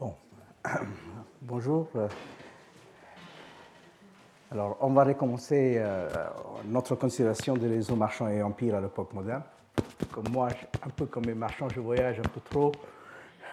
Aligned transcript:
Bon, 0.00 0.14
bonjour. 1.42 1.86
Alors, 4.50 4.78
on 4.80 4.88
va 4.94 5.04
recommencer 5.04 5.74
euh, 5.76 6.08
notre 6.64 6.94
considération 6.94 7.54
des 7.54 7.68
réseaux 7.68 7.96
marchands 7.96 8.28
et 8.28 8.42
empires 8.42 8.76
à 8.76 8.80
l'époque 8.80 9.12
moderne. 9.12 9.42
Comme 10.10 10.30
moi, 10.30 10.48
un 10.86 10.88
peu 10.88 11.04
comme 11.04 11.24
les 11.24 11.34
marchands, 11.34 11.68
je 11.68 11.80
voyage 11.80 12.18
un 12.18 12.22
peu 12.22 12.40
trop. 12.48 12.72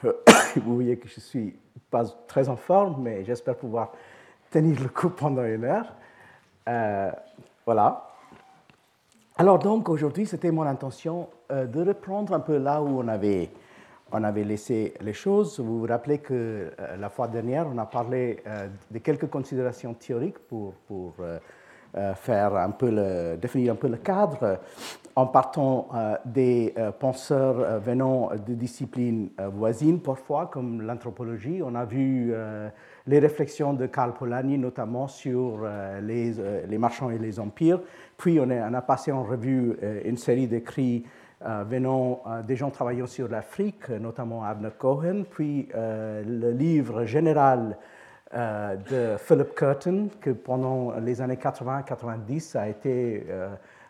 Vous 0.56 0.76
voyez 0.76 0.98
que 0.98 1.10
je 1.10 1.16
ne 1.18 1.22
suis 1.22 1.60
pas 1.92 2.06
très 2.30 2.48
en 2.48 2.56
forme, 2.56 3.02
mais 3.02 3.26
j'espère 3.26 3.58
pouvoir 3.58 3.92
tenir 4.50 4.82
le 4.82 4.88
coup 4.88 5.10
pendant 5.10 5.44
une 5.44 5.66
heure. 5.66 5.94
Euh, 6.70 7.12
voilà. 7.66 8.08
Alors 9.38 9.60
donc, 9.60 9.90
aujourd'hui, 9.90 10.26
c'était 10.26 10.52
mon 10.52 10.64
intention 10.64 11.28
euh, 11.52 11.66
de 11.66 11.82
reprendre 11.86 12.32
un 12.34 12.40
peu 12.40 12.58
là 12.58 12.82
où 12.82 13.02
on 13.02 13.08
avait 13.10 13.50
on 14.12 14.24
avait 14.24 14.44
laissé 14.44 14.94
les 15.02 15.14
choses. 15.14 15.60
Vous 15.60 15.80
vous 15.80 15.88
rappelez 15.88 16.20
que 16.20 16.34
euh, 16.34 16.98
la 16.98 17.10
fois 17.10 17.28
dernière, 17.28 17.68
on 17.72 17.78
a 17.78 17.86
parlé 17.86 18.42
euh, 18.48 18.68
de 18.92 19.00
quelques 19.00 19.30
considérations 19.30 19.94
théoriques 19.94 20.40
pour, 20.40 20.74
pour 20.88 21.14
euh, 21.20 21.40
faire 22.16 22.56
un 22.56 22.72
peu 22.72 23.38
définir 23.42 23.74
un 23.74 23.76
peu 23.76 23.88
le 23.88 23.98
cadre 23.98 24.60
en 25.16 25.26
partant 25.26 25.88
des 26.26 26.76
penseurs 27.00 27.80
venant 27.80 28.30
de 28.36 28.54
disciplines 28.54 29.30
voisines 29.54 30.00
parfois, 30.00 30.46
comme 30.46 30.84
l'anthropologie. 30.84 31.62
On 31.66 31.74
a 31.74 31.86
vu 31.86 32.36
les 33.08 33.18
réflexions 33.18 33.74
de 33.74 33.88
Karl 33.88 34.14
Polanyi, 34.14 34.60
notamment 34.60 35.08
sur 35.08 35.66
les, 36.04 36.34
les, 36.68 36.78
marchands 36.78 37.10
et 37.10 37.18
les 37.18 37.40
empires. 37.40 37.80
Puis 38.16 38.40
on, 38.40 38.52
a 38.52 38.82
passé 38.82 39.12
en 39.12 39.24
revue 39.24 39.76
une 40.06 40.18
série 40.18 40.46
d'écrits 40.46 41.04
venant 41.42 42.22
euh, 42.26 42.42
des 42.42 42.56
gens 42.56 42.70
travaillant 42.70 43.08
sur 43.08 43.28
l'Afrique, 43.28 43.90
notamment 43.90 44.44
Abner 44.44 44.70
Cohen, 44.78 45.24
puis 45.30 45.70
euh, 45.76 46.24
le 46.26 46.52
livre 46.52 47.06
général 47.06 47.78
de 48.34 49.16
Philip 49.18 49.56
Curtin, 49.56 50.08
que 50.20 50.32
pendant 50.32 51.00
les 51.00 51.22
années 51.22 51.38
80-90 51.38 52.58
a 52.58 52.68
été 52.68 53.26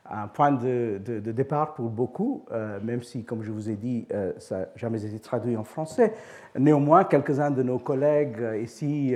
un 0.07 0.27
point 0.27 0.51
de, 0.51 1.01
départ 1.31 1.73
pour 1.73 1.89
beaucoup, 1.89 2.45
même 2.83 3.01
si, 3.01 3.23
comme 3.23 3.41
je 3.41 3.51
vous 3.51 3.67
ai 3.67 3.75
dit, 3.75 4.05
ça 4.37 4.59
n'a 4.59 4.65
jamais 4.75 5.03
été 5.03 5.17
traduit 5.17 5.57
en 5.57 5.63
français. 5.63 6.13
Néanmoins, 6.55 7.03
quelques-uns 7.03 7.49
de 7.49 7.63
nos 7.63 7.79
collègues 7.79 8.61
ici, 8.61 9.15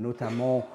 notamment 0.00 0.66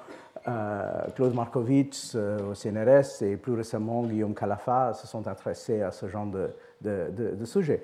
Claude 1.14 1.34
Markovitch 1.34 2.14
au 2.14 2.54
CNRS 2.54 3.22
et 3.22 3.36
plus 3.36 3.54
récemment 3.54 4.02
Guillaume 4.02 4.34
Calafa, 4.34 4.94
se 4.94 5.06
sont 5.06 5.26
intéressés 5.26 5.82
à 5.82 5.90
ce 5.90 6.08
genre 6.08 6.26
de, 6.82 7.44
sujets. 7.44 7.82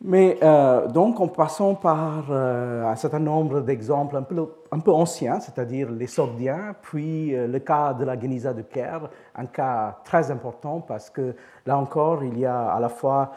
Mais 0.00 0.38
euh, 0.42 0.86
donc, 0.88 1.20
en 1.20 1.28
passant 1.28 1.74
par 1.74 2.26
euh, 2.28 2.84
un 2.84 2.96
certain 2.96 3.20
nombre 3.20 3.60
d'exemples 3.60 4.16
un 4.16 4.22
peu, 4.22 4.46
un 4.70 4.78
peu 4.80 4.92
anciens, 4.92 5.40
c'est-à-dire 5.40 5.90
les 5.90 6.06
Sordiens, 6.06 6.74
puis 6.82 7.34
euh, 7.34 7.46
le 7.46 7.58
cas 7.58 7.94
de 7.94 8.04
la 8.04 8.18
Geniza 8.18 8.52
de 8.52 8.62
Caire, 8.62 9.08
un 9.34 9.46
cas 9.46 9.98
très 10.04 10.30
important 10.30 10.80
parce 10.80 11.08
que 11.08 11.34
là 11.64 11.78
encore, 11.78 12.22
il 12.22 12.38
y 12.38 12.44
a 12.44 12.66
à 12.66 12.80
la 12.80 12.88
fois 12.88 13.32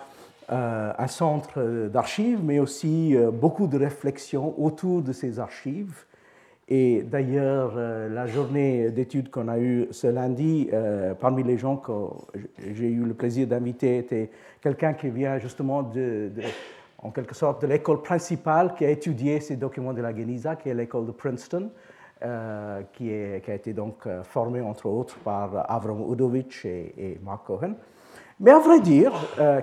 un 0.49 1.07
centre 1.07 1.89
d'archives, 1.89 2.39
mais 2.41 2.59
aussi 2.59 3.17
beaucoup 3.33 3.67
de 3.67 3.77
réflexions 3.77 4.55
autour 4.57 5.01
de 5.01 5.11
ces 5.11 5.41
archives 5.41 6.05
et 6.69 7.01
d'ailleurs, 7.03 7.73
euh, 7.77 8.09
la 8.09 8.27
journée 8.27 8.91
d'études 8.91 9.29
qu'on 9.29 9.47
a 9.47 9.57
eue 9.57 9.87
ce 9.91 10.07
lundi, 10.07 10.69
euh, 10.73 11.13
parmi 11.13 11.41
les 11.43 11.57
gens 11.57 11.77
que 11.77 11.93
j'ai 12.73 12.89
eu 12.89 13.05
le 13.05 13.13
plaisir 13.13 13.47
d'inviter, 13.47 13.99
était 13.99 14.29
quelqu'un 14.59 14.93
qui 14.93 15.09
vient 15.09 15.37
justement 15.37 15.81
de, 15.81 16.29
en 16.97 17.11
quelque 17.11 17.35
sorte 17.35 17.61
de 17.61 17.67
l'école 17.67 18.01
principale 18.01 18.73
qui 18.75 18.83
a 18.83 18.89
étudié 18.89 19.39
ces 19.39 19.55
documents 19.55 19.93
de 19.93 20.01
la 20.01 20.13
Geniza, 20.13 20.57
qui 20.57 20.67
est 20.67 20.73
l'école 20.73 21.05
de 21.05 21.11
Princeton, 21.11 21.71
euh, 22.21 22.81
qui, 22.91 23.13
a 23.13 23.53
été 23.53 23.71
donc 23.71 24.05
formée 24.23 24.59
entre 24.59 24.87
autres 24.87 25.17
par 25.19 25.71
Avram 25.71 26.11
Udovic 26.11 26.65
et, 26.65 26.93
et 26.97 27.19
Mark 27.23 27.45
Cohen. 27.45 27.75
Mais 28.41 28.51
à 28.51 28.59
vrai 28.59 28.81
dire, 28.81 29.13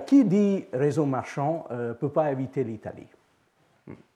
qui 0.05 0.25
dit 0.25 0.65
réseau 0.73 1.05
marchand 1.05 1.65
ne 1.71 1.93
peut 1.93 2.09
pas 2.09 2.29
éviter 2.31 2.63
l'Italie. 2.63 3.07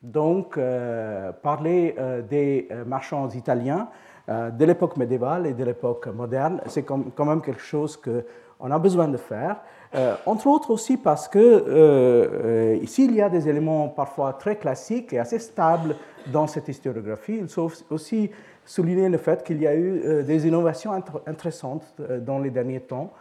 Donc, 0.02 0.58
euh, 0.58 1.34
parler 1.34 1.96
euh, 2.00 2.22
des 2.22 2.68
euh, 2.72 2.86
marchands 2.86 3.30
italiens 3.30 3.90
de 4.30 4.64
l'époque 4.64 4.96
médiévale 4.96 5.48
et 5.48 5.54
de 5.56 5.64
l'époque 5.64 6.06
moderne, 6.06 6.62
c'est 6.68 6.84
quand 6.84 7.26
même 7.26 7.42
quelque 7.42 7.64
chose 7.64 7.98
qu'on 7.98 8.70
a 8.70 8.78
besoin 8.78 9.08
de 9.08 9.18
faire. 9.18 9.56
entre 10.28 10.46
autres 10.46 10.70
aussi 10.70 10.98
parce 10.98 11.28
que 11.28 12.78
ici, 12.80 13.06
il 13.06 13.16
y 13.16 13.24
a 13.24 13.30
des 13.30 13.50
éléments 13.50 13.88
parfois 13.88 14.34
très 14.34 14.56
classiques 14.56 15.14
et 15.14 15.18
assez 15.18 15.40
stables 15.40 15.96
dans 16.28 16.46
cette 16.46 16.68
historiographie. 16.68 17.40
Il 17.42 17.48
faut 17.48 17.72
aussi 17.90 18.30
souligner 18.64 19.10
le 19.10 19.18
fait 19.18 19.44
qu'il 19.44 19.60
y 19.64 19.66
a 19.66 19.76
eu 19.76 20.24
des 20.24 20.46
innovations 20.46 20.92
intéressantes 21.26 21.92
dans 22.22 22.38
les 22.38 22.52
derniers 22.52 22.82
temps 22.82 23.12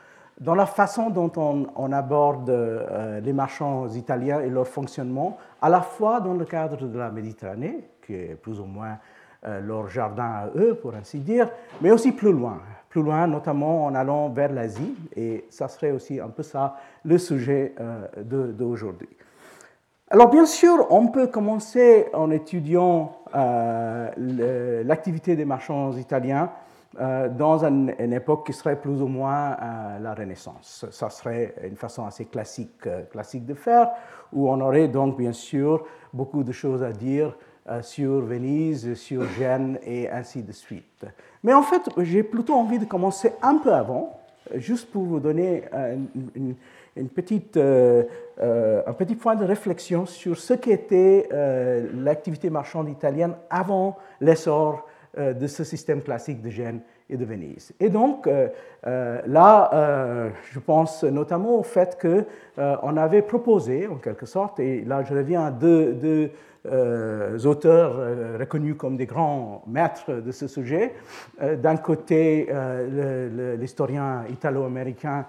dans 0.40 0.54
la 0.54 0.66
façon 0.66 1.10
dont 1.10 1.32
on, 1.36 1.92
aborde 1.92 2.50
euh, 2.50 3.20
les 3.20 3.32
marchands 3.32 3.88
italiens 3.88 4.40
et 4.40 4.48
leur 4.48 4.68
fonctionnement, 4.68 5.36
à 5.60 5.68
la 5.68 5.80
fois 5.80 6.20
dans 6.20 6.34
le 6.34 6.44
cadre 6.44 6.86
de 6.86 6.98
la 6.98 7.10
Méditerranée, 7.10 7.88
qui 8.06 8.14
est 8.14 8.36
plus 8.40 8.60
ou 8.60 8.64
moins 8.64 8.98
euh, 9.46 9.60
leur 9.60 9.88
jardin 9.88 10.24
à 10.24 10.48
eux, 10.56 10.74
pour 10.74 10.94
ainsi 10.94 11.18
dire, 11.18 11.50
mais 11.80 11.90
aussi 11.90 12.12
plus 12.12 12.32
loin, 12.32 12.60
plus 12.88 13.02
loin, 13.02 13.26
notamment 13.26 13.86
en 13.86 13.94
allant 13.94 14.28
vers 14.28 14.52
l'Asie, 14.52 14.94
et 15.16 15.44
ça 15.50 15.66
serait 15.68 15.90
aussi 15.90 16.20
un 16.20 16.28
peu 16.28 16.42
ça 16.42 16.76
le 17.04 17.18
sujet 17.18 17.74
euh, 17.80 18.06
d'aujourd'hui. 18.52 19.08
Alors 20.10 20.30
bien 20.30 20.46
sûr, 20.46 20.86
on 20.90 21.08
peut 21.08 21.26
commencer 21.26 22.06
en 22.14 22.30
étudiant 22.30 23.12
l'activité 24.16 25.36
des 25.36 25.44
marchands 25.44 25.92
italiens 25.92 26.50
euh, 26.98 27.28
dans 27.28 27.66
une, 27.66 27.92
époque 28.14 28.46
qui 28.46 28.54
serait 28.54 28.80
plus 28.80 29.02
ou 29.02 29.08
moins 29.08 29.52
euh, 29.52 29.98
la 29.98 30.14
Renaissance. 30.14 30.86
Ça 30.90 31.10
serait 31.10 31.54
une 31.62 31.76
façon 31.76 32.06
assez 32.06 32.24
classique, 32.24 32.86
euh, 32.86 33.02
classique 33.02 33.44
de 33.44 33.52
faire, 33.52 33.90
où 34.32 34.48
on 34.48 34.58
aurait 34.62 34.88
donc 34.88 35.18
bien 35.18 35.32
sûr 35.32 35.84
beaucoup 36.14 36.42
de 36.42 36.50
choses 36.50 36.82
à 36.82 36.90
dire 36.90 37.36
sur 37.82 38.22
Venise, 38.22 38.94
sur 38.94 39.28
Gênes 39.28 39.78
et 39.82 40.08
ainsi 40.08 40.42
de 40.42 40.52
suite. 40.52 41.04
Mais 41.44 41.52
en 41.52 41.60
fait, 41.60 41.82
j'ai 41.98 42.22
plutôt 42.22 42.54
envie 42.54 42.78
de 42.78 42.86
commencer 42.86 43.34
un 43.42 43.58
peu 43.58 43.74
avant, 43.74 44.18
juste 44.54 44.90
pour 44.90 45.02
vous 45.02 45.20
donner 45.20 45.64
une, 46.96 47.08
petite, 47.10 47.58
un 47.58 48.92
petit 48.94 49.14
point 49.16 49.36
de 49.36 49.44
réflexion 49.44 50.06
sur 50.06 50.38
ce 50.38 50.54
qu'était 50.54 51.28
l'activité 51.92 52.48
marchande 52.48 52.88
italienne 52.88 53.34
avant 53.50 53.98
l'essor 54.22 54.87
de 55.18 55.46
ce 55.46 55.64
système 55.64 56.02
classique 56.02 56.40
de 56.40 56.50
Gênes 56.50 56.80
et 57.10 57.16
de 57.16 57.24
Venise. 57.24 57.72
Et 57.80 57.88
donc, 57.88 58.26
euh, 58.26 58.48
euh, 58.86 59.20
là, 59.26 60.30
je 60.50 60.58
pense 60.58 61.04
notamment 61.04 61.58
au 61.58 61.62
fait 61.62 61.98
qu'on 62.00 62.96
avait 62.96 63.22
proposé, 63.22 63.86
en 63.86 63.96
quelque 63.96 64.26
sorte, 64.26 64.60
et 64.60 64.84
là 64.84 65.02
je 65.02 65.14
reviens 65.14 65.46
à 65.46 65.50
deux, 65.50 66.30
auteurs 67.44 67.96
reconnus 68.38 68.76
comme 68.76 68.96
des 68.96 69.06
grands 69.06 69.62
maîtres 69.66 70.12
de 70.12 70.32
ce 70.32 70.46
sujet. 70.46 70.94
D'un 71.40 71.76
côté, 71.76 72.48
l'historien 73.58 74.24
italo-américain 74.28 75.26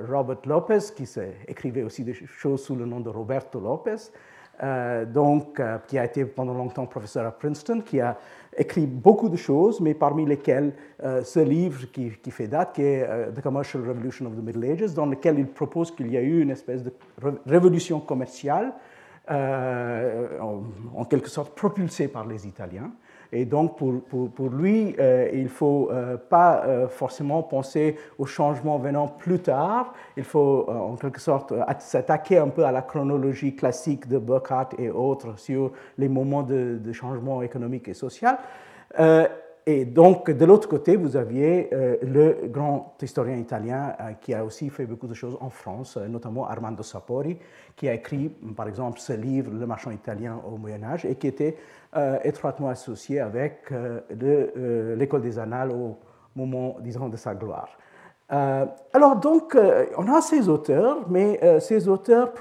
Robert 0.00 0.38
Lopez, 0.46 0.78
qui 0.96 1.08
écrivait 1.46 1.82
aussi 1.82 2.02
des 2.02 2.14
choses 2.14 2.64
sous 2.64 2.74
le 2.74 2.86
nom 2.86 3.00
de 3.00 3.08
Roberto 3.08 3.60
Lopez, 3.60 4.10
donc, 5.12 5.60
qui 5.86 5.98
a 5.98 6.04
été 6.04 6.24
pendant 6.24 6.54
longtemps 6.54 6.86
professeur 6.86 7.26
à 7.26 7.32
Princeton, 7.32 7.82
qui 7.84 8.00
a 8.00 8.16
écrit 8.56 8.86
beaucoup 8.86 9.28
de 9.28 9.36
choses, 9.36 9.80
mais 9.80 9.94
parmi 9.94 10.26
lesquelles 10.26 10.72
euh, 11.02 11.22
ce 11.22 11.40
livre 11.40 11.90
qui, 11.90 12.10
fait 12.30 12.46
date, 12.46 12.74
qui 12.74 12.82
est 12.82 13.06
euh, 13.08 13.30
The 13.30 13.40
Commercial 13.40 13.86
Revolution 13.86 14.26
of 14.26 14.36
the 14.36 14.42
Middle 14.42 14.64
Ages, 14.64 14.94
dans 14.94 15.06
lequel 15.06 15.38
il 15.38 15.46
propose 15.46 15.90
qu'il 15.90 16.10
y 16.10 16.16
a 16.16 16.22
eu 16.22 16.40
une 16.40 16.50
espèce 16.50 16.82
de 16.82 16.92
révolution 17.46 18.00
commerciale, 18.00 18.72
euh, 19.30 20.38
en, 20.94 21.04
quelque 21.06 21.30
sorte 21.30 21.54
propulsée 21.54 22.08
par 22.08 22.26
les 22.26 22.46
Italiens, 22.46 22.90
et 23.36 23.46
donc, 23.46 23.76
pour, 23.76 24.00
pour, 24.30 24.48
lui, 24.48 24.94
euh, 25.00 25.28
il 25.32 25.42
ne 25.42 25.48
faut 25.48 25.90
euh, 25.90 26.16
pas 26.16 26.62
euh, 26.64 26.86
forcément 26.86 27.42
penser 27.42 27.96
au 28.16 28.26
changement 28.26 28.78
venant 28.78 29.08
plus 29.08 29.40
tard. 29.40 29.92
Il 30.16 30.22
faut, 30.22 30.66
en 30.68 30.94
quelque 30.94 31.20
sorte, 31.20 31.52
s'attaquer 31.80 32.38
un 32.38 32.48
peu 32.48 32.64
à 32.64 32.70
la 32.70 32.82
chronologie 32.82 33.56
classique 33.56 34.06
de 34.06 34.18
Burkhardt 34.18 34.76
et 34.78 34.88
autres 34.88 35.36
sur 35.36 35.72
les 35.98 36.08
moments 36.08 36.44
de, 36.44 36.78
de 36.80 36.92
changement 36.92 37.42
économique 37.42 37.88
et 37.88 37.94
social. 37.94 38.38
Et 39.66 39.86
donc, 39.86 40.30
de 40.30 40.44
l'autre 40.44 40.68
côté, 40.68 40.96
vous 40.96 41.16
aviez 41.16 41.70
le 41.72 42.48
grand 42.48 42.96
historien 43.00 43.36
italien 43.36 43.94
qui 44.20 44.34
a 44.34 44.44
aussi 44.44 44.68
fait 44.68 44.84
beaucoup 44.84 45.06
de 45.06 45.14
choses 45.14 45.38
en 45.40 45.48
France, 45.48 45.96
notamment 45.96 46.46
Armando 46.46 46.82
Sapori, 46.82 47.38
qui 47.76 47.88
a 47.88 47.94
écrit, 47.94 48.28
par 48.56 48.68
exemple, 48.68 49.00
ce 49.00 49.12
livre, 49.14 49.50
Le 49.52 49.66
marchand 49.66 49.90
italien 49.90 50.40
au 50.46 50.56
Moyen 50.58 50.82
Âge, 50.82 51.04
et 51.04 51.14
qui 51.16 51.26
était 51.26 51.56
euh, 51.96 52.18
étroitement 52.24 52.68
associé 52.68 53.20
avec 53.20 53.70
euh, 53.70 54.00
euh, 54.20 54.96
l'école 54.96 55.22
des 55.22 55.38
annales 55.38 55.70
au 55.70 55.96
moment, 56.34 56.76
disons, 56.80 57.08
de 57.08 57.16
sa 57.16 57.34
gloire. 57.34 57.68
alors 58.28 59.16
donc, 59.16 59.56
on 59.96 60.12
a 60.12 60.20
ces 60.20 60.48
auteurs, 60.48 61.08
mais 61.08 61.38
ces 61.60 61.86
auteurs, 61.86 62.32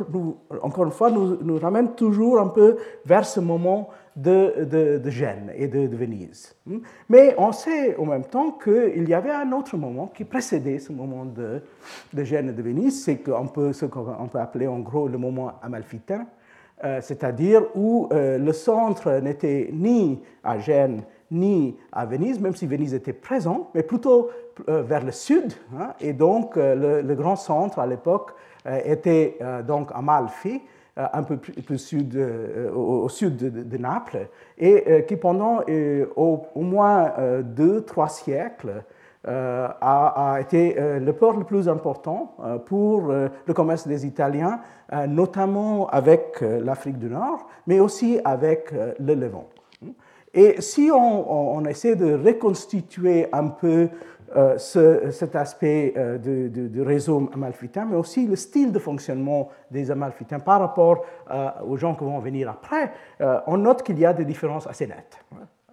encore 0.63 0.85
une 0.85 0.91
fois, 0.91 1.11
nous 1.11 1.59
ramènent 1.59 1.93
toujours 1.93 2.39
un 2.39 2.47
peu 2.47 2.77
vers 3.05 3.25
ce 3.25 3.39
moment 3.39 3.89
de, 4.15 4.99
de, 5.03 5.09
Gênes 5.09 5.51
et 5.55 5.67
de, 5.67 5.95
Venise. 5.95 6.55
Hmm? 6.65 6.79
Mais 7.09 7.33
on 7.37 7.51
sait 7.51 7.95
en 7.97 8.05
même 8.05 8.25
temps 8.25 8.51
qu'il 8.51 9.07
y 9.07 9.13
avait 9.13 9.31
un 9.31 9.51
autre 9.51 9.75
moment 9.77 10.07
qui 10.07 10.23
précédait 10.23 10.79
ce 10.79 10.91
moment 10.91 11.25
de, 11.25 11.61
de 12.13 12.23
Gênes 12.23 12.49
et 12.49 12.53
de 12.53 12.61
Venise, 12.61 13.03
c'est 13.03 13.15
peut, 13.15 13.73
ce 13.73 13.85
qu'on 13.85 14.27
peut 14.27 14.39
appeler 14.39 14.67
en 14.67 14.79
gros 14.79 15.07
le 15.07 15.17
moment 15.17 15.53
amalfitain, 15.61 16.27
euh, 16.83 16.99
c'est-à-dire 17.01 17.63
où 17.75 18.09
euh, 18.11 18.37
le 18.37 18.53
centre 18.53 19.11
n'était 19.19 19.69
ni 19.71 20.21
à 20.43 20.59
Gênes 20.59 21.03
ni 21.31 21.75
à 21.91 22.05
Venise, 22.05 22.39
même 22.39 22.55
si 22.55 22.67
Venise 22.67 22.93
était 22.93 23.13
présent, 23.13 23.71
mais 23.73 23.81
plutôt 23.81 24.29
euh, 24.69 24.83
vers 24.83 25.03
le 25.03 25.11
sud. 25.11 25.53
Hein? 25.75 25.93
et 25.99 26.13
donc 26.13 26.55
le, 26.57 27.01
le, 27.01 27.15
grand 27.15 27.35
centre 27.35 27.79
à 27.79 27.87
l'époque 27.87 28.33
était 28.85 29.39
donc 29.67 29.89
Amalfi, 29.93 30.61
un 30.95 31.23
peu 31.23 31.37
plus, 31.37 31.77
sud, 31.77 32.15
euh, 32.15 32.71
au, 32.71 33.09
sud 33.09 33.37
de, 33.37 33.77
Naples, 33.77 34.27
et 34.57 34.83
euh, 34.87 35.01
qui 35.01 35.15
pendant 35.15 35.61
au, 36.15 36.45
moins 36.55 37.13
deux, 37.43 37.81
trois 37.81 38.09
siècles 38.09 38.83
a, 39.25 40.37
été 40.41 40.75
le 40.77 41.13
port 41.13 41.37
le 41.37 41.45
plus 41.45 41.69
important 41.69 42.35
pour 42.65 43.07
le 43.07 43.53
commerce 43.53 43.87
des 43.87 44.05
Italiens, 44.05 44.59
notamment 45.07 45.87
avec 45.87 46.41
l'Afrique 46.41 46.99
du 46.99 47.07
Nord, 47.07 47.47
mais 47.65 47.79
aussi 47.79 48.19
avec 48.25 48.73
le 48.99 49.13
Levant. 49.15 49.47
Et 50.33 50.61
si 50.61 50.89
on, 50.91 51.63
essaie 51.65 51.95
de 51.95 52.15
reconstituer 52.15 53.27
un 53.31 53.49
peu 53.49 53.89
euh, 54.35 54.57
cet 54.57 55.35
aspect 55.35 55.93
euh, 55.95 56.17
du 56.17 56.81
réseau 56.81 57.29
amalfitain, 57.33 57.85
mais 57.85 57.95
aussi 57.95 58.25
le 58.25 58.35
style 58.35 58.71
de 58.71 58.79
fonctionnement 58.79 59.49
des 59.69 59.91
amalfitains 59.91 60.39
par 60.39 60.59
rapport 60.59 61.05
euh, 61.29 61.49
aux 61.67 61.77
gens 61.77 61.93
qui 61.93 62.03
vont 62.03 62.19
venir 62.19 62.49
après, 62.49 62.91
on 63.47 63.57
note 63.57 63.83
qu'il 63.83 63.99
y 63.99 64.05
a 64.05 64.13
des 64.13 64.25
différences 64.25 64.65
assez 64.67 64.87
nettes. 64.87 65.19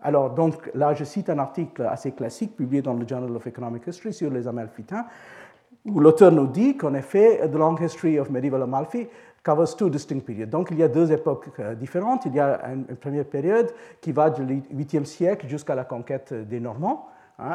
Alors, 0.03 0.31
donc, 0.31 0.71
là, 0.75 0.95
je 0.95 1.05
cite 1.05 1.31
un 1.31 1.39
article 1.39 1.83
assez 1.83 2.13
classique 2.13 2.57
publié 2.57 2.83
dans 2.83 2.95
le 2.95 3.07
Journal 3.07 3.35
of 3.35 3.47
Economic 3.47 3.87
History 3.87 4.13
sur 4.13 4.31
les 4.31 4.47
amalfitains, 4.47 5.07
où 5.87 6.01
l'auteur 6.01 6.33
nous 6.33 6.47
dit 6.47 6.77
qu'en 6.77 6.95
effet, 6.95 7.41
The 7.49 7.55
Long 7.55 7.77
History 7.77 8.19
of 8.19 8.31
Medieval 8.31 8.63
Amalfi 8.63 9.09
covers 9.43 9.75
two 9.77 9.89
distinct 9.89 10.25
periods. 10.25 10.47
Donc, 10.47 10.69
il 10.71 10.79
y 10.79 10.83
a 10.83 10.89
deux 10.89 11.13
époques 11.13 11.51
différentes. 11.79 12.27
Il 12.27 12.35
y 12.35 12.41
a 12.41 12.61
une, 12.73 12.85
première 12.97 13.25
période 13.25 13.73
qui 14.01 14.13
va 14.13 14.31
du 14.31 14.43
8e 14.43 15.05
siècle 15.05 15.49
jusqu'à 15.49 15.75
la 15.75 15.85
conquête 15.85 16.33
des 16.33 16.61
Normands, 16.61 17.09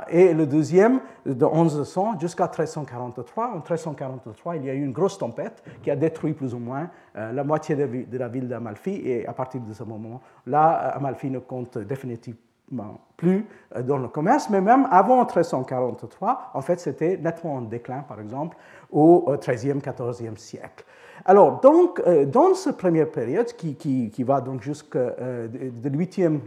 et 0.09 0.33
le 0.33 0.45
deuxième, 0.45 0.99
de 1.25 1.45
1100 1.45 2.19
jusqu'à 2.19 2.45
1343. 2.45 3.47
En 3.47 3.55
1343, 3.55 4.55
il 4.57 4.65
y 4.65 4.69
a 4.69 4.73
eu 4.73 4.83
une 4.83 4.91
grosse 4.91 5.17
tempête 5.17 5.63
qui 5.83 5.91
a 5.91 5.95
détruit 5.95 6.33
plus 6.33 6.53
ou 6.53 6.59
moins 6.59 6.89
euh, 7.15 7.31
la 7.31 7.43
moitié 7.43 7.75
de, 7.75 8.17
la 8.17 8.27
ville 8.27 8.47
d'Amalfi. 8.47 9.01
Et 9.03 9.27
à 9.27 9.33
partir 9.33 9.61
de 9.61 9.73
ce 9.73 9.83
moment-là, 9.83 10.69
Amalfi 10.95 11.29
ne 11.29 11.39
compte 11.39 11.77
définitivement 11.77 12.99
plus 13.17 13.45
euh, 13.75 13.83
dans 13.83 13.97
le 13.97 14.07
commerce. 14.07 14.49
Mais 14.49 14.61
même 14.61 14.87
avant 14.91 15.17
1343, 15.17 16.51
en 16.53 16.61
fait, 16.61 16.79
c'était 16.79 17.17
nettement 17.17 17.55
en 17.55 17.61
déclin, 17.61 18.01
par 18.01 18.19
exemple, 18.19 18.57
au 18.91 19.31
XIIIe, 19.39 19.79
XIVe 19.79 20.37
siècle. 20.37 20.85
Alors, 21.23 21.61
donc, 21.61 22.01
euh, 22.05 22.25
dans 22.25 22.53
cette 22.53 22.77
première 22.77 23.09
période, 23.09 23.47
qui, 23.53 23.75
qui, 23.75 24.23
va 24.23 24.41
donc 24.41 24.61
jusqu'au 24.61 24.99
euh, 24.99 25.47
8e 25.83 26.39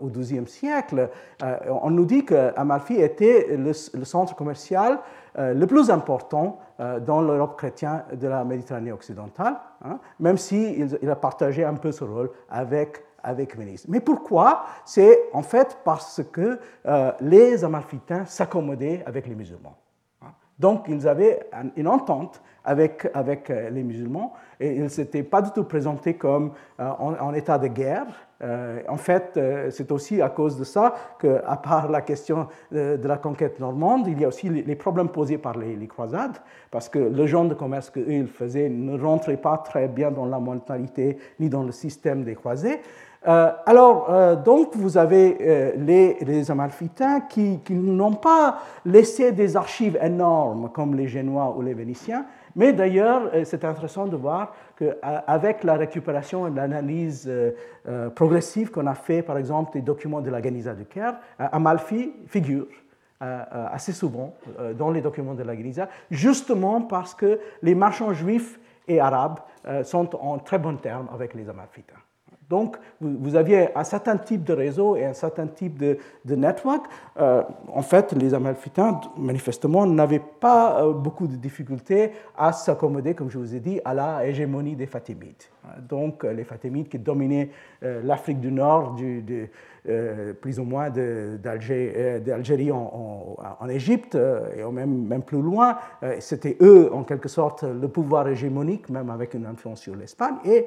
au 0.00 0.08
12e 0.08 0.46
siècle, 0.46 1.10
euh, 1.42 1.56
on 1.82 1.90
nous 1.90 2.04
dit 2.04 2.24
qu'Amalfi 2.24 2.94
était 2.94 3.56
le, 3.56 3.72
centre 3.72 4.36
commercial 4.36 5.00
euh, 5.38 5.54
le 5.54 5.66
plus 5.66 5.90
important 5.90 6.60
dans 7.06 7.22
l'Europe 7.22 7.56
chrétienne 7.56 8.04
de 8.12 8.28
la 8.28 8.44
Méditerranée 8.44 8.92
occidentale, 8.92 9.56
hein, 9.82 9.98
même 10.20 10.36
s'il 10.36 10.98
il 11.00 11.10
a 11.10 11.16
partagé 11.16 11.64
un 11.64 11.74
peu 11.74 11.90
ce 11.90 12.04
rôle 12.04 12.30
avec 12.50 13.02
avec 13.22 13.56
Venise. 13.56 13.86
Mais 13.88 13.98
pourquoi? 13.98 14.66
C'est 14.84 15.30
en 15.32 15.42
fait 15.42 15.78
parce 15.84 16.22
que 16.30 16.60
les 17.20 17.64
Amalfitains 17.64 18.24
s'accommodaient 18.24 19.02
avec 19.04 19.26
les 19.26 19.34
musulmans. 19.34 19.74
Donc, 20.58 20.86
ils 20.88 21.06
avaient 21.06 21.40
une 21.76 21.88
entente 21.88 22.40
avec, 22.64 23.08
avec 23.14 23.50
euh, 23.50 23.70
les 23.70 23.82
musulmans 23.82 24.32
et 24.58 24.74
ils 24.74 24.82
ne 24.82 24.88
s'étaient 24.88 25.22
pas 25.22 25.40
du 25.42 25.50
tout 25.50 25.64
présentés 25.64 26.14
comme 26.14 26.52
euh, 26.80 26.88
en, 26.98 27.32
état 27.34 27.58
de 27.58 27.68
guerre. 27.68 28.06
Euh, 28.42 28.80
en 28.88 28.96
fait, 28.96 29.38
c'est 29.70 29.90
aussi 29.92 30.20
à 30.20 30.28
cause 30.28 30.58
de 30.58 30.64
ça 30.64 30.94
qu'à 31.20 31.56
part 31.56 31.90
la 31.90 32.00
question 32.00 32.48
de, 32.72 32.98
la 33.02 33.16
conquête 33.16 33.60
normande, 33.60 34.08
il 34.08 34.20
y 34.20 34.24
a 34.24 34.28
aussi 34.28 34.48
les, 34.48 34.76
problèmes 34.76 35.08
posés 35.08 35.38
par 35.38 35.56
les, 35.56 35.86
croisades, 35.86 36.38
parce 36.70 36.88
que 36.88 36.98
le 36.98 37.26
genre 37.26 37.46
de 37.46 37.54
commerce 37.54 37.90
qu'ils 37.90 38.26
faisaient 38.26 38.68
ne 38.68 39.00
rentrait 39.00 39.38
pas 39.38 39.58
très 39.58 39.88
bien 39.88 40.10
dans 40.10 40.26
la 40.26 40.38
mentalité 40.38 41.18
ni 41.38 41.48
dans 41.48 41.62
le 41.62 41.72
système 41.72 42.24
des 42.24 42.34
croisés. 42.34 42.80
Alors, 43.26 44.36
donc, 44.44 44.76
vous 44.76 44.96
avez 44.96 45.74
les, 45.76 46.16
les, 46.20 46.50
Amalfitains 46.50 47.20
qui, 47.20 47.60
n'ont 47.70 48.14
pas 48.14 48.58
laissé 48.84 49.32
des 49.32 49.56
archives 49.56 49.98
énormes 50.00 50.70
comme 50.72 50.94
les 50.94 51.08
Génois 51.08 51.54
ou 51.56 51.62
les 51.62 51.74
Vénitiens, 51.74 52.24
mais 52.56 52.72
d'ailleurs, 52.72 53.30
euh, 53.34 53.44
c'est 53.44 53.64
intéressant 53.64 54.06
de 54.06 54.16
voir 54.16 54.54
qu'avec 54.78 55.62
la 55.62 55.74
récupération 55.74 56.48
et 56.48 56.50
l'analyse 56.50 57.26
euh, 57.28 57.52
euh, 57.86 58.08
progressive 58.08 58.70
qu'on 58.70 58.86
a 58.86 58.94
fait, 58.94 59.22
par 59.22 59.36
exemple, 59.36 59.74
des 59.74 59.82
documents 59.82 60.22
de 60.22 60.30
la 60.30 60.42
Geniza 60.42 60.74
du 60.74 60.86
Caire, 60.86 61.16
Amalfi 61.38 62.12
figure 62.26 62.66
assez 63.18 63.92
souvent 63.92 64.34
dans 64.76 64.90
les 64.90 65.00
documents 65.00 65.32
de 65.32 65.42
la 65.42 65.56
Geniza, 65.56 65.88
justement 66.10 66.82
parce 66.82 67.14
que 67.14 67.40
les 67.62 67.74
marchands 67.74 68.12
juifs 68.12 68.60
et 68.88 69.00
arabes 69.00 69.38
sont 69.84 70.14
en 70.16 70.38
très 70.38 70.58
bons 70.58 70.76
termes 70.76 71.08
avec 71.14 71.32
les 71.32 71.48
Amalfites. 71.48 71.94
Donc, 72.48 72.76
vous, 73.00 73.34
aviez 73.34 73.76
un 73.76 73.82
certain 73.82 74.16
type 74.16 74.44
de 74.44 74.52
réseau 74.52 74.96
et 74.96 75.04
un 75.04 75.14
certain 75.14 75.46
type 75.48 75.78
de, 75.78 75.98
network. 76.24 76.86
Euh, 77.18 77.42
en 77.72 77.82
fait, 77.82 78.12
les 78.12 78.34
Amalfitains, 78.34 79.00
manifestement, 79.16 79.86
n'avaient 79.86 80.22
pas 80.40 80.82
euh, 80.82 80.92
beaucoup 80.92 81.26
de 81.26 81.36
difficultés 81.36 82.12
à 82.36 82.52
s'accommoder, 82.52 83.14
comme 83.14 83.30
je 83.30 83.38
vous 83.38 83.54
ai 83.54 83.60
dit, 83.60 83.80
à 83.84 83.94
la 83.94 84.26
hégémonie 84.26 84.76
des 84.76 84.86
Fatimides. 84.86 85.42
Donc, 85.88 86.24
les 86.24 86.44
Fatimides 86.44 86.88
qui 86.88 86.98
dominaient 86.98 87.50
euh, 87.82 88.02
l'Afrique 88.04 88.40
du 88.40 88.52
Nord, 88.52 88.94
du, 88.94 89.50
plus 90.40 90.58
ou 90.58 90.64
moins 90.64 90.90
d'Algérie 90.90 92.72
en, 92.72 93.68
Égypte, 93.68 94.16
et 94.16 94.64
même, 94.64 95.22
plus 95.22 95.40
loin, 95.40 95.78
c'était 96.18 96.56
eux, 96.60 96.90
en 96.92 97.04
quelque 97.04 97.28
sorte, 97.28 97.62
le 97.62 97.86
pouvoir 97.86 98.26
hégémonique, 98.26 98.88
même 98.88 99.10
avec 99.10 99.34
une 99.34 99.46
influence 99.46 99.80
sur 99.82 99.94
l'Espagne. 99.94 100.38
et 100.44 100.66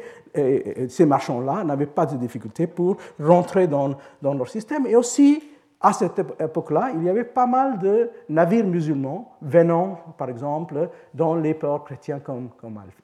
ces 0.88 1.06
marchands-là 1.06 1.66
n'avaient 1.66 1.86
pas 1.86 2.06
de 2.06 2.16
difficulté 2.16 2.68
pour 2.68 2.96
rentrer 3.20 3.68
dans, 3.68 3.98
leur 4.22 4.48
système. 4.48 4.86
Et 4.86 4.96
aussi, 4.96 5.42
à 5.82 5.94
cette 5.94 6.20
époque-là, 6.40 6.92
il 6.96 7.04
y 7.04 7.10
avait 7.10 7.24
pas 7.24 7.46
mal 7.46 7.80
de 7.80 8.10
navires 8.28 8.66
musulmans 8.66 9.34
venant, 9.42 10.00
par 10.18 10.30
exemple, 10.30 10.90
dans 11.14 11.36
les 11.36 11.54
ports 11.54 11.84
chrétiens 11.84 12.20
comme 12.20 12.50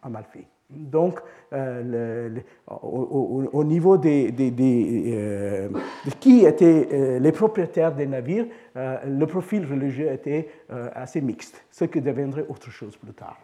Amalfi. 0.01 0.45
Donc, 0.69 1.19
euh, 1.53 2.29
au, 2.67 3.63
niveau 3.63 3.97
des, 3.97 4.33
euh, 4.39 5.69
de 5.69 6.09
qui 6.19 6.43
étaient 6.43 6.89
euh, 6.91 7.19
les 7.19 7.31
propriétaires 7.31 7.93
des 7.93 8.07
navires, 8.07 8.47
le 8.75 9.25
profil 9.25 9.65
religieux 9.65 10.11
était 10.11 10.49
assez 10.69 11.21
mixte, 11.21 11.63
ce 11.71 11.85
qui 11.85 12.01
deviendrait 12.01 12.45
autre 12.49 12.69
chose 12.71 12.97
plus 12.97 13.13
tard. 13.13 13.37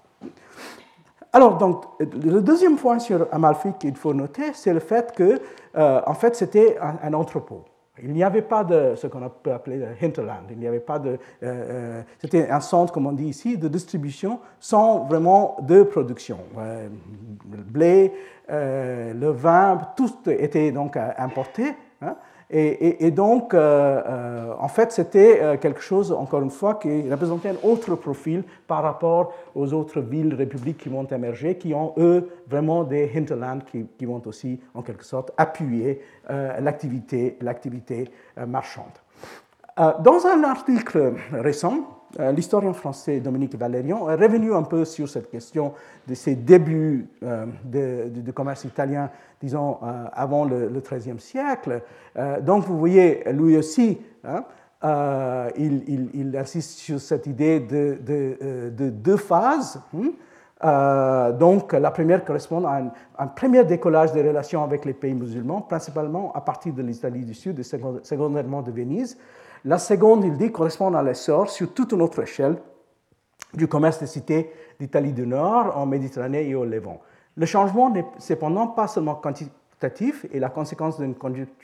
Alors, 1.32 1.58
donc, 1.58 1.86
le 2.00 2.42
deuxième 2.42 2.76
point 2.76 3.00
sur 3.00 3.28
Amalfi 3.32 3.70
qu'il 3.80 3.96
faut 3.96 4.14
noter, 4.14 4.52
c'est 4.54 4.74
le 4.74 4.82
fait 4.82 5.14
que, 5.16 5.40
en 5.76 6.14
fait, 6.14 6.36
c'était 6.36 6.78
un, 6.80 7.14
entrepôt. 7.14 7.64
Il 8.02 8.14
n'y 8.14 8.24
avait 8.24 8.42
pas 8.42 8.64
de 8.64 8.94
ce 8.96 9.08
qu'on 9.08 9.30
peut 9.30 9.52
appeler 9.52 9.78
de 9.78 9.88
hinterland. 10.02 10.46
Il 10.50 10.58
n'y 10.58 10.68
avait 10.68 10.80
pas 10.80 10.98
de. 10.98 11.10
Euh, 11.10 11.18
euh, 11.44 12.02
c'était 12.20 12.50
un 12.50 12.62
centre, 12.62 12.94
comme 12.94 13.06
on 13.06 13.12
dit 13.12 13.28
ici, 13.28 13.58
de 13.58 13.68
distribution 13.68 14.40
sans 14.60 15.06
vraiment 15.06 15.58
de 15.62 15.84
production. 15.84 16.40
le 16.58 17.64
blé, 17.64 18.14
le 18.50 19.30
vin, 19.30 19.78
tout 19.98 20.14
était 20.28 20.72
donc 20.72 20.96
importé. 20.96 21.74
Hein. 22.02 22.16
Et, 22.54 23.12
donc, 23.12 23.54
euh, 23.54 24.02
euh, 24.06 24.54
en 24.60 24.68
fait, 24.68 24.92
c'était 24.92 25.42
euh, 25.42 25.58
quelque 25.58 25.80
chose, 25.80 26.12
encore 26.12 26.42
une 26.42 26.50
fois, 26.50 26.76
qui 26.76 27.10
représentait 27.10 27.50
un 27.50 27.68
autre 27.70 27.96
profil 27.96 28.44
par 28.68 28.84
rapport 28.84 29.34
aux 29.56 29.72
autres 29.72 30.02
villes, 30.02 30.34
républiques 30.34 30.80
qui 30.80 30.90
vont 30.90 31.06
émerger, 31.06 31.56
qui 31.56 31.74
ont, 31.74 31.94
eux, 31.98 32.30
vraiment 32.50 32.84
des 32.84 33.10
hinterlands 33.16 33.60
qui, 33.72 34.06
vont 34.06 34.22
aussi, 34.26 34.60
en 34.74 34.82
quelque 34.82 35.06
sorte, 35.06 35.32
appuyer 35.38 36.02
l'activité 36.60 37.38
marchande. 38.48 38.86
Dans 39.78 40.26
un 40.28 40.44
article 40.44 41.14
récent, 41.32 42.01
l'historien 42.20 42.74
français 42.74 43.20
Dominique 43.20 43.56
Valérian 43.56 44.10
est 44.10 44.16
revenu 44.16 44.54
un 44.54 44.64
peu 44.64 44.86
sur 44.86 45.08
cette 45.08 45.30
question 45.30 45.74
de 46.08 46.14
ses 46.14 46.36
débuts 46.36 47.08
euh, 47.24 47.46
de, 47.64 48.32
commerce 48.32 48.66
italien, 48.66 49.10
disons, 49.42 49.78
euh, 49.84 50.06
avant 50.14 50.46
le, 50.46 50.70
XIIIe 50.80 51.20
siècle. 51.20 51.82
donc, 52.42 52.66
vous 52.66 52.78
voyez, 52.78 53.24
lui 53.32 53.58
aussi, 53.58 54.00
hein, 54.24 54.44
il, 55.58 56.36
insiste 56.38 56.80
sur 56.80 57.00
cette 57.00 57.28
idée 57.28 57.60
de, 57.60 58.90
deux 58.90 59.18
phases. 59.18 59.82
Hein. 59.96 61.32
donc, 61.40 61.74
la 61.74 61.92
première 61.92 62.26
correspond 62.26 62.66
à 62.66 62.82
un, 63.18 63.28
premier 63.28 63.64
décollage 63.64 64.12
des 64.12 64.22
relations 64.22 64.64
avec 64.64 64.86
les 64.86 64.94
pays 64.94 65.14
musulmans, 65.14 65.62
principalement 65.62 66.32
à 66.34 66.42
partir 66.42 66.74
de 66.74 66.82
l'Italie 66.82 67.26
du 67.26 67.34
Sud 67.34 67.60
et 67.60 67.64
secondairement 67.64 68.62
de 68.62 68.72
Venise. 68.72 69.18
La 69.64 69.78
seconde, 69.78 70.26
il 70.26 70.38
dit, 70.38 70.52
correspond 70.52 70.94
à 70.96 71.04
l'essor 71.04 71.50
sur 71.50 71.72
toute 71.74 71.92
une 71.92 72.02
autre 72.02 72.24
échelle 72.24 72.58
du 73.54 73.68
commerce 73.68 74.00
des 74.00 74.08
cités 74.08 74.52
d'Italie 74.80 75.14
du 75.14 75.28
Nord, 75.28 75.78
en 75.78 75.86
Méditerranée 75.86 76.48
et 76.48 76.56
au 76.56 76.66
Levant. 76.66 77.02
Le 77.36 77.46
changement 77.46 77.90
n'est 77.90 78.06
cependant 78.18 78.68
pas 78.68 78.88
seulement 78.88 79.16
quantitatif 79.16 80.26
et 80.32 80.40
la 80.40 80.50
conséquence 80.50 81.00
d'une 81.00 81.16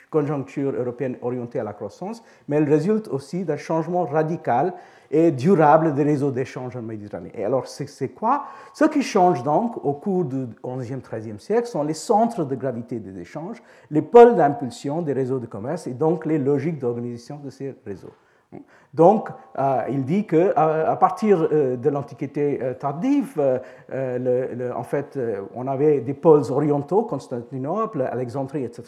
conjoncture 0.09 0.73
européenne 0.73 1.17
orientée 1.21 1.59
à 1.59 1.63
la 1.63 1.73
croissance, 1.73 2.23
mais 2.47 2.57
elle 2.57 2.69
résulte 2.69 3.07
aussi 3.07 3.45
d'un 3.45 3.57
changement 3.57 4.05
radical 4.05 4.73
et 5.11 5.31
durable 5.31 5.93
des 5.93 6.03
réseaux 6.03 6.31
d'échange 6.31 6.75
en 6.75 6.81
Méditerranée. 6.81 7.31
Et 7.35 7.45
alors, 7.45 7.67
c'est 7.67 8.09
quoi? 8.09 8.45
Ce 8.73 8.85
qui 8.85 9.01
change 9.01 9.43
donc 9.43 9.83
au 9.83 9.93
cours 9.93 10.25
du 10.25 10.47
XIe, 10.63 10.97
XIIIe 10.97 11.39
siècle 11.39 11.67
sont 11.67 11.83
les 11.83 11.93
centres 11.93 12.43
de 12.43 12.55
gravité 12.55 12.99
des 12.99 13.19
échanges, 13.19 13.61
les 13.89 14.01
pôles 14.01 14.35
d'impulsion 14.35 15.01
des 15.01 15.13
réseaux 15.13 15.39
de 15.39 15.45
commerce 15.45 15.87
et 15.87 15.93
donc 15.93 16.25
les 16.25 16.37
logiques 16.37 16.79
d'organisation 16.79 17.39
de 17.43 17.49
ces 17.49 17.75
réseaux. 17.85 18.13
Donc, 18.93 19.29
euh, 19.59 19.81
il 19.89 20.05
dit 20.05 20.25
qu'à 20.25 20.89
à 20.89 20.95
partir 20.95 21.47
euh, 21.51 21.75
de 21.75 21.89
l'Antiquité 21.89 22.59
euh, 22.61 22.73
tardive, 22.73 23.39
en 24.75 24.83
fait, 24.83 25.19
on 25.53 25.67
avait 25.67 25.99
des 26.01 26.13
pôles 26.13 26.43
orientaux, 26.51 27.03
Constantinople, 27.03 28.01
Alexandrie, 28.01 28.63
etc. 28.63 28.83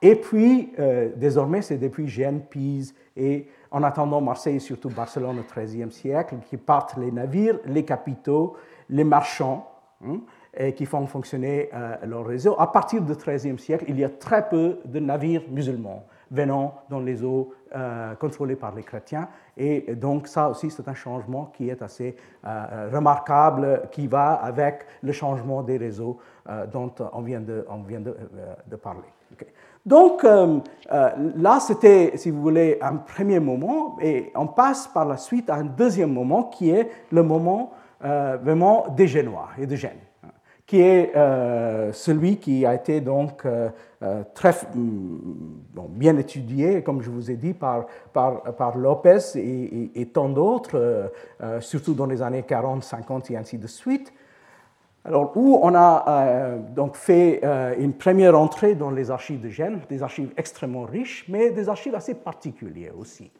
Et 0.00 0.16
puis, 0.16 0.72
désormais, 1.16 1.62
c'est 1.62 1.78
depuis 1.78 2.08
Gênes, 2.08 2.42
Pise 2.50 2.94
et 3.16 3.46
en 3.72 3.82
attendant 3.82 4.20
Marseille 4.20 4.56
et 4.56 4.60
surtout 4.60 4.90
Barcelone 4.90 5.40
au 5.40 5.60
XIIIe 5.60 5.90
siècle, 5.90 6.36
qui 6.48 6.56
partent 6.56 6.96
les 6.96 7.10
navires, 7.10 7.58
les 7.66 7.84
capitaux, 7.84 8.56
les 8.88 9.04
marchands, 9.04 9.68
hein, 10.06 10.20
et 10.54 10.74
qui 10.74 10.84
font 10.84 11.06
fonctionner 11.06 11.70
leur 12.04 12.26
réseau. 12.26 12.54
À 12.58 12.70
partir 12.70 13.00
du 13.00 13.14
XIIIe 13.14 13.58
siècle, 13.58 13.86
il 13.88 13.98
y 13.98 14.04
a 14.04 14.10
très 14.10 14.48
peu 14.50 14.80
de 14.84 15.00
navires 15.00 15.44
musulmans 15.48 16.04
venant 16.32 16.82
dans 16.88 17.00
les 17.00 17.22
eaux 17.22 17.52
euh, 17.76 18.14
contrôlées 18.14 18.56
par 18.56 18.74
les 18.74 18.82
chrétiens. 18.82 19.28
Et 19.56 19.94
donc 19.94 20.26
ça 20.26 20.48
aussi, 20.48 20.70
c'est 20.70 20.88
un 20.88 20.94
changement 20.94 21.46
qui 21.54 21.68
est 21.68 21.82
assez 21.82 22.16
euh, 22.44 22.88
remarquable, 22.92 23.82
qui 23.92 24.06
va 24.06 24.32
avec 24.32 24.86
le 25.02 25.12
changement 25.12 25.62
des 25.62 25.76
réseaux 25.76 26.18
euh, 26.48 26.66
dont 26.66 26.92
on 27.12 27.20
vient 27.20 27.40
de 27.40 28.76
parler. 28.82 29.08
Donc 29.84 30.22
là, 30.22 31.58
c'était, 31.60 32.12
si 32.16 32.30
vous 32.30 32.40
voulez, 32.40 32.78
un 32.80 32.96
premier 32.96 33.40
moment, 33.40 33.96
et 34.00 34.30
on 34.36 34.46
passe 34.46 34.86
par 34.86 35.04
la 35.04 35.16
suite 35.16 35.50
à 35.50 35.56
un 35.56 35.64
deuxième 35.64 36.12
moment 36.12 36.44
qui 36.44 36.70
est 36.70 36.88
le 37.10 37.22
moment 37.24 37.72
vraiment 38.00 38.86
des 38.96 39.08
Génois 39.08 39.48
et 39.58 39.66
de 39.66 39.74
Gênes 39.74 39.98
qui 40.72 40.80
est 40.80 41.14
euh, 41.14 41.92
celui 41.92 42.38
qui 42.38 42.64
a 42.64 42.74
été 42.74 43.02
donc 43.02 43.44
euh, 43.44 43.68
euh, 44.02 44.22
très 44.32 44.52
mm, 44.74 45.86
bien 45.90 46.16
étudié, 46.16 46.82
comme 46.82 47.02
je 47.02 47.10
vous 47.10 47.30
ai 47.30 47.36
dit, 47.36 47.52
par, 47.52 47.84
par, 48.14 48.42
par 48.54 48.78
Lopez 48.78 49.18
et, 49.36 50.06
tant 50.06 50.30
d'autres, 50.30 51.12
surtout 51.60 51.92
dans 51.92 52.06
les 52.06 52.22
années 52.22 52.42
40, 52.42 52.82
50 52.82 53.30
et 53.32 53.36
ainsi 53.36 53.58
de 53.58 53.66
suite. 53.66 54.14
Alors, 55.04 55.36
où 55.36 55.58
on 55.62 55.74
a 55.74 56.58
donc 56.76 56.96
fait 56.96 57.40
une 57.78 57.92
première 57.92 58.38
entrée 58.38 58.76
dans 58.76 58.90
les 58.90 59.10
archives 59.10 59.40
de 59.40 59.48
Gênes, 59.48 59.80
des 59.88 60.02
archives 60.02 60.32
extrêmement 60.36 60.84
riches, 60.84 61.24
mais 61.28 61.50
des 61.50 61.68
archives 61.68 61.96
assez 61.96 62.14
particulières 62.14 62.96
aussi. 62.96 63.32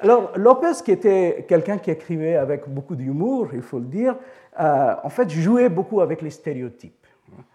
Alors, 0.00 0.32
Lopez, 0.36 0.82
qui 0.84 0.92
était 0.92 1.44
quelqu'un 1.48 1.78
qui 1.78 1.90
écrivait 1.90 2.36
avec 2.36 2.68
beaucoup 2.68 2.96
d'humour, 2.96 3.48
il 3.52 3.62
faut 3.62 3.78
le 3.78 3.86
dire, 3.86 4.16
euh, 4.60 4.94
en 5.02 5.08
fait, 5.08 5.30
jouait 5.30 5.68
beaucoup 5.68 6.00
avec 6.00 6.22
les 6.22 6.30
stéréotypes. 6.30 6.94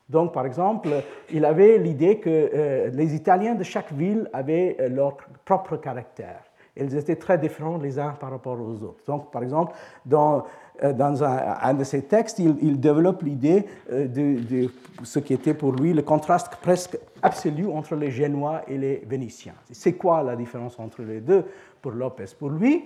Donc, 0.10 0.34
par 0.34 0.46
exemple, 0.46 0.90
il 1.32 1.44
avait 1.46 1.78
l'idée 1.78 2.20
que 2.20 2.30
euh, 2.30 2.90
les 2.94 3.16
Italiens 3.16 3.56
de 3.56 3.64
chaque 3.64 3.92
ville 3.92 4.30
avaient 4.32 4.78
euh, 4.80 4.90
leur 4.90 5.18
propre 5.44 5.78
caractère. 5.78 6.42
Ils 6.76 6.96
étaient 6.96 7.16
très 7.16 7.38
différents 7.38 7.78
les 7.78 8.00
uns 8.00 8.12
par 8.12 8.32
rapport 8.32 8.60
aux 8.60 8.84
autres. 8.84 9.04
Donc, 9.06 9.32
par 9.32 9.44
exemple, 9.44 9.74
dans, 10.06 10.44
dans 10.82 11.24
un, 11.24 11.74
de 11.74 11.84
ses 11.84 12.04
textes, 12.04 12.40
il, 12.40 12.80
développe 12.80 13.22
l'idée 13.22 13.66
de, 13.90 14.70
ce 15.04 15.20
qui 15.20 15.34
était 15.34 15.54
pour 15.54 15.74
lui 15.74 15.94
le 15.94 16.02
contraste 16.02 16.56
presque 16.62 16.98
absolu 17.22 17.68
entre 17.68 17.96
les 17.96 18.12
Génois 18.12 18.64
et 18.68 18.78
les 18.78 19.04
Vénitiens. 19.08 19.54
C'est 19.72 19.94
quoi 19.94 20.24
la 20.24 20.36
différence 20.36 20.80
entre 20.80 21.04
les 21.04 21.22
deux 21.22 21.46
pour 21.82 21.92
Lopez? 21.92 22.26
Pour 22.38 22.50
lui, 22.50 22.86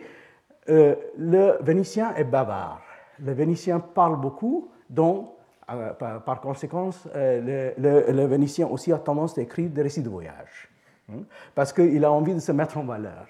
le 0.67 1.63
Vénitien 1.63 2.13
est 2.15 2.25
bavard 2.25 2.81
le 3.23 3.33
Vénitien 3.33 3.79
parle 3.79 4.19
beaucoup, 4.19 4.69
donc 4.89 5.29
euh, 5.69 5.93
par, 5.93 6.41
conséquent, 6.41 6.89
euh, 7.15 7.71
le, 8.07 8.25
Vénitien 8.25 8.67
aussi 8.67 8.93
a 8.93 8.97
tendance 8.97 9.37
à 9.37 9.41
écrire 9.41 9.69
des 9.69 9.81
récits 9.81 10.01
de 10.01 10.09
voyage, 10.09 10.69
hein, 11.11 11.23
parce 11.55 11.73
qu'il 11.73 12.03
a 12.05 12.11
envie 12.11 12.33
de 12.33 12.39
se 12.39 12.51
mettre 12.51 12.77
en 12.77 12.83
valeur. 12.83 13.27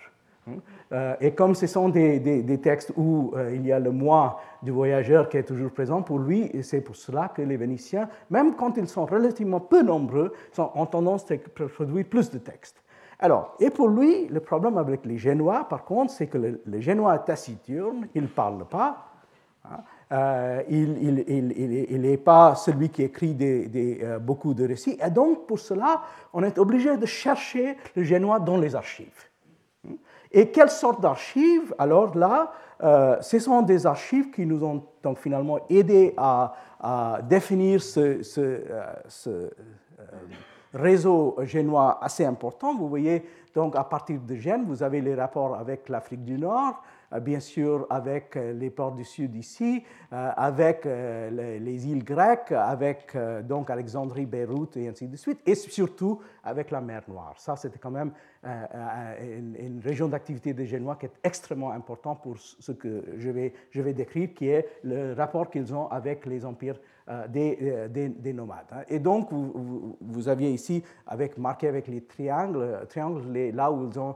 Hein. 0.47 0.57
Euh, 0.91 1.15
et 1.19 1.31
comme 1.31 1.53
ce 1.55 1.67
sont 1.67 1.89
des, 1.89 2.59
textes 2.61 2.93
où 2.95 3.33
il 3.53 3.65
y 3.65 3.71
a 3.71 3.79
le 3.79 3.91
moi 3.91 4.39
du 4.63 4.71
voyageur 4.71 5.29
qui 5.29 5.37
est 5.37 5.43
toujours 5.43 5.71
présent, 5.71 6.01
pour 6.01 6.19
lui, 6.19 6.51
c'est 6.63 6.81
pour 6.81 6.95
cela 6.95 7.29
que 7.29 7.41
les 7.41 7.57
Vénitiens, 7.57 8.09
même 8.29 8.55
quand 8.55 8.77
ils 8.77 8.87
sont 8.87 9.05
relativement 9.05 9.59
peu 9.59 9.81
nombreux, 9.81 10.33
ont 10.57 10.85
tendance 10.85 11.29
à 11.31 11.35
produire 11.67 12.05
plus 12.05 12.29
de 12.29 12.37
textes. 12.37 12.81
Alors, 13.19 13.55
et 13.59 13.71
pour 13.71 13.87
lui, 13.87 14.27
le 14.27 14.39
problème 14.39 14.77
avec 14.77 15.05
les 15.05 15.17
Génois, 15.17 15.67
par 15.67 15.83
contre, 15.83 16.11
c'est 16.11 16.27
que 16.27 16.37
le, 16.37 16.79
Génois 16.79 17.17
taciturne, 17.19 18.07
il 18.13 18.23
ne 18.23 18.27
parle 18.27 18.65
pas, 18.65 19.07
Hein. 19.71 19.83
Euh, 20.11 20.63
il 20.69 22.01
n'est 22.01 22.17
pas 22.17 22.55
celui 22.55 22.89
qui 22.89 23.03
écrit 23.03 23.35
euh, 23.41 24.19
beaucoup 24.19 24.53
de 24.53 24.65
récits. 24.65 24.97
Et 25.05 25.09
donc, 25.09 25.45
pour 25.47 25.59
cela, 25.59 26.01
on 26.31 26.43
est 26.43 26.57
obligé 26.57 26.95
de 26.95 27.05
chercher 27.05 27.75
le 27.95 28.03
génois 28.03 28.39
dans 28.39 28.57
les 28.57 28.73
archives. 28.75 29.25
Et 30.31 30.49
quelle 30.49 30.69
sorte 30.69 31.01
d'archives? 31.01 31.73
Alors 31.77 32.17
là, 32.17 32.51
euh, 32.83 33.17
ce 33.21 33.39
sont 33.39 33.61
des 33.61 33.85
archives 33.85 34.31
qui 34.31 34.45
nous 34.45 34.63
ont 34.63 34.83
donc 35.03 35.19
finalement 35.19 35.59
aidé 35.69 36.13
à, 36.17 36.53
définir 37.23 37.81
ce, 37.81 38.21
ce 38.21 39.49
réseau 40.73 41.35
génois 41.41 41.97
assez 42.01 42.25
important. 42.25 42.75
Vous 42.75 42.87
voyez, 42.87 43.25
donc 43.53 43.75
à 43.75 43.83
partir 43.83 44.19
de 44.19 44.35
Gênes, 44.35 44.65
vous 44.67 44.83
avez 44.83 45.01
les 45.01 45.15
rapports 45.15 45.55
avec 45.55 45.89
l'Afrique 45.89 46.23
du 46.23 46.37
Nord, 46.37 46.75
euh, 46.75 46.96
bien 47.21 47.39
sûr 47.39 47.87
avec 47.89 48.35
euh, 48.35 48.53
les 48.53 48.69
ports 48.69 48.91
du 48.91 49.03
Sud 49.03 49.35
ici, 49.35 49.83
euh, 50.11 50.31
avec 50.35 50.85
les 50.85 51.87
îles 51.87 52.03
grecques, 52.03 52.51
avec 52.51 53.15
donc 53.43 53.69
Alexandrie, 53.69 54.25
Beyrouth 54.25 54.77
et 54.77 54.87
ainsi 54.87 55.07
de 55.07 55.15
suite, 55.15 55.39
et 55.45 55.55
surtout 55.55 56.19
avec 56.43 56.71
la 56.71 56.81
mer 56.81 57.03
Noire. 57.07 57.35
Ça, 57.37 57.55
c'était 57.55 57.79
quand 57.79 57.91
même 57.91 58.11
une, 58.43 59.81
région 59.83 60.07
d'activité 60.07 60.53
des 60.53 60.65
Génois 60.65 60.95
qui 60.95 61.07
est 61.07 61.19
extrêmement 61.23 61.71
importante 61.71 62.21
pour 62.21 62.37
ce 62.37 62.71
que 62.71 63.03
je 63.17 63.29
vais, 63.29 63.53
je 63.71 63.81
vais 63.81 63.93
décrire, 63.93 64.33
qui 64.33 64.47
est 64.49 64.67
le 64.83 65.13
rapport 65.13 65.49
qu'ils 65.49 65.73
ont 65.73 65.87
avec 65.87 66.25
les 66.25 66.45
empires 66.45 66.79
des, 67.29 67.87
des, 67.89 68.33
nomades. 68.33 68.65
Hein. 68.71 68.83
Et 68.89 68.99
donc, 68.99 69.29
vous, 69.31 70.29
aviez 70.29 70.51
ici, 70.51 70.83
avec, 71.05 71.37
marqué 71.37 71.67
avec 71.67 71.87
les 71.87 72.01
triangles, 72.01 72.85
triangles 72.89 73.31
les, 73.31 73.51
là 73.51 73.71
où 73.71 73.89
ils 73.89 73.99
ont 73.99 74.15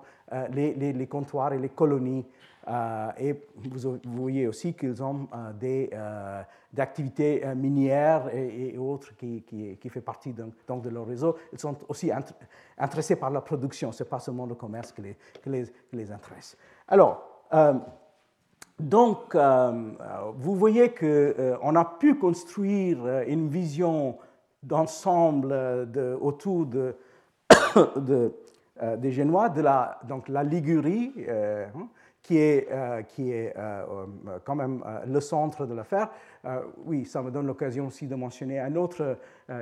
les, 0.51 0.73
les, 0.73 1.07
comptoirs 1.07 1.53
et 1.53 1.59
les 1.59 1.69
colonies 1.69 2.25
euh, 2.25 2.50
et 2.67 3.35
vous, 3.55 3.99
voyez 4.05 4.47
aussi 4.47 4.73
qu'ils 4.73 5.01
ont 5.01 5.27
euh, 5.33 5.51
des 5.53 5.89
euh, 5.93 6.43
activités 6.77 7.43
minières 7.55 8.29
et, 8.33 8.77
autres 8.77 9.15
qui, 9.15 9.41
qui, 9.43 9.77
qui, 9.77 9.89
fait 9.89 10.01
partie 10.01 10.33
donc, 10.33 10.83
de 10.83 10.89
leur 10.89 11.07
réseau. 11.07 11.35
Ils 11.51 11.59
sont 11.59 11.75
aussi 11.87 12.11
intéressés 12.77 13.15
par 13.15 13.31
la 13.31 13.41
production, 13.41 13.91
ce 13.91 14.03
n'est 14.03 14.09
pas 14.09 14.19
seulement 14.19 14.45
le 14.45 14.55
commerce 14.55 14.91
qui 14.91 15.01
les, 15.01 15.17
les, 15.45 15.65
les 15.91 16.11
intéresse. 16.11 16.55
Alors, 16.87 17.47
donc, 18.79 19.35
vous 19.35 20.55
voyez 20.55 20.93
qu'on 20.93 21.75
a 21.75 21.85
pu 21.99 22.15
construire 22.15 23.23
une 23.27 23.49
vision 23.49 24.17
d'ensemble 24.63 25.53
autour 26.21 26.67
de 26.67 26.95
des 28.97 29.11
Génois, 29.11 29.49
de 29.49 29.61
la, 29.61 29.99
donc 30.07 30.29
la 30.29 30.43
Ligurie, 30.43 31.13
hein, 31.27 31.87
qui 32.21 32.37
est, 32.37 32.67
euh, 32.71 33.01
qui 33.03 33.31
est 33.31 33.53
euh, 33.57 33.83
euh, 34.27 34.39
quand 34.43 34.55
même 34.55 34.83
le 35.05 35.19
centre 35.19 35.65
de 35.65 35.73
l'affaire. 35.73 36.09
oui, 36.85 37.05
ça 37.05 37.21
me 37.21 37.31
donne 37.31 37.47
l'occasion 37.47 37.87
aussi 37.87 38.07
de 38.07 38.15
mentionner 38.15 38.59
un 38.59 38.75
autre 38.75 39.17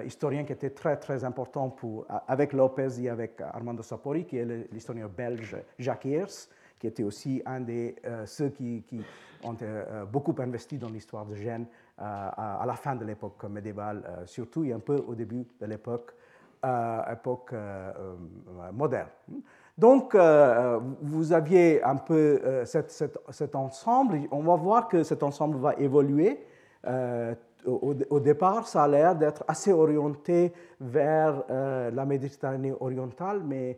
historien 0.06 0.44
qui 0.44 0.54
était 0.54 0.70
très, 0.70 0.98
très 0.98 1.24
important 1.24 1.70
pour, 1.70 2.06
avec 2.28 2.54
Lopez 2.54 3.02
et 3.02 3.10
avec 3.10 3.42
Armando 3.42 3.84
Sapori, 3.84 4.26
qui 4.26 4.38
est 4.38 4.72
l'historien 4.72 5.08
belge 5.08 5.58
Jacques 5.78 6.06
Heers, 6.06 6.48
qui 6.80 6.88
était 6.88 7.04
aussi 7.04 7.42
un 7.46 7.60
de 7.62 7.94
ceux 8.26 8.50
qui, 8.50 8.84
qui 8.88 9.02
ont 9.44 9.56
beaucoup 10.10 10.36
investi 10.40 10.78
dans 10.78 10.90
l'histoire 10.90 11.26
de 11.26 11.36
Gênes 11.36 11.68
à, 11.98 12.64
la 12.66 12.76
fin 12.76 12.96
de 12.96 13.04
l'époque 13.04 13.44
médiévale, 13.46 14.24
surtout 14.26 14.64
et 14.64 14.72
un 14.72 14.80
peu 14.80 15.04
au 15.06 15.16
début 15.16 15.46
de 15.60 15.66
l'époque 15.66 16.14
époque 17.12 17.54
moderne. 18.72 19.10
Donc, 19.80 20.16
vous 21.02 21.34
aviez 21.34 21.82
un 21.84 21.96
peu 21.96 22.42
cet, 22.66 23.56
ensemble. 23.56 24.20
On 24.32 24.44
va 24.44 24.56
voir 24.56 24.88
que 24.88 25.04
cet 25.04 25.24
ensemble 25.24 25.58
va 25.58 25.74
évoluer 25.76 26.40
au, 27.66 28.20
départ, 28.20 28.68
ça 28.68 28.84
a 28.84 28.88
l'air 28.88 29.16
d'être 29.16 29.44
assez 29.48 29.72
orienté 29.72 30.54
vers 30.80 31.44
euh, 31.50 31.92
la 31.92 32.06
Méditerranée 32.06 32.74
orientale, 32.80 33.42
mais 33.44 33.78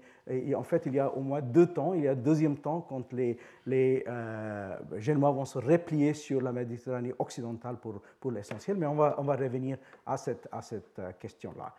en 0.55 0.63
fait, 0.63 0.83
il 0.85 0.93
y 0.95 0.99
a 0.99 1.11
au 1.11 1.21
moins 1.21 1.41
deux 1.41 1.67
temps. 1.67 1.93
Il 1.93 2.03
y 2.03 2.07
a 2.07 2.11
un 2.11 2.15
deuxième 2.15 2.57
temps 2.57 2.85
quand 2.87 3.11
les, 3.11 3.37
les 3.65 4.03
euh, 4.07 4.77
Génois 4.97 5.31
vont 5.31 5.45
se 5.45 5.57
replier 5.57 6.13
sur 6.13 6.41
la 6.41 6.51
Méditerranée 6.51 7.13
occidentale 7.17 7.77
pour, 7.77 8.01
pour 8.19 8.31
l'essentiel, 8.31 8.77
mais 8.77 8.85
on 8.85 8.95
va, 8.95 9.15
on 9.17 9.23
va 9.23 9.35
revenir 9.35 9.77
à 10.05 10.17
cette, 10.17 10.47
à 10.51 10.61
cette 10.61 10.99
euh, 10.99 11.11
question-là. 11.19 11.73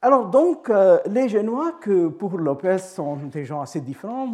Alors 0.00 0.28
donc, 0.28 0.70
les 1.06 1.28
Génois, 1.28 1.72
que 1.80 2.06
pour 2.06 2.38
Lopez 2.38 2.78
sont 2.78 3.16
des 3.16 3.44
gens 3.44 3.60
assez 3.60 3.80
différents, 3.80 4.32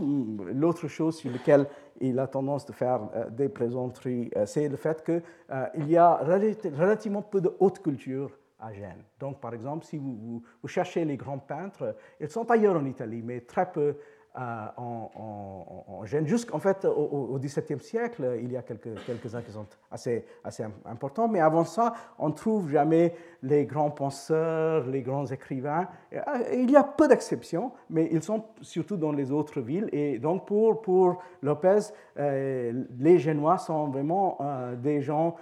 l'autre 0.53 0.89
chose 0.89 1.17
sur 1.17 1.33
laquelle 1.33 1.67
il 2.01 2.19
a 2.19 2.27
tendance 2.27 2.67
de 2.67 2.73
faire 2.73 3.01
euh, 3.15 3.31
des 3.31 3.49
plaisanteries, 3.49 4.31
euh, 4.37 4.47
c'est 4.47 4.69
le 4.69 4.77
fait 4.77 5.05
qu'il 5.05 5.23
euh, 5.51 5.67
y 5.87 5.97
a 5.97 6.17
relativement 6.17 7.23
peu 7.23 7.41
de 7.41 7.55
haute 7.59 7.81
culture 7.81 8.31
à 8.59 8.73
Gênes. 8.73 9.05
Donc, 9.21 9.41
par 9.41 9.55
exemple, 9.55 9.85
si 9.85 9.99
vous, 9.99 10.43
cherchez 10.67 11.05
les 11.05 11.17
grands 11.17 11.39
peintres, 11.39 11.97
ils 12.21 12.31
sont 12.31 12.51
ailleurs 12.51 12.77
en 12.77 12.85
Italie, 12.85 13.23
mais 13.23 13.41
très 13.41 13.71
peu 13.71 13.97
euh, 14.37 14.67
en, 14.77 15.11
en. 15.15 16.05
Jusqu'en 16.05 16.59
fait, 16.59 16.85
au 16.85 17.39
XVIIe 17.39 17.81
siècle, 17.81 18.37
il 18.43 18.51
y 18.51 18.57
a 18.57 18.63
quelques, 18.63 18.95
quelques-uns 19.07 19.43
qui 19.43 19.53
sont 19.53 19.67
assez, 19.93 20.27
assez 20.43 20.65
importants, 20.85 21.29
mais 21.29 21.39
avant 21.39 21.65
ça, 21.65 21.95
on 22.19 22.31
ne 22.31 22.35
trouve 22.35 22.69
jamais 22.69 23.15
les 23.45 23.65
grands 23.65 23.93
penseurs, 23.93 24.87
les 24.89 25.03
grands 25.03 25.27
écrivains. 25.27 25.87
Euh, 26.13 26.21
il 26.53 26.69
y 26.69 26.77
a 26.77 26.83
peu 26.83 27.07
d'exceptions, 27.07 27.71
mais 27.89 28.09
ils 28.11 28.25
sont 28.25 28.45
surtout 28.61 28.97
dans 28.97 29.13
les 29.13 29.31
autres 29.31 29.61
villes. 29.61 29.89
Et 29.93 30.19
donc, 30.19 30.47
pour, 30.47 30.83
pour 30.83 31.23
Lopez, 31.41 31.93
euh, 32.19 32.85
les 32.99 33.21
Génois 33.21 33.59
sont 33.59 33.87
vraiment 33.89 34.39
des 34.83 35.01
gens 35.01 35.37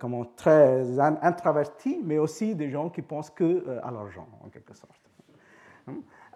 comment, 0.00 0.24
très 0.36 0.98
introvertis, 0.98 2.00
mais 2.04 2.18
aussi 2.18 2.56
des 2.56 2.70
gens 2.70 2.90
qui 2.90 3.02
pensent 3.02 3.30
que 3.30 3.78
à 3.82 3.90
l'argent, 3.92 4.26
en 4.44 4.48
quelque 4.48 4.74
sorte. 4.74 5.00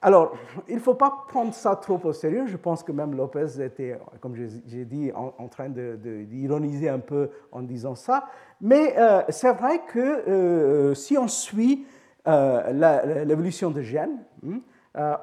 Alors, 0.06 0.36
il 0.68 0.76
ne 0.76 0.80
faut 0.80 0.94
pas 0.94 1.24
prendre 1.26 1.52
ça 1.52 1.74
trop 1.74 1.98
au 2.04 2.12
sérieux. 2.12 2.46
Je 2.46 2.56
pense 2.56 2.84
que 2.84 2.92
même 2.92 3.16
Lopez 3.16 3.60
était, 3.60 3.98
comme 4.20 4.36
j'ai 4.36 4.84
dit, 4.84 5.10
en, 5.12 5.48
train 5.48 5.68
d'ironiser 5.68 6.88
un 6.88 7.00
peu 7.00 7.28
en 7.50 7.60
disant 7.62 7.96
ça. 7.96 8.26
Mais 8.60 8.94
euh, 8.96 9.22
c'est 9.30 9.52
vrai 9.52 9.80
que 9.84 9.98
euh, 9.98 10.94
si 10.94 11.18
on 11.18 11.26
suit 11.26 11.88
euh, 12.28 13.24
l'évolution 13.24 13.72
de 13.72 13.82
Gênes, 13.82 14.22
hmm, 14.44 14.58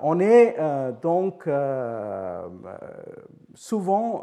on 0.01 0.19
est 0.19 0.57
donc 1.01 1.49
souvent 3.53 4.21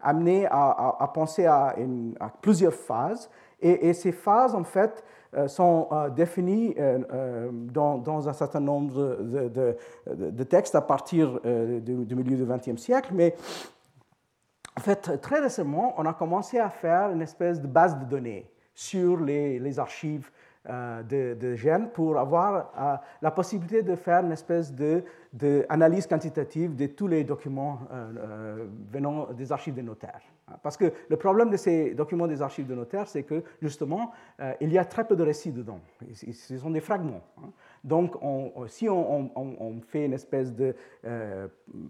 amené 0.00 0.46
à, 0.48 1.10
penser 1.12 1.46
à, 1.46 1.74
plusieurs 2.40 2.74
phases. 2.74 3.28
et, 3.60 3.92
ces 3.92 4.12
phases, 4.12 4.54
en 4.54 4.62
fait, 4.62 5.02
sont 5.46 5.88
euh, 5.92 6.10
définis 6.10 6.74
euh, 6.78 7.50
dans, 7.52 8.28
un 8.28 8.32
certain 8.32 8.60
nombre 8.60 9.18
de, 9.22 10.42
textes 10.44 10.74
à 10.74 10.80
partir 10.80 11.40
du, 11.42 12.14
milieu 12.14 12.36
du 12.36 12.44
XXe 12.44 12.80
siècle, 12.80 13.10
mais 13.14 13.34
en 14.76 14.80
fait, 14.80 15.20
très 15.20 15.40
récemment, 15.40 15.94
on 15.98 16.06
a 16.06 16.14
commencé 16.14 16.58
à 16.58 16.70
faire 16.70 17.10
une 17.10 17.22
espèce 17.22 17.60
de 17.60 17.66
base 17.66 17.98
de 17.98 18.04
données 18.04 18.50
sur 18.74 19.18
les, 19.18 19.78
archives 19.78 20.30
de, 20.66 21.34
de, 21.34 21.54
Gênes 21.54 21.88
pour 21.90 22.18
avoir 22.18 23.00
la 23.22 23.30
possibilité 23.30 23.82
de 23.82 23.96
faire 23.96 24.24
une 24.24 24.32
espèce 24.32 24.72
d'analyse 25.32 26.06
quantitative 26.06 26.76
de 26.76 26.86
tous 26.86 27.06
les 27.06 27.24
documents 27.24 27.80
venant 28.92 29.32
des 29.32 29.52
archives 29.52 29.74
des 29.74 29.82
notaires. 29.82 30.20
Parce 30.62 30.76
que 30.76 30.92
le 31.08 31.16
problème 31.16 31.48
de 31.50 31.56
ces 31.56 31.94
documents 31.94 32.26
des 32.26 32.42
archives 32.42 32.66
de 32.66 32.74
notaires, 32.74 33.06
c'est 33.08 33.22
que 33.22 33.42
justement, 33.60 34.10
euh, 34.40 34.52
il 34.60 34.72
y 34.72 34.78
a 34.78 34.84
très 34.84 35.04
peu 35.04 35.16
de 35.16 35.22
récits 35.22 35.52
dedans. 35.52 35.80
Ce 36.12 36.58
sont 36.58 36.70
des 36.70 36.80
fragments. 36.80 37.22
Hein. 37.38 37.50
Donc, 37.82 38.16
si 38.66 38.88
on, 38.88 39.80
fait 39.88 40.04
une 40.06 40.12
espèce 40.12 40.52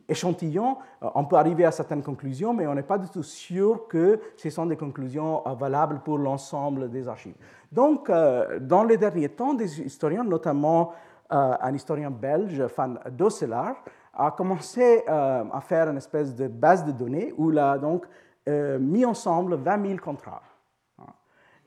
d'échantillon, 0.08 0.76
euh, 1.02 1.06
euh, 1.06 1.10
on 1.14 1.24
peut 1.24 1.36
arriver 1.36 1.64
à 1.64 1.72
certaines 1.72 2.02
conclusions, 2.02 2.52
mais 2.54 2.66
on 2.66 2.74
n'est 2.74 2.82
pas 2.82 2.98
du 2.98 3.08
tout 3.08 3.22
sûr 3.22 3.88
que 3.88 4.20
ce 4.36 4.50
sont 4.50 4.66
des 4.66 4.76
conclusions 4.76 5.42
valables 5.58 6.00
pour 6.04 6.18
l'ensemble 6.18 6.90
des 6.90 7.08
archives. 7.08 7.34
Donc, 7.72 8.10
dans 8.10 8.84
les 8.84 8.96
derniers 8.96 9.28
temps, 9.28 9.54
des 9.54 9.80
historiens, 9.80 10.24
notamment 10.24 10.92
un 11.30 11.72
historien 11.74 12.10
belge, 12.10 12.60
Van 12.76 12.94
Dosselar, 13.10 13.76
a 14.12 14.32
commencé 14.32 15.04
à 15.06 15.60
faire 15.60 15.88
une 15.88 15.98
espèce 15.98 16.34
de 16.34 16.48
base 16.48 16.84
de 16.84 16.92
données 16.92 17.32
où 17.36 17.50
là, 17.50 17.78
donc, 17.78 18.06
euh, 18.48 18.78
mis 18.78 19.04
ensemble 19.04 19.56
20 19.56 19.86
000 19.86 19.98
contrats. 19.98 20.42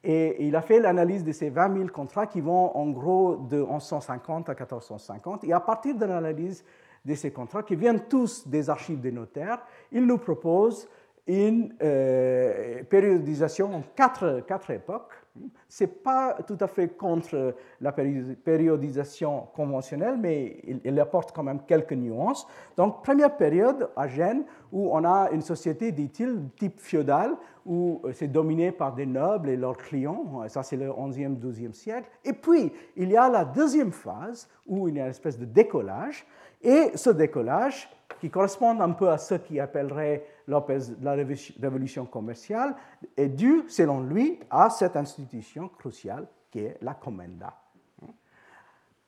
Et 0.03 0.47
il 0.47 0.55
a 0.55 0.61
fait 0.61 0.79
l'analyse 0.79 1.23
de 1.23 1.31
ces 1.31 1.49
20 1.49 1.77
000 1.77 1.89
contrats 1.89 2.27
qui 2.27 2.41
vont 2.41 2.75
en 2.75 2.89
gros 2.89 3.37
de 3.37 3.57
1150 3.57 4.49
à 4.49 4.53
1450. 4.53 5.43
Et 5.45 5.53
à 5.53 5.59
partir 5.59 5.95
de 5.95 6.05
l'analyse 6.05 6.65
de 7.05 7.15
ces 7.15 7.31
contrats, 7.31 7.63
qui 7.63 7.75
viennent 7.75 8.01
tous 8.09 8.47
des 8.47 8.69
archives 8.69 8.99
des 8.99 9.11
notaires, 9.11 9.59
il 9.91 10.05
nous 10.05 10.17
propose 10.17 10.89
une 11.27 11.73
euh, 11.81 12.83
périodisation 12.83 13.73
en 13.73 13.83
quatre, 13.95 14.71
époques 14.71 15.23
ce 15.67 15.83
n'est 15.83 15.89
pas 15.89 16.37
tout 16.45 16.57
à 16.59 16.67
fait 16.67 16.89
contre 16.89 17.55
la 17.81 17.91
périodisation 17.91 19.47
conventionnelle, 19.55 20.17
mais 20.19 20.61
il, 20.83 20.99
apporte 20.99 21.31
quand 21.31 21.41
même 21.41 21.61
quelques 21.65 21.93
nuances. 21.93 22.47
Donc, 22.77 23.03
première 23.03 23.35
période 23.35 23.89
à 23.95 24.07
Gênes 24.07 24.43
où 24.71 24.95
on 24.95 25.03
a 25.03 25.31
une 25.31 25.41
société, 25.41 25.91
dit-il, 25.91 26.49
type 26.59 26.79
féodal, 26.79 27.31
où 27.65 28.01
euh, 28.03 28.11
c'est 28.13 28.27
dominé 28.27 28.71
par 28.71 28.93
des 28.93 29.07
nobles 29.07 29.49
et 29.49 29.57
leurs 29.57 29.77
clients. 29.77 30.43
Ça, 30.49 30.61
c'est 30.61 30.77
le 30.77 30.89
11e, 30.89 31.39
12e 31.39 31.73
siècle. 31.73 32.07
Et 32.23 32.33
puis, 32.33 32.71
il 32.95 33.09
y 33.09 33.17
a 33.17 33.27
la 33.27 33.45
deuxième 33.45 33.91
phase 33.91 34.47
où 34.67 34.87
il 34.87 34.97
y 34.97 34.99
a 34.99 35.05
une 35.05 35.09
espèce 35.09 35.39
de 35.39 35.45
décollage. 35.45 36.27
Et 36.61 36.91
ce 36.95 37.09
décollage, 37.09 37.89
qui 38.19 38.29
correspond 38.29 38.79
un 38.79 38.91
peu 38.91 39.09
à 39.09 39.17
ce 39.17 39.35
qu'il 39.35 39.59
appellerait 39.59 40.25
la 40.47 41.13
révolution 41.13 42.05
commerciale, 42.05 42.75
est 43.17 43.29
dû, 43.29 43.63
selon 43.67 44.01
lui, 44.01 44.39
à 44.49 44.69
cette 44.69 44.95
institution 44.95 45.69
cruciale 45.69 46.27
qui 46.51 46.59
est 46.59 46.77
la 46.81 46.93
commenda. 46.93 47.53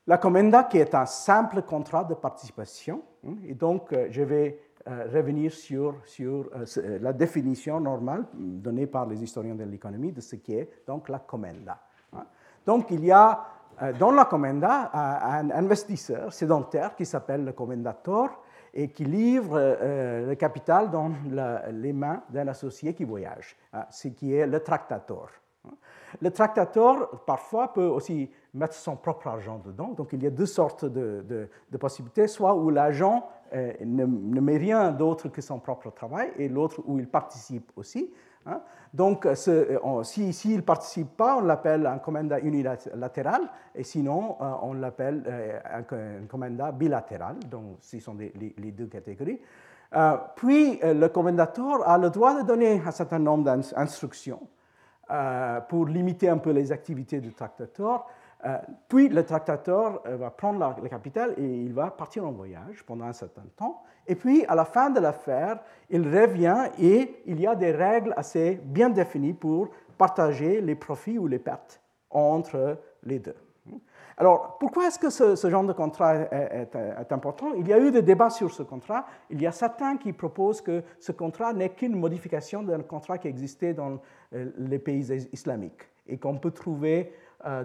La 0.07 0.17
commenda 0.19 0.63
qui 0.65 0.77
est 0.77 0.93
un 0.93 1.05
simple 1.05 1.63
contrat 1.63 2.03
de 2.03 2.13
participation, 2.13 3.01
et 3.47 3.55
donc 3.55 3.91
euh, 3.91 4.07
je 4.11 4.21
vais 4.21 4.59
euh, 4.87 5.07
revenir 5.11 5.51
sur, 5.51 5.95
sur 6.05 6.47
euh, 6.55 6.99
la 7.01 7.11
définition 7.11 7.79
normale 7.79 8.25
donnée 8.33 8.85
par 8.85 9.07
les 9.07 9.23
historiens 9.23 9.55
de 9.55 9.63
l'économie 9.63 10.11
de 10.11 10.21
ce 10.21 10.35
qui 10.35 10.53
est 10.53 10.69
donc 10.85 11.09
la 11.09 11.19
commenda. 11.19 11.79
Donc 12.65 12.91
il 12.91 13.03
y 13.03 13.11
a 13.11 13.45
dans 13.99 14.11
la 14.11 14.25
commenda 14.25 14.89
un 14.93 15.51
investisseur 15.51 16.31
sédentaire 16.31 16.95
qui 16.95 17.05
s'appelle 17.05 17.43
le 17.43 17.51
commendator 17.51 18.41
et 18.75 18.89
qui 18.89 19.05
livre 19.05 19.57
euh, 19.57 20.27
le 20.27 20.35
capital 20.35 20.91
dans 20.91 21.11
les 21.71 21.93
mains 21.93 22.21
d'un 22.29 22.47
associé 22.49 22.93
qui 22.93 23.05
voyage, 23.05 23.55
hein, 23.73 23.85
ce 23.89 24.09
qui 24.09 24.33
est 24.33 24.45
le 24.45 24.59
tractateur. 24.59 25.29
Le 26.21 26.29
tractateur, 26.29 27.23
parfois, 27.25 27.73
peut 27.73 27.87
aussi 27.87 28.29
mettre 28.53 28.75
son 28.75 28.95
propre 28.95 29.27
argent 29.27 29.59
dedans. 29.65 29.93
Donc, 29.97 30.13
il 30.13 30.23
y 30.23 30.27
a 30.27 30.29
deux 30.29 30.45
sortes 30.45 30.85
de, 30.85 31.49
possibilités, 31.79 32.27
soit 32.27 32.55
où 32.55 32.69
l'agent 32.69 33.27
euh, 33.53 33.73
ne, 33.83 34.05
met 34.05 34.57
rien 34.57 34.91
d'autre 34.91 35.29
que 35.29 35.41
son 35.41 35.59
propre 35.59 35.91
travail, 35.91 36.31
et 36.37 36.47
l'autre 36.47 36.81
où 36.85 36.99
il 36.99 37.07
participe 37.07 37.71
aussi. 37.75 38.13
Hein. 38.45 38.61
Donc, 38.93 39.27
s'il 39.33 40.33
si, 40.33 40.55
ne 40.55 40.61
participe 40.61 41.17
pas, 41.17 41.37
on 41.37 41.41
l'appelle 41.41 41.85
un 41.85 41.97
commanda 41.97 42.39
unilatéral, 42.39 43.41
et 43.73 43.83
sinon, 43.83 44.37
euh, 44.39 44.51
on 44.61 44.73
l'appelle 44.73 45.23
euh, 45.27 45.59
un, 46.21 46.27
commanda 46.27 46.71
bilatéral. 46.71 47.35
Donc, 47.49 47.77
ce 47.81 47.99
sont 47.99 48.15
les, 48.15 48.71
deux 48.71 48.85
catégories. 48.85 49.39
Euh, 49.95 50.17
puis, 50.35 50.79
le 50.81 51.07
commandateur 51.07 51.87
a 51.87 51.97
le 51.97 52.09
droit 52.09 52.41
de 52.41 52.47
donner 52.47 52.81
un 52.85 52.91
certain 52.91 53.19
nombre 53.19 53.43
d'instructions 53.43 54.41
pour 55.69 55.85
limiter 55.85 56.29
un 56.29 56.37
peu 56.37 56.51
les 56.51 56.71
activités 56.71 57.19
du 57.19 57.33
tractateur. 57.33 58.07
Puis, 58.87 59.09
le 59.09 59.23
tractateur 59.23 60.01
va 60.05 60.29
prendre 60.29 60.59
la, 60.59 60.75
la 60.81 60.89
capitale 60.89 61.33
et 61.37 61.45
il 61.45 61.73
va 61.73 61.89
partir 61.89 62.25
en 62.25 62.31
voyage 62.31 62.83
pendant 62.85 63.05
un 63.05 63.13
certain 63.13 63.45
temps. 63.55 63.83
Et 64.07 64.15
puis, 64.15 64.45
à 64.45 64.55
la 64.55 64.65
fin 64.65 64.89
de 64.89 64.99
l'affaire, 64.99 65.59
il 65.89 66.03
revient 66.03 66.69
et 66.79 67.23
il 67.25 67.39
y 67.39 67.47
a 67.47 67.55
des 67.55 67.71
règles 67.71 68.13
assez 68.17 68.59
bien 68.63 68.89
définies 68.89 69.33
pour 69.33 69.69
partager 69.97 70.61
les 70.61 70.75
profits 70.75 71.17
ou 71.17 71.27
les 71.27 71.39
pertes 71.39 71.81
entre 72.09 72.77
les 73.03 73.19
deux. 73.19 73.35
Alors, 74.17 74.57
pourquoi 74.59 74.87
est-ce 74.87 74.99
que 74.99 75.09
ce, 75.09 75.49
genre 75.49 75.65
de 75.65 75.73
contrat 75.73 76.15
est, 76.15 77.11
important? 77.11 77.53
Il 77.57 77.67
y 77.67 77.73
a 77.73 77.79
eu 77.79 77.91
des 77.91 78.01
débats 78.01 78.29
sur 78.29 78.53
ce 78.53 78.63
contrat. 78.63 79.05
Il 79.29 79.41
y 79.41 79.47
a 79.47 79.51
certains 79.51 79.97
qui 79.97 80.13
proposent 80.13 80.61
que 80.61 80.83
ce 80.99 81.11
contrat 81.11 81.51
n'est 81.51 81.69
qu'une 81.69 81.99
modification 81.99 82.63
d'un 82.63 82.81
contrat 82.81 83.17
qui 83.17 83.27
existait 83.27 83.73
dans 83.73 83.99
euh, 84.33 84.51
les 84.57 84.79
pays 84.79 85.11
islamiques 85.33 85.89
et 86.07 86.17
qu'on 86.17 86.37
peut 86.37 86.51
trouver 86.51 87.11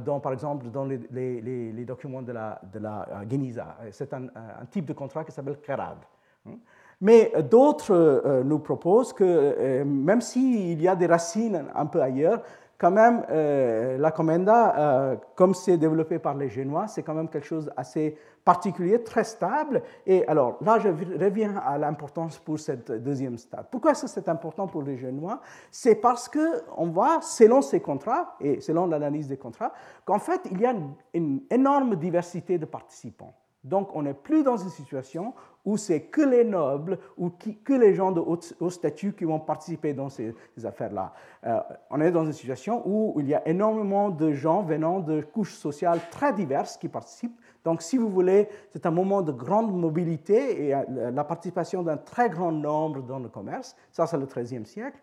dans, 0.04 0.20
par 0.20 0.33
exemple, 0.33 0.66
dans 0.70 0.85
les, 0.85 1.85
documents 1.87 2.22
de 2.22 2.33
la, 2.33 2.61
de 2.72 2.78
la 2.78 3.06
Guinisa. 3.24 3.76
C'est 3.90 4.12
un, 4.12 4.28
type 4.70 4.87
de 4.87 4.92
contrat 4.92 5.24
qui 5.24 5.33
s'appelle 5.33 5.59
Karad. 5.61 5.98
Hein? 6.46 6.56
Mais 7.00 7.33
d'autres 7.50 8.42
nous 8.44 8.59
proposent 8.59 9.12
que 9.12 9.83
même 9.83 10.20
s'il 10.20 10.80
y 10.83 10.88
a 10.88 10.94
des 10.94 11.06
racines 11.06 11.64
un 11.74 11.87
peu 11.87 12.02
ailleurs, 12.02 12.42
quand 12.80 12.90
même, 12.90 13.26
euh, 13.30 13.98
la 13.98 14.10
Comenda, 14.10 14.74
euh, 14.78 15.16
comme 15.34 15.52
c'est 15.52 15.76
développé 15.76 16.18
par 16.18 16.34
les 16.34 16.48
Génois, 16.48 16.88
c'est 16.88 17.02
quand 17.02 17.12
même 17.12 17.28
quelque 17.28 17.46
chose 17.46 17.70
assez 17.76 18.16
particulier, 18.42 19.04
très 19.04 19.22
stable. 19.22 19.82
Et 20.06 20.26
alors, 20.26 20.56
là, 20.62 20.78
je 20.78 20.88
reviens 20.88 21.58
à 21.58 21.76
l'importance 21.76 22.38
pour 22.38 22.58
cette 22.58 22.90
deuxième 22.90 23.36
stade. 23.36 23.66
Pourquoi 23.70 23.90
est-ce 23.90 24.02
que 24.02 24.08
c'est 24.08 24.30
important 24.30 24.66
pour 24.66 24.82
les 24.82 24.96
Génois? 24.96 25.42
C'est 25.70 25.96
parce 25.96 26.26
qu'on 26.26 26.86
voit, 26.86 27.20
selon 27.20 27.60
ces 27.60 27.80
contrats 27.80 28.34
et 28.40 28.62
selon 28.62 28.86
l'analyse 28.86 29.28
des 29.28 29.36
contrats, 29.36 29.74
qu'en 30.06 30.18
fait, 30.18 30.40
il 30.50 30.58
y 30.58 30.64
a 30.64 30.74
une 31.12 31.42
énorme 31.50 31.96
diversité 31.96 32.56
de 32.56 32.64
participants. 32.64 33.34
Donc, 33.62 33.94
on 33.94 34.02
n'est 34.02 34.14
plus 34.14 34.42
dans 34.42 34.56
une 34.56 34.70
situation 34.70 35.34
où 35.66 35.76
c'est 35.76 36.02
que 36.04 36.22
les 36.22 36.44
nobles 36.44 36.98
ou 37.18 37.30
que 37.30 37.74
les 37.74 37.94
gens 37.94 38.12
de 38.12 38.20
haut, 38.20 38.70
statut 38.70 39.12
qui 39.12 39.24
vont 39.24 39.38
participer 39.38 39.92
dans 39.92 40.08
ces, 40.08 40.34
affaires-là. 40.64 41.12
Euh, 41.46 41.60
on 41.90 42.00
est 42.00 42.10
dans 42.10 42.24
une 42.24 42.32
situation 42.32 42.82
où 42.86 43.20
il 43.20 43.28
y 43.28 43.34
a 43.34 43.46
énormément 43.46 44.08
de 44.08 44.32
gens 44.32 44.62
venant 44.62 45.00
de 45.00 45.20
couches 45.20 45.54
sociales 45.54 46.00
très 46.10 46.32
diverses 46.32 46.78
qui 46.78 46.88
participent. 46.88 47.38
Donc, 47.64 47.82
si 47.82 47.98
vous 47.98 48.08
voulez, 48.08 48.48
c'est 48.70 48.86
un 48.86 48.90
moment 48.90 49.20
de 49.20 49.32
grande 49.32 49.72
mobilité 49.72 50.66
et 50.66 50.74
euh, 50.74 51.10
la 51.10 51.24
participation 51.24 51.82
d'un 51.82 51.98
très 51.98 52.30
grand 52.30 52.52
nombre 52.52 53.02
dans 53.02 53.18
le 53.18 53.28
commerce. 53.28 53.76
Ça, 53.92 54.06
c'est 54.06 54.16
le 54.16 54.26
XIIIe 54.26 54.64
siècle. 54.64 54.98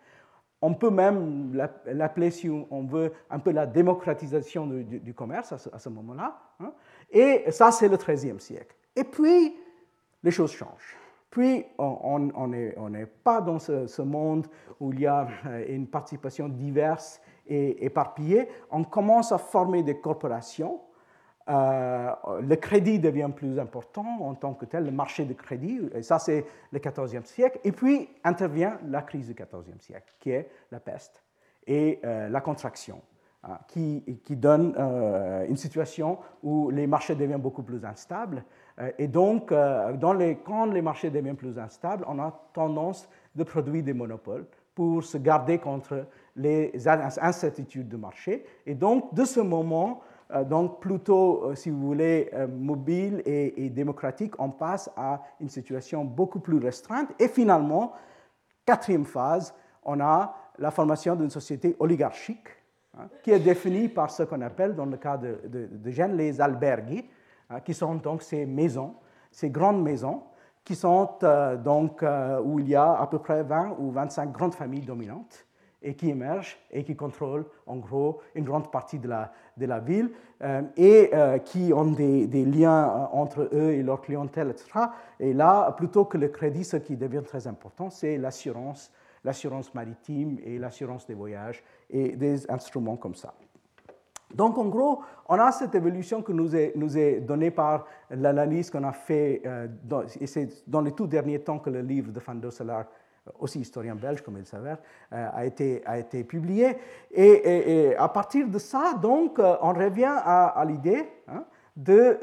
On 0.60 0.74
peut 0.74 0.90
même 0.90 1.54
l'appeler, 1.86 2.32
si 2.32 2.50
on 2.50 2.82
veut, 2.82 3.12
un 3.30 3.38
peu 3.38 3.52
la 3.52 3.64
démocratisation 3.64 4.66
du, 4.66 5.14
commerce 5.14 5.52
à 5.52 5.78
ce, 5.78 5.88
moment-là. 5.88 6.36
Hein. 6.58 6.72
Et 7.10 7.50
ça, 7.50 7.70
c'est 7.72 7.88
le 7.88 7.96
XIIIe 7.96 8.40
siècle. 8.40 8.76
Et 8.94 9.04
puis, 9.04 9.56
les 10.22 10.30
choses 10.30 10.52
changent. 10.52 10.96
Puis, 11.30 11.64
on 11.78 12.48
n'est 12.48 13.06
pas 13.06 13.40
dans 13.40 13.58
ce, 13.58 14.02
monde 14.02 14.46
où 14.80 14.92
il 14.92 15.00
y 15.00 15.06
a 15.06 15.28
euh, 15.46 15.64
une 15.68 15.86
participation 15.86 16.48
diverse 16.48 17.20
et 17.46 17.84
éparpillée. 17.84 18.48
On 18.70 18.84
commence 18.84 19.32
à 19.32 19.38
former 19.38 19.82
des 19.82 20.00
corporations. 20.00 20.80
Euh, 21.48 22.10
le 22.42 22.56
crédit 22.56 22.98
devient 22.98 23.30
plus 23.34 23.58
important 23.58 24.04
en 24.20 24.34
tant 24.34 24.52
que 24.54 24.66
tel, 24.66 24.84
le 24.84 24.90
marché 24.90 25.24
de 25.24 25.32
crédit, 25.32 25.80
et 25.94 26.02
ça 26.02 26.18
c'est 26.18 26.44
le 26.72 26.78
XIVe 26.78 27.24
siècle. 27.24 27.58
Et 27.64 27.72
puis 27.72 28.08
intervient 28.22 28.78
la 28.84 29.00
crise 29.00 29.28
du 29.28 29.34
XIVe 29.34 29.80
siècle, 29.80 30.12
qui 30.20 30.30
est 30.30 30.50
la 30.70 30.80
peste 30.80 31.22
et 31.66 32.00
euh, 32.04 32.28
la 32.28 32.40
contraction. 32.42 33.00
Hein, 33.48 33.58
qui, 33.66 34.36
donne 34.36 34.74
euh, 34.78 35.46
une 35.48 35.56
situation 35.56 36.18
où 36.42 36.70
les 36.70 36.86
marchés 36.86 37.14
deviennent 37.14 37.40
beaucoup 37.40 37.62
plus 37.62 37.82
instables. 37.84 38.44
Euh, 38.78 38.90
et 38.98 39.08
donc, 39.08 39.52
euh, 39.52 39.96
quand 40.44 40.66
les 40.66 40.82
marchés 40.82 41.08
deviennent 41.08 41.36
plus 41.36 41.58
instables, 41.58 42.04
on 42.08 42.18
a 42.18 42.30
tendance 42.52 43.08
de 43.34 43.44
produire 43.44 43.82
des 43.82 43.94
monopoles 43.94 44.44
pour 44.74 45.02
se 45.02 45.16
garder 45.16 45.58
contre 45.58 46.06
les 46.36 46.72
incertitudes 46.86 47.88
du 47.88 47.96
marché. 47.96 48.44
Et 48.66 48.74
donc, 48.74 49.14
de 49.14 49.24
ce 49.24 49.40
moment, 49.40 50.02
donc 50.46 50.80
plutôt, 50.80 51.54
si 51.54 51.70
vous 51.70 51.80
voulez, 51.80 52.30
mobile 52.48 53.22
et, 53.24 53.70
démocratique, 53.70 54.34
on 54.38 54.50
passe 54.50 54.88
à 54.96 55.22
une 55.40 55.48
situation 55.48 56.04
beaucoup 56.04 56.38
plus 56.38 56.58
restreinte. 56.58 57.08
Et 57.18 57.26
finalement, 57.26 57.92
quatrième 58.64 59.04
phase, 59.04 59.52
on 59.82 59.98
a 60.00 60.36
la 60.58 60.70
formation 60.70 61.16
d'une 61.16 61.30
société 61.30 61.74
oligarchique 61.80 62.57
Qui 63.22 63.30
est 63.30 63.38
défini 63.38 63.88
par 63.88 64.10
ce 64.10 64.22
qu'on 64.24 64.40
appelle, 64.40 64.74
dans 64.74 64.86
le 64.86 64.96
cas 64.96 65.16
de, 65.16 65.40
de, 65.46 65.90
Gênes, 65.90 66.16
les 66.16 66.40
alberghi, 66.40 67.04
hein, 67.50 67.60
qui 67.60 67.74
sont 67.74 67.94
donc 67.94 68.22
ces 68.22 68.46
maisons, 68.46 68.94
ces 69.30 69.50
grandes 69.50 69.82
maisons, 69.82 70.22
qui 70.64 70.74
sont 70.74 71.10
euh, 71.22 71.56
donc 71.56 72.02
euh, 72.02 72.40
où 72.42 72.58
il 72.58 72.68
y 72.68 72.74
a 72.74 72.92
à 73.00 73.06
peu 73.06 73.18
près 73.18 73.42
20 73.42 73.76
ou 73.78 73.90
25 73.90 74.32
grandes 74.32 74.54
familles 74.54 74.84
dominantes 74.84 75.46
et 75.80 75.94
qui 75.94 76.10
émergent 76.10 76.58
et 76.72 76.82
qui 76.82 76.96
contrôlent 76.96 77.46
en 77.66 77.76
gros 77.76 78.20
une 78.34 78.44
grande 78.44 78.70
partie 78.70 78.98
de 78.98 79.08
la, 79.08 79.32
de 79.56 79.64
la 79.64 79.78
ville 79.78 80.10
euh, 80.42 80.62
et 80.76 81.12
qui 81.44 81.72
ont 81.72 81.92
des, 81.92 82.26
des, 82.26 82.44
liens 82.44 83.08
entre 83.12 83.48
eux 83.52 83.70
et 83.70 83.82
leur 83.82 84.00
clientèle, 84.00 84.50
etc. 84.50 84.86
Et 85.20 85.32
là, 85.32 85.70
plutôt 85.72 86.04
que 86.04 86.18
le 86.18 86.28
crédit, 86.28 86.64
ce 86.64 86.76
qui 86.76 86.96
devient 86.96 87.22
très 87.24 87.46
important, 87.46 87.90
c'est 87.90 88.18
l'assurance 88.18 88.92
l'assurance 89.24 89.74
maritime 89.74 90.38
et 90.44 90.58
l'assurance 90.58 91.06
des 91.06 91.14
voyages 91.14 91.62
et 91.90 92.16
des 92.16 92.50
instruments 92.50 92.96
comme 92.96 93.14
ça. 93.14 93.34
Donc, 94.34 94.58
en 94.58 94.66
gros, 94.66 95.02
on 95.28 95.38
a 95.38 95.50
cette 95.52 95.74
évolution 95.74 96.22
que 96.22 96.32
nous 96.32 96.54
est, 96.54 96.72
nous 96.76 96.98
est 96.98 97.20
donnée 97.20 97.50
par 97.50 97.86
l'analyse 98.10 98.70
qu'on 98.70 98.84
a 98.84 98.92
fait, 98.92 99.40
euh, 99.46 99.68
et 100.20 100.26
c'est 100.26 100.68
dans 100.68 100.82
les 100.82 100.92
tout 100.92 101.06
derniers 101.06 101.40
temps 101.40 101.58
que 101.58 101.70
le 101.70 101.80
livre 101.80 102.12
de 102.12 102.20
Van 102.20 102.34
Dosselar, 102.34 102.84
aussi 103.38 103.60
historien 103.60 103.94
belge 103.94 104.22
comme 104.22 104.36
il 104.38 104.46
s'avère, 104.46 104.78
euh, 105.12 105.28
a, 105.32 105.46
été, 105.46 105.82
a 105.86 105.98
été 105.98 106.24
publié. 106.24 106.76
Et, 107.10 107.94
à 107.96 108.08
partir 108.08 108.48
de 108.48 108.58
ça, 108.58 108.94
donc, 109.00 109.38
euh, 109.38 109.56
on 109.62 109.72
revient 109.72 110.14
à, 110.14 110.62
l'idée 110.66 111.08
hein, 111.26 111.44
de, 111.74 112.18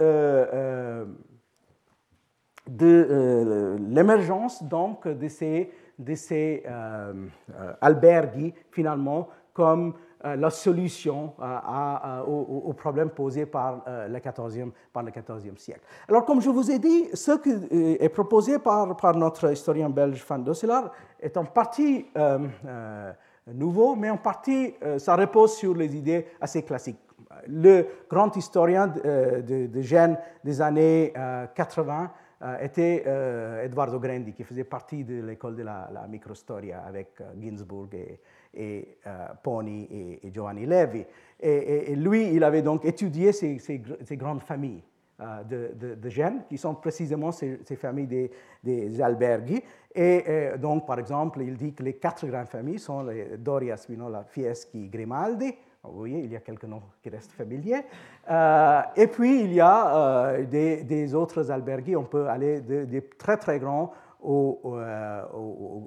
de 2.68 3.78
l'émergence 3.80 4.62
donc, 4.62 5.08
de 5.08 5.28
ces 5.28 5.72
de 5.98 6.16
ces 6.16 6.64
euh, 6.66 7.14
euh, 7.58 7.74
alberghi, 7.82 8.54
finalement, 8.72 9.30
comme 9.56 9.94
euh, 10.24 10.36
la 10.36 10.52
solution 10.52 11.34
problèmes 12.78 13.10
posés 13.10 13.48
par, 13.48 13.84
le 13.88 14.20
14e, 14.20 14.72
par 14.94 15.02
le 15.02 15.12
XIVe 15.12 15.58
siècle. 15.58 15.82
Alors, 16.08 16.26
comme 16.26 16.42
je 16.42 16.50
vous 16.50 16.70
ai 16.70 16.78
dit, 16.78 17.06
ce 17.14 17.32
qui 17.40 17.52
est 17.72 18.10
proposé 18.10 18.60
par, 18.60 19.16
notre 19.16 19.52
historien 19.52 19.90
belge 19.90 20.24
Van 20.28 20.38
Dosselar 20.38 20.92
est 21.20 21.38
en 21.38 21.46
partie 21.46 22.06
nouveau, 23.48 23.96
mais 23.96 24.10
en 24.10 24.18
partie, 24.18 24.76
ça 24.98 25.16
repose 25.16 25.56
sur 25.56 25.74
les 25.74 25.96
idées 25.96 26.28
assez 26.42 26.64
classiques. 26.64 27.00
Le 27.48 27.86
grand 28.10 28.36
historien 28.36 28.88
de, 28.88 29.68
de, 29.68 29.82
Gênes 29.82 30.18
des 30.44 30.62
années 30.62 31.14
80 31.56 32.12
euh, 32.42 32.58
était 32.60 33.04
euh, 33.08 33.64
Eduardo 33.64 33.98
Grendi, 33.98 34.34
qui 34.34 34.44
faisait 34.44 34.66
partie 34.66 35.06
de 35.06 35.24
l'école 35.24 35.56
de 35.56 35.64
la, 35.64 36.06
microstoria 36.10 36.82
avec 36.82 37.22
euh, 37.22 37.32
Ginsburg 37.40 37.88
et, 37.94 38.20
Pony 39.44 40.20
et, 40.24 40.32
Giovanni 40.32 40.66
Levi. 40.66 41.06
Et, 41.40 41.96
lui, 41.96 42.34
il 42.34 42.44
avait 42.44 42.62
donc 42.62 42.86
étudié 42.86 43.32
ces, 43.32 43.82
grandes 44.12 44.42
familles 44.42 44.84
de, 45.20 45.96
de, 45.96 46.10
Gênes, 46.10 46.44
qui 46.50 46.58
sont 46.58 46.76
précisément 46.76 47.32
ces, 47.32 47.58
familles 47.76 48.08
des, 48.08 48.32
des 48.64 49.02
alberghi. 49.02 49.62
Et, 49.94 50.24
donc, 50.60 50.86
par 50.86 51.00
exemple, 51.00 51.42
il 51.42 51.56
dit 51.56 51.74
que 51.74 51.84
les 51.84 51.94
quatre 51.94 52.26
grandes 52.28 52.50
familles 52.50 52.80
sont 52.80 53.04
les 53.04 53.38
Doria, 53.38 53.78
Spinola, 53.78 54.24
Fieschi, 54.24 54.90
Grimaldi, 54.90 55.54
vous 55.92 56.00
voyez, 56.00 56.20
il 56.20 56.32
y 56.32 56.36
a 56.36 56.40
quelques 56.40 56.66
noms 56.66 56.82
qui 57.02 57.10
restent 57.10 57.32
familiers. 57.32 57.84
Euh, 58.30 58.82
et 58.96 59.08
puis, 59.08 59.42
il 59.42 59.54
y 59.54 59.62
a 59.62 59.96
euh, 59.96 60.46
des, 60.46 61.16
autres 61.16 61.52
albergues. 61.52 61.96
On 61.98 62.04
peut 62.04 62.28
aller 62.28 62.62
des 62.62 63.02
très, 63.18 63.38
très 63.38 63.60
grands 63.60 63.92
aux, 64.22 64.60
euh, 64.66 65.22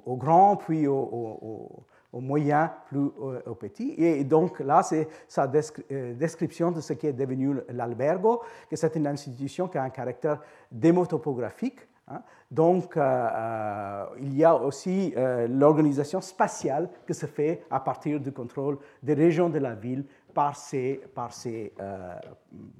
grands, 0.07 0.55
puis 0.55 0.87
aux, 0.87 1.83
moyens, 2.13 2.69
plus 2.87 3.11
aux 3.45 3.55
petits. 3.55 3.93
Et 3.97 4.23
donc, 4.23 4.59
là, 4.59 4.81
c'est 4.83 5.07
sa 5.27 5.47
description 5.47 6.71
de 6.71 6.81
ce 6.81 6.93
qui 6.93 7.07
est 7.07 7.13
devenu 7.13 7.57
l'albergo, 7.69 8.41
que 8.69 8.75
c'est 8.75 8.95
une 8.95 9.07
institution 9.07 9.67
qui 9.67 9.77
a 9.77 9.83
un 9.83 9.89
caractère 9.89 10.41
démotopographique 10.71 11.79
Hein. 12.09 12.21
Donc, 12.49 12.97
euh, 12.97 13.01
euh, 13.01 14.05
il 14.19 14.35
y 14.35 14.43
a 14.43 14.55
aussi 14.55 15.13
euh, 15.15 15.47
l'organisation 15.47 16.21
spatiale 16.21 16.89
qui 17.05 17.13
se 17.13 17.27
fait 17.27 17.63
à 17.69 17.79
partir 17.79 18.19
du 18.19 18.31
contrôle 18.31 18.79
des 19.03 19.13
régions 19.13 19.49
de 19.49 19.59
la 19.59 19.75
ville 19.75 20.05
par 20.33 20.55
ces, 20.55 21.01
par 21.13 21.33
ces, 21.33 21.73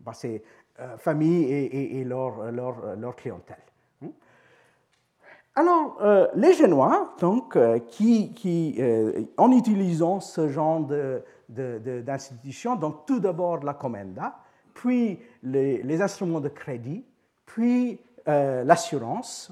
par 0.04 0.16
ces 0.16 0.44
familles 0.98 1.44
et, 1.46 2.00
et, 2.00 2.04
leur, 2.04 2.52
leur, 2.52 2.96
leur, 2.96 3.16
clientèle. 3.16 3.58
Hein. 5.56 5.62
Alors, 5.62 6.30
les 6.36 6.54
Génois, 6.54 7.14
donc, 7.20 7.58
qui, 7.88 8.34
qui 8.34 8.82
en 9.38 9.52
utilisant 9.52 10.20
ce 10.20 10.48
genre 10.48 10.88
d'institutions, 11.50 12.76
donc 12.76 13.06
tout 13.06 13.20
d'abord 13.20 13.64
la 13.64 13.74
commenda, 13.74 14.36
puis 14.74 15.20
les, 15.44 15.84
les, 15.84 16.02
instruments 16.02 16.40
de 16.40 16.48
crédit, 16.48 17.04
puis 17.46 18.00
euh, 18.28 18.64
l'assurance, 18.64 19.52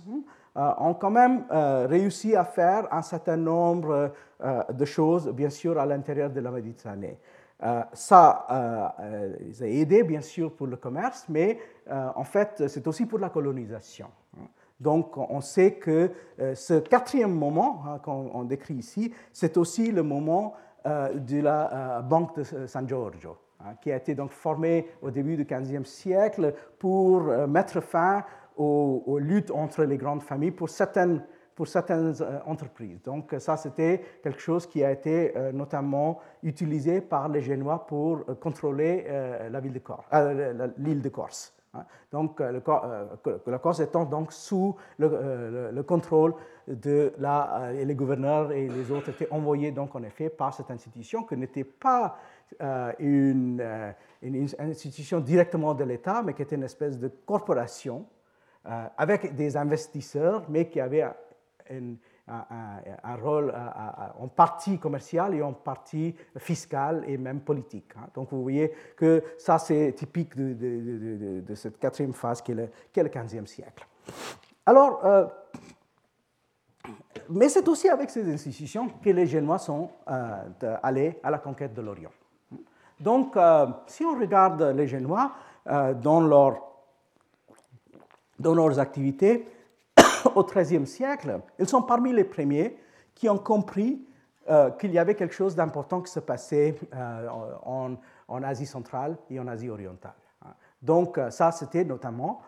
euh, 0.56 0.72
ont 0.78 0.94
quand 0.94 1.10
même 1.10 1.46
euh, 1.52 1.88
réussi 1.90 2.36
à 2.36 2.44
faire 2.44 2.88
un 2.94 3.02
certain 3.02 3.38
nombre 3.38 4.12
de 4.72 4.86
choses, 4.86 5.30
bien 5.30 5.50
sûr, 5.50 5.80
à 5.80 5.86
l'intérieur 5.86 6.30
de 6.30 6.40
la 6.40 6.52
Méditerranée. 6.52 7.18
ça 7.94 8.46
a 8.48 8.96
aidé, 9.62 10.04
bien 10.04 10.22
sûr, 10.22 10.54
pour 10.56 10.68
le 10.68 10.78
commerce, 10.78 11.26
mais 11.28 11.58
en 11.90 12.24
fait, 12.24 12.68
c'est 12.68 12.86
aussi 12.86 13.08
pour 13.08 13.18
la 13.18 13.30
colonisation. 13.30 14.10
Donc, 14.80 15.18
on 15.18 15.42
sait 15.42 15.74
que 15.74 16.12
ce 16.54 16.80
quatrième 16.80 17.34
moment 17.34 17.84
hein, 17.88 18.00
qu'on 18.00 18.44
décrit 18.44 18.76
ici, 18.76 19.14
c'est 19.34 19.58
aussi 19.58 19.92
le 19.92 20.04
moment 20.04 20.54
de 20.86 21.42
la 21.42 22.02
Banque 22.02 22.38
de 22.38 22.44
San 22.68 22.88
Giorgio. 22.88 23.38
hein, 23.60 23.74
qui 23.82 23.92
a 23.92 23.96
été 23.96 24.16
donc 24.16 24.32
formé 24.32 24.88
au 25.02 25.12
début 25.12 25.36
du 25.36 25.46
XVe 25.46 25.84
siècle 25.84 26.54
pour 26.80 27.24
mettre 27.48 27.82
fin 27.82 28.24
aux, 28.56 29.20
luttes 29.20 29.52
entre 29.52 29.84
les 29.84 29.98
grandes 29.98 30.24
familles 30.24 30.52
pour 30.52 30.70
certaines, 30.70 31.24
entreprises. 32.46 33.02
Donc 33.02 33.34
ça, 33.40 33.58
c'était 33.58 34.02
quelque 34.22 34.40
chose 34.40 34.68
qui 34.68 34.84
a 34.84 34.92
été 34.92 35.34
notamment 35.54 36.20
utilisé 36.44 37.02
par 37.02 37.30
les 37.30 37.42
Génois 37.42 37.88
pour 37.88 38.26
contrôler 38.40 39.06
de 39.10 40.74
l'île 40.78 41.02
de 41.02 41.10
Corse. 41.10 41.57
Hein. 41.78 41.86
Donc, 42.12 42.42
euh, 42.42 42.60
euh, 42.68 43.38
la 43.46 43.60
Corse 43.60 43.80
étant 43.80 44.06
donc 44.06 44.32
sous 44.32 44.76
le, 44.98 45.10
euh, 45.12 45.84
contrôle 45.84 46.34
de 46.68 47.14
la, 47.18 47.72
et 47.74 47.86
les 47.86 47.96
gouverneurs 47.96 48.52
et 48.52 48.68
les 48.68 48.92
autres 48.92 49.10
étaient 49.10 49.32
envoyés 49.32 49.72
donc 49.72 49.96
en 49.96 50.04
effet 50.04 50.30
par 50.30 50.54
cette 50.54 50.72
institution 50.72 51.24
qui 51.24 51.38
n'était 51.38 51.64
pas 51.64 52.18
une, 53.00 53.62
institution 54.60 55.20
directement 55.20 55.74
de 55.74 55.84
l'État, 55.84 56.22
mais 56.24 56.34
qui 56.34 56.42
était 56.42 56.56
une 56.56 56.64
espèce 56.64 57.00
de 57.00 57.10
corporation 57.26 58.06
avec 58.66 59.36
des 59.36 59.56
investisseurs, 59.56 60.44
mais 60.50 60.68
qui 60.68 60.80
avait 60.80 61.06
une, 61.70 61.98
un, 62.28 63.16
rôle 63.16 63.54
en 64.20 64.28
partie 64.28 64.78
commercial 64.78 65.34
et 65.34 65.42
en 65.42 65.54
partie 65.54 66.16
fiscal 66.38 67.04
et 67.08 67.18
même 67.18 67.40
politique. 67.42 67.92
Hein. 67.98 68.08
Donc 68.14 68.30
vous 68.32 68.42
voyez 68.42 68.72
que 68.96 69.24
ça 69.38 69.58
c'est 69.58 69.94
typique 69.94 70.36
de, 70.36 71.56
cette 71.56 71.80
quatrième 71.80 72.14
phase 72.14 72.42
qui 72.42 72.52
est 72.52 72.56
le, 72.56 72.70
qui 72.92 73.00
15e 73.00 73.46
siècle. 73.46 73.88
Alors, 74.66 75.06
euh, 75.06 75.26
mais 77.30 77.50
c'est 77.50 77.68
aussi 77.68 77.90
avec 77.90 78.10
ces 78.10 78.32
institutions 78.32 78.90
que 79.02 79.10
les 79.10 79.26
Génois 79.26 79.60
sont 79.60 79.90
euh, 80.10 80.78
allés 80.84 81.20
à 81.24 81.32
la 81.32 81.40
conquête 81.40 81.74
de 81.74 81.82
l'Orient. 81.82 82.12
Donc, 83.00 83.38
euh, 83.38 83.68
si 83.86 84.04
on 84.04 84.20
regarde 84.20 84.62
les 84.76 84.88
Génois 84.88 85.32
dans, 85.66 86.22
leur, 86.22 86.62
dans 88.40 88.56
leurs 88.56 88.80
activités, 88.80 89.46
au 90.38 90.44
XIIIe 90.44 90.86
siècle, 90.86 91.40
ils 91.58 91.68
sont 91.68 91.82
parmi 91.82 92.14
les 92.14 92.24
premiers 92.24 92.78
qui 93.16 93.28
ont 93.28 93.40
compris 93.40 94.00
euh, 94.50 94.70
qu'il 94.72 94.92
y 94.92 95.00
avait 95.00 95.16
quelque 95.16 95.34
chose 95.34 95.56
d'important 95.56 96.02
qui 96.02 96.12
se 96.12 96.20
passait 96.20 96.76
euh, 96.96 97.28
en, 97.66 98.44
Asie 98.44 98.68
centrale 98.68 99.18
et 99.30 99.40
en 99.40 99.48
Asie 99.48 99.70
orientale. 99.70 100.14
Donc 100.82 101.18
euh, 101.18 101.32
ça, 101.32 101.52
c'était 101.52 101.84
notamment 101.84 102.42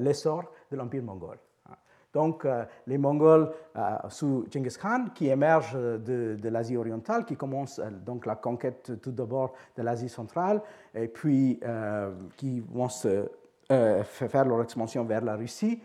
l'essor 0.00 0.44
de 0.70 0.76
l'Empire 0.76 1.02
mongol. 1.02 1.38
Donc 2.14 2.46
les 2.86 2.96
Mongols 2.96 3.52
sous 4.08 4.46
Genghis 4.50 4.76
Khan 4.80 5.08
qui 5.14 5.28
émergent 5.28 5.74
de, 5.74 6.48
l'Asie 6.48 6.76
orientale, 6.76 7.26
qui 7.26 7.36
commencent 7.36 7.80
donc 8.06 8.24
la 8.24 8.34
conquête 8.34 8.92
tout 9.02 9.12
d'abord 9.12 9.52
de 9.76 9.82
l'Asie 9.82 10.08
centrale, 10.08 10.62
et 10.94 11.06
puis 11.06 11.60
qui 12.38 12.60
vont 12.60 12.88
faire 12.88 14.44
leur 14.46 14.62
expansion 14.62 15.04
vers 15.04 15.22
la 15.22 15.36
Russie, 15.36 15.82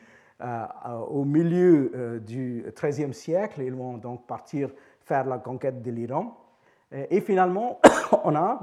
au 1.09 1.25
milieu 1.25 1.91
euh, 1.95 2.19
du 2.19 2.65
XIIIe 2.75 3.13
siècle. 3.13 3.61
Ils 3.61 3.73
vont 3.73 3.97
donc 3.97 4.25
partir 4.27 4.69
faire 5.01 5.25
la 5.25 5.37
conquête 5.37 5.81
de 5.81 5.91
l'Iran. 5.91 6.37
Et 7.09 7.21
finalement, 7.21 7.79
on 8.23 8.35
a, 8.35 8.59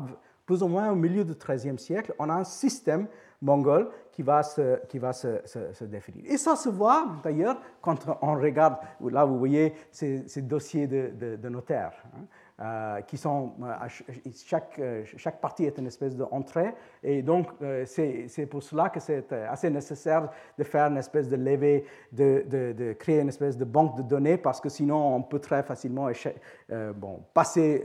plus 0.47 0.63
ou 0.63 0.69
moins 0.69 0.91
au 0.91 0.95
milieu 0.95 1.25
du 1.25 1.35
XIIIe 1.35 1.79
siècle, 1.79 2.15
on 2.19 2.29
a 2.29 2.35
un 2.35 2.45
système 2.45 3.07
mongol 3.43 3.91
qui 4.13 4.23
va 4.23 4.43
se, 4.43 4.85
qui 4.87 4.99
va 4.99 5.13
se, 5.13 5.85
définir. 5.85 6.25
Et 6.31 6.37
ça 6.37 6.57
se 6.57 6.69
voit 6.69 7.07
d'ailleurs 7.23 7.61
quand 7.81 8.07
on 8.23 8.35
regarde, 8.35 8.77
là 9.11 9.25
vous 9.25 9.39
voyez 9.39 9.75
ces, 9.91 10.29
ces 10.29 10.43
dossiers 10.43 10.87
de, 10.87 11.11
de, 11.19 11.37
de 11.37 11.49
notaires. 11.49 11.93
Hein. 12.15 12.25
Euh, 12.63 13.01
qui 13.01 13.17
sont, 13.17 13.55
euh, 13.63 13.89
chaque, 14.45 14.79
euh, 14.81 15.03
chaque 15.17 15.41
partie 15.41 15.65
est 15.65 15.79
une 15.79 15.87
espèce 15.87 16.15
d'entrée, 16.15 16.75
et 17.03 17.23
donc 17.23 17.47
c'est 17.87 18.47
pour 18.51 18.63
cela 18.63 18.91
que 18.91 19.01
c'est 19.01 19.33
assez 19.33 19.71
nécessaire 19.71 20.29
de 20.59 20.65
faire 20.65 20.89
une 20.89 20.99
espèce 20.99 21.27
de 21.31 21.37
levée, 21.37 21.87
de, 22.13 22.45
de, 22.47 22.93
créer 22.93 23.21
une 23.21 23.31
espèce 23.31 23.57
de 23.57 23.65
banque 23.65 23.97
de 23.97 24.03
données, 24.03 24.37
parce 24.37 24.61
que 24.61 24.69
sinon 24.69 25.17
on 25.17 25.23
peut 25.23 25.39
très 25.39 25.63
facilement 25.63 26.09
bon, 26.97 27.21
passer 27.33 27.83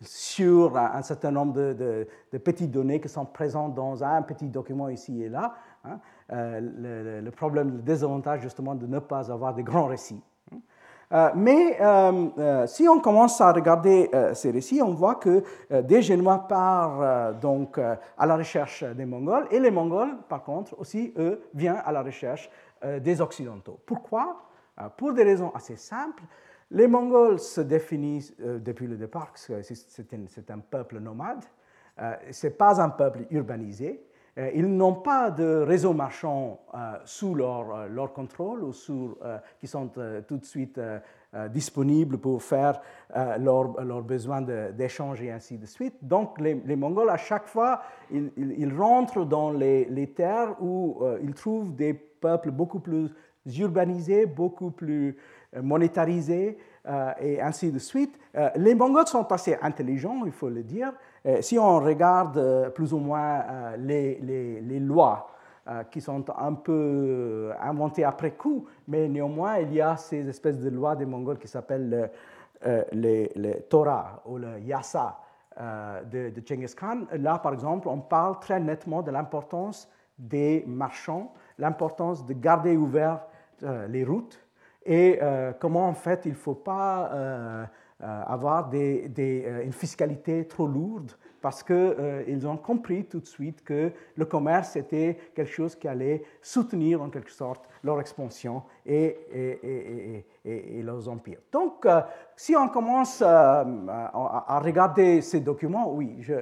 sur 0.00 0.76
un, 0.76 1.02
certain 1.02 1.32
nombre 1.32 1.54
de, 1.54 2.06
de, 2.30 2.38
petites 2.38 2.70
données 2.70 3.00
qui 3.00 3.08
sont 3.08 3.26
présentes 3.26 3.74
dans 3.74 4.04
un 4.04 4.22
petit 4.22 4.48
document 4.48 4.88
ici 4.88 5.24
et 5.24 5.28
là. 5.28 5.54
Hein. 5.84 5.98
le, 6.30 7.20
le, 7.20 7.30
problème, 7.32 7.72
le 7.72 7.82
désavantage 7.82 8.42
justement 8.42 8.76
de 8.76 8.86
ne 8.86 9.00
pas 9.00 9.32
avoir 9.32 9.54
de 9.54 9.62
grands 9.62 9.86
récits. 9.86 10.22
Euh, 11.10 11.30
mais 11.34 11.80
euh, 11.80 12.28
euh, 12.38 12.66
si 12.66 12.86
on 12.86 13.00
commence 13.00 13.40
à 13.40 13.52
regarder 13.52 14.10
ces 14.34 14.50
récits, 14.50 14.82
on 14.82 14.92
voit 14.92 15.14
que 15.14 15.42
des 15.70 16.02
Génois 16.02 16.46
partent 16.46 17.40
donc 17.40 17.78
à 17.78 18.26
la 18.26 18.36
recherche 18.36 18.84
des 18.84 19.06
Mongols 19.06 19.46
et 19.50 19.58
les 19.58 19.70
Mongols, 19.70 20.16
par 20.28 20.42
contre, 20.42 20.78
aussi, 20.78 21.12
eux, 21.16 21.42
viennent 21.54 21.82
à 21.84 21.92
la 21.92 22.02
recherche 22.02 22.50
des 23.00 23.20
Occidentaux. 23.20 23.80
Pourquoi? 23.86 24.42
Pour 24.96 25.12
des 25.12 25.24
raisons 25.24 25.50
assez 25.54 25.76
simples. 25.76 26.22
Les 26.70 26.86
Mongols 26.86 27.40
se 27.40 27.60
définissent 27.60 28.34
depuis 28.38 28.86
le 28.86 28.96
départ, 28.96 29.32
c'est 29.34 30.50
un, 30.50 30.58
peuple 30.58 30.98
nomade, 31.00 31.44
ce 32.30 32.46
n'est 32.46 32.52
pas 32.52 32.80
un 32.80 32.90
peuple 32.90 33.26
urbanisé, 33.30 34.04
ils 34.54 34.66
n'ont 34.66 34.94
pas 34.94 35.30
de 35.30 35.62
réseau 35.62 35.92
marchand 35.92 36.60
sous 37.04 37.34
leur, 37.34 37.88
leur, 37.88 38.12
contrôle 38.12 38.62
ou 38.62 38.72
qui 39.58 39.66
sont 39.66 39.90
tout 40.28 40.36
de 40.36 40.44
suite 40.44 40.80
disponibles 41.50 42.18
pour 42.18 42.42
faire 42.42 42.80
leurs 43.14 43.84
leur 43.84 44.02
besoins 44.02 44.42
d'échange 44.42 45.22
et 45.22 45.32
ainsi 45.32 45.58
de 45.58 45.66
suite. 45.66 45.94
Donc 46.02 46.40
les, 46.40 46.76
Mongols, 46.76 47.10
à 47.10 47.16
chaque 47.16 47.48
fois, 47.48 47.82
ils, 48.12 48.30
ils 48.36 48.72
rentrent 48.72 49.24
dans 49.24 49.50
les, 49.50 49.86
les 49.86 50.06
terres 50.08 50.54
où 50.62 51.02
ils 51.20 51.34
trouvent 51.34 51.74
des 51.74 51.94
peuples 51.94 52.52
beaucoup 52.52 52.80
plus 52.80 53.10
urbanisés, 53.58 54.26
beaucoup 54.26 54.70
plus 54.70 55.16
monétarisés 55.60 56.58
et 57.20 57.40
ainsi 57.40 57.70
de 57.70 57.78
suite. 57.78 58.18
les 58.56 58.74
Mongols 58.74 59.06
sont 59.06 59.30
assez 59.30 59.56
intelligents, 59.60 60.22
il 60.24 60.32
faut 60.32 60.48
le 60.48 60.62
dire, 60.62 60.92
euh, 61.26 61.42
si 61.42 61.58
on 61.58 61.78
regarde 61.80 62.38
euh, 62.38 62.70
plus 62.70 62.92
ou 62.92 62.98
moins 62.98 63.40
euh, 63.40 63.76
les, 63.76 64.80
lois 64.80 65.30
qui 65.90 66.00
sont 66.00 66.24
un 66.38 66.54
peu 66.54 67.52
inventées 67.60 68.02
après 68.02 68.30
coup, 68.30 68.64
mais 68.86 69.06
néanmoins, 69.06 69.58
il 69.58 69.74
y 69.74 69.82
a 69.82 69.98
ces 69.98 70.26
espèces 70.26 70.58
de 70.58 70.70
lois 70.70 70.96
des 70.96 71.04
Mongols 71.04 71.38
qui 71.38 71.46
s'appellent 71.46 72.10
les, 72.90 73.66
Torah 73.68 74.22
ou 74.24 74.38
le 74.38 74.60
Yasa 74.60 75.20
de, 76.10 76.30
de 76.30 76.42
Genghis 76.46 76.74
Khan. 76.74 77.00
Là, 77.12 77.38
par 77.38 77.52
exemple, 77.52 77.86
on 77.86 77.98
parle 77.98 78.40
très 78.40 78.58
nettement 78.60 79.02
de 79.02 79.10
l'importance 79.10 79.90
des 80.18 80.64
marchands, 80.66 81.34
l'importance 81.58 82.24
de 82.24 82.32
garder 82.32 82.74
ouvertes 82.74 83.28
les 83.90 84.04
routes 84.04 84.42
et 84.88 85.20
comment 85.60 85.86
en 85.86 85.94
fait 85.94 86.22
il 86.24 86.32
ne 86.32 86.36
faut 86.36 86.54
pas 86.54 87.10
euh, 88.00 88.22
avoir 88.28 88.70
euh, 88.74 89.64
une 89.64 89.72
fiscalité 89.72 90.46
trop 90.46 90.68
lourde 90.68 91.10
parce 91.40 91.64
qu'ils 91.64 91.74
euh, 91.74 92.44
ont 92.44 92.56
compris 92.56 93.06
tout 93.06 93.18
de 93.18 93.26
suite 93.26 93.64
que 93.64 93.90
le 94.14 94.24
commerce 94.24 94.76
était 94.76 95.18
quelque 95.34 95.50
chose 95.50 95.74
qui 95.74 95.88
allait 95.88 96.22
soutenir 96.40 97.02
en 97.02 97.10
quelque 97.10 97.32
sorte 97.32 97.68
leur 97.82 98.00
expansion 98.00 98.62
et, 98.86 99.16
et, 100.44 100.80
leurs 100.84 101.08
empires. 101.08 101.40
Donc, 101.50 101.88
si 102.36 102.54
on 102.54 102.68
commence 102.68 103.20
à, 103.20 103.64
regarder 104.62 105.20
ces 105.20 105.40
documents, 105.40 105.92
oui, 105.92 106.18
je, 106.20 106.34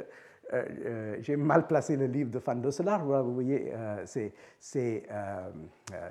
euh, 0.52 0.64
euh, 0.84 1.16
j'ai 1.22 1.34
mal 1.34 1.66
placé 1.66 1.96
le 1.96 2.06
livre 2.06 2.30
de 2.30 2.38
Van 2.38 2.54
Dusselar. 2.54 3.04
Vous 3.04 3.34
voyez, 3.34 3.72
euh, 3.74 4.02
c'est, 4.04 4.32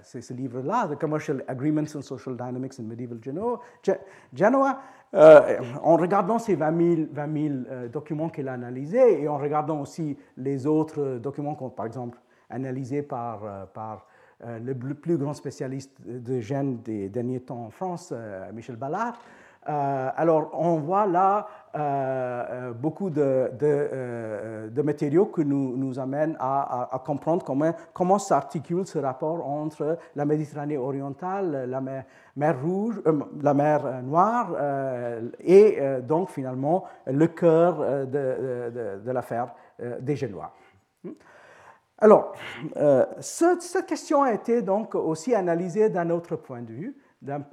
ce 0.03 0.33
livre-là, 0.33 0.89
The 0.89 0.99
Commercial 0.99 1.43
Agreements 1.47 1.95
and 1.95 2.01
Social 2.01 2.35
Dynamics 2.35 2.73
in 2.79 2.83
Medieval 2.83 3.19
Genoa. 3.23 4.81
en 5.13 5.95
regardant 5.95 6.39
ces 6.39 6.55
20 6.55 7.07
000, 7.33 7.87
documents 7.91 8.29
qu'il 8.29 8.47
a 8.49 8.53
analysés 8.53 9.21
et 9.21 9.27
en 9.29 9.37
regardant 9.37 9.79
aussi 9.79 10.17
les 10.35 10.67
autres 10.67 11.17
documents, 11.17 11.55
par 11.55 11.85
exemple 11.85 12.19
analysés 12.49 13.01
par, 13.01 13.67
par 13.73 14.05
le 14.43 14.73
plus 14.73 15.17
grand 15.17 15.33
spécialiste 15.33 15.97
de 16.05 16.41
gènes 16.41 16.81
des 16.81 17.07
derniers 17.09 17.39
temps 17.39 17.65
en 17.65 17.69
France, 17.69 18.13
Michel 18.53 18.75
Ballard, 18.75 19.17
alors, 19.65 20.49
on 20.53 20.75
voit 20.77 21.07
là 21.07 21.47
euh, 21.75 21.79
euh, 21.79 22.73
beaucoup 22.73 23.09
de, 23.09 24.81
matériaux 24.81 25.25
qui 25.25 25.43
nous, 25.43 25.75
nous 25.75 25.99
amènent 25.99 26.37
à, 26.39 27.01
comprendre 27.05 27.43
comment, 27.43 27.73
comment 27.93 28.19
s'articule 28.19 28.85
ce 28.85 28.99
rapport 28.99 29.45
entre 29.45 29.97
la 30.15 30.25
Méditerranée 30.25 30.77
orientale, 30.77 31.69
la 31.69 31.81
mer, 31.81 32.61
Rouge, 32.61 33.01
la 33.41 33.53
mer 33.53 34.03
Noire 34.03 34.55
et 35.39 35.79
donc 36.03 36.29
finalement 36.29 36.85
le 37.07 37.27
cœur 37.27 37.79
de, 38.05 38.99
de 39.03 39.11
l'affaire 39.11 39.53
des 39.99 40.15
Génois. 40.15 40.53
Alors, 41.97 42.33
cette 43.19 43.85
question 43.85 44.23
a 44.23 44.33
été 44.33 44.61
donc 44.61 44.95
aussi 44.95 45.33
analysée 45.33 45.89
d'un 45.89 46.09
autre 46.09 46.35
point 46.35 46.61
de 46.61 46.71
vue 46.71 46.95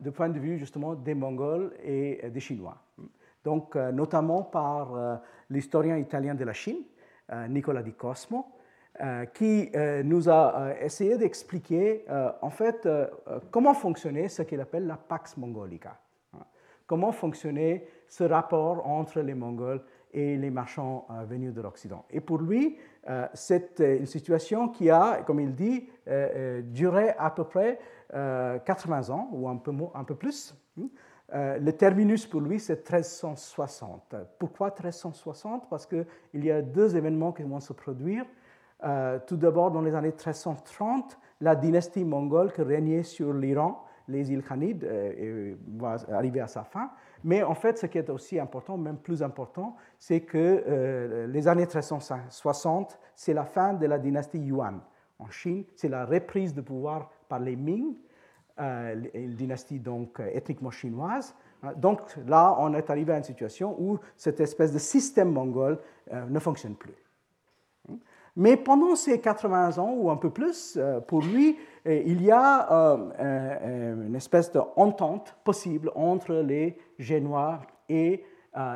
du 0.01 0.11
point 0.11 0.29
de 0.29 0.39
vue 0.39 0.59
justement 0.59 0.95
des 0.95 1.15
Mongols 1.15 1.73
et 1.83 2.31
des 2.31 2.41
Chinois. 2.41 2.77
Donc, 3.45 3.75
euh, 3.75 3.91
notamment 3.91 4.43
par 4.43 4.95
euh, 4.95 5.17
l'historien 5.51 5.97
italien 5.97 6.35
de 6.35 6.45
la 6.45 6.53
Chine, 6.53 6.83
Nicolas 7.49 7.83
Di 7.83 7.95
Cosmo, 7.95 8.45
qui 9.33 9.71
nous 10.05 10.29
a 10.29 10.75
essayé 10.83 11.17
d'expliquer 11.17 12.05
en 12.43 12.51
fait 12.51 12.87
comment 13.51 13.73
fonctionnait 13.73 14.29
ce 14.29 14.43
qu'il 14.43 14.61
appelle 14.61 14.87
la 14.87 14.99
Pax 14.99 15.39
Mongolica. 15.39 15.99
Hein. 16.35 16.45
Comment 16.87 17.11
fonctionnait 17.11 17.87
ce 18.07 18.25
rapport 18.25 18.87
entre 18.87 19.21
les 19.21 19.33
Mongols 19.33 19.83
et 20.13 20.37
les 20.37 20.51
marchands 20.51 21.07
venus 21.29 21.55
de 21.55 21.61
l'Occident. 21.61 22.05
Et 22.11 22.21
pour 22.21 22.39
lui, 22.39 22.77
c'est 23.35 23.81
une 23.81 24.07
situation 24.07 24.69
qui 24.69 24.91
a, 24.91 25.23
comme 25.27 25.41
il 25.41 25.55
dit, 25.55 25.89
duré 26.65 27.11
à 27.19 27.31
peu 27.31 27.45
près 27.45 27.79
80 28.13 29.11
ans 29.11 29.29
ou 29.33 29.49
un 29.49 29.57
peu, 29.57 30.15
plus. 30.15 30.55
Hein. 30.79 30.89
Euh, 31.35 31.59
le 31.59 31.73
terminus 31.73 32.27
pour 32.27 32.41
lui, 32.41 32.61
c'est 32.61 32.89
1360. 32.89 34.15
Pourquoi 34.39 34.69
1360 34.69 35.69
Parce 35.71 35.87
qu'il 35.87 36.07
y 36.35 36.51
a 36.51 36.61
deux 36.61 36.97
événements 36.97 37.33
qui 37.33 37.43
vont 37.43 37.61
se 37.61 37.73
produire. 37.73 38.27
Euh, 38.85 39.19
tout 39.27 39.37
d'abord, 39.37 39.71
dans 39.71 39.81
les 39.81 39.95
années 39.95 40.09
1330, 40.09 41.19
la 41.41 41.57
dynastie 41.57 42.05
mongole 42.05 42.53
qui 42.53 42.63
régnait 42.63 43.03
sur 43.03 43.33
l'Iran, 43.33 43.85
les 44.09 44.31
îles 44.31 44.43
Khanides, 44.43 44.85
euh, 44.85 45.55
va 45.79 45.97
arriver 46.11 46.41
à 46.41 46.49
sa 46.49 46.65
fin. 46.65 46.91
Mais 47.25 47.43
en 47.43 47.55
fait, 47.55 47.79
ce 47.79 47.87
qui 47.87 47.99
est 47.99 48.11
aussi 48.11 48.39
important, 48.39 48.77
même 48.77 48.97
plus 48.97 49.23
important, 49.23 49.77
c'est 49.99 50.21
que 50.21 51.27
les 51.29 51.49
années 51.49 51.67
1360, 51.67 52.99
c'est 53.15 53.33
la 53.33 53.45
fin 53.45 53.75
de 53.75 53.87
la 53.87 53.99
dynastie 53.99 54.39
Yuan 54.39 54.81
en 55.19 55.31
Chine, 55.31 55.65
c'est 55.77 55.89
la 55.89 56.05
reprise 56.05 56.55
de 56.55 56.61
pouvoir 56.61 57.11
par 57.29 57.39
les 57.39 57.57
Ming 57.57 57.95
euh, 58.61 59.01
une 59.15 59.35
dynastie 59.35 59.79
donc 59.79 60.21
euh, 60.21 60.29
ethniquement 60.35 60.71
chinoise. 60.71 61.35
Donc 61.77 62.01
là, 62.27 62.55
on 62.59 62.75
est 62.75 62.91
arrivé 62.91 63.15
à 63.15 63.17
une 63.17 63.25
situation 63.25 63.75
où 63.81 63.99
cette 64.17 64.41
espèce 64.41 64.73
de 64.73 64.79
système 64.79 65.33
mongol 65.33 65.79
euh, 66.13 66.27
ne 66.27 66.39
fonctionne 66.39 66.75
plus. 66.75 66.95
Hein. 67.89 67.95
Mais 68.37 68.59
pendant 68.59 68.95
ces 68.95 69.21
80 69.21 69.79
ans 69.79 69.95
ou 69.97 70.11
un 70.11 70.17
peu 70.17 70.29
plus, 70.29 70.79
pour 71.07 71.23
lui, 71.23 71.57
il 71.85 72.23
y 72.23 72.31
a 72.31 72.97
une 73.19 74.15
espèce 74.15 74.53
d'entente 74.53 75.37
possible 75.45 75.91
entre 75.95 76.35
les 76.35 76.77
Génois 76.99 77.61
et 77.89 78.25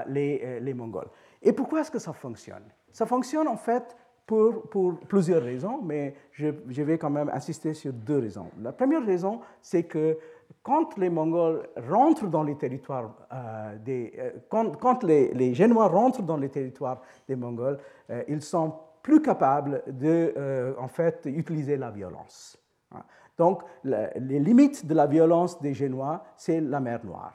les, 0.08 0.60
les 0.60 0.74
Mongols. 0.74 1.08
Et 1.42 1.52
pourquoi 1.52 1.80
est-ce 1.80 1.90
que 1.90 1.98
ça 1.98 2.12
fonctionne? 2.12 2.64
Ça 2.92 3.06
fonctionne 3.06 3.46
en 3.46 3.56
fait 3.56 3.96
pour, 4.26 4.98
plusieurs 5.08 5.42
raisons, 5.42 5.80
mais 5.82 6.14
je, 6.32 6.48
vais 6.82 6.98
quand 6.98 7.10
même 7.10 7.30
insister 7.32 7.74
sur 7.74 7.92
deux 7.92 8.18
raisons. 8.18 8.50
La 8.60 8.72
première 8.72 9.04
raison, 9.04 9.40
c'est 9.62 9.84
que 9.84 10.18
quand 10.62 10.98
les 10.98 11.08
Mongols 11.08 11.68
rentrent 11.88 12.26
dans 12.26 12.42
les 12.42 12.56
territoires 12.56 13.14
euh, 13.32 13.78
des... 13.78 14.12
Euh, 14.18 14.30
quand, 14.48 15.04
les, 15.04 15.54
Génois 15.54 15.86
rentrent 15.86 16.22
dans 16.22 16.36
les 16.36 16.48
territoires 16.48 17.02
des 17.28 17.36
Mongols, 17.36 17.78
euh, 18.10 18.24
ils 18.26 18.42
sont 18.42 18.74
plus 19.02 19.22
capables 19.22 19.84
de, 19.86 20.74
en 20.80 20.88
fait, 20.88 21.24
la 21.26 21.90
violence. 21.92 22.58
Hein. 22.92 23.02
Donc, 23.38 23.62
les 23.84 24.40
limites 24.40 24.86
de 24.86 24.94
la 24.94 25.06
violence 25.06 25.60
des 25.60 25.74
Génois, 25.74 26.24
c'est 26.36 26.60
la 26.60 26.80
mer 26.80 27.04
Noire. 27.04 27.34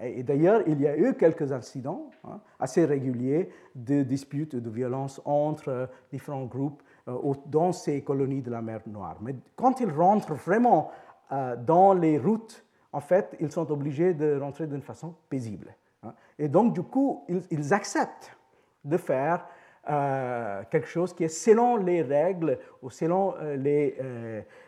Et 0.00 0.22
d'ailleurs, 0.22 0.62
il 0.66 0.80
y 0.80 0.86
a 0.86 0.96
eu 0.96 1.14
quelques 1.14 1.52
incidents 1.52 2.10
hein, 2.24 2.40
assez 2.58 2.84
réguliers 2.84 3.50
de 3.74 4.02
disputes, 4.02 4.56
de 4.56 4.70
violences 4.70 5.20
entre 5.24 5.68
euh, 5.68 5.86
différents 6.10 6.46
groupes 6.46 6.82
euh, 7.08 7.34
dans 7.46 7.72
ces 7.72 8.02
colonies 8.02 8.42
de 8.42 8.50
la 8.50 8.62
mer 8.62 8.80
Noire. 8.86 9.18
Mais 9.20 9.36
quand 9.54 9.80
ils 9.80 9.90
rentrent 9.90 10.34
vraiment 10.34 10.90
euh, 11.30 11.56
dans 11.56 11.92
les 11.92 12.18
routes, 12.18 12.64
en 12.92 13.00
fait, 13.00 13.36
ils 13.38 13.52
sont 13.52 13.70
obligés 13.70 14.14
de 14.14 14.38
rentrer 14.40 14.66
d'une 14.66 14.82
façon 14.82 15.14
paisible. 15.28 15.74
Hein. 16.02 16.14
Et 16.38 16.48
donc, 16.48 16.72
du 16.72 16.82
coup, 16.82 17.24
ils, 17.50 17.74
acceptent 17.74 18.36
de 18.84 18.96
faire 18.96 19.46
quelque 19.84 20.86
chose 20.86 21.12
qui 21.12 21.24
est 21.24 21.28
selon 21.28 21.76
les 21.76 22.02
règles 22.02 22.58
ou 22.82 22.90
selon 22.90 23.34
les, 23.56 23.96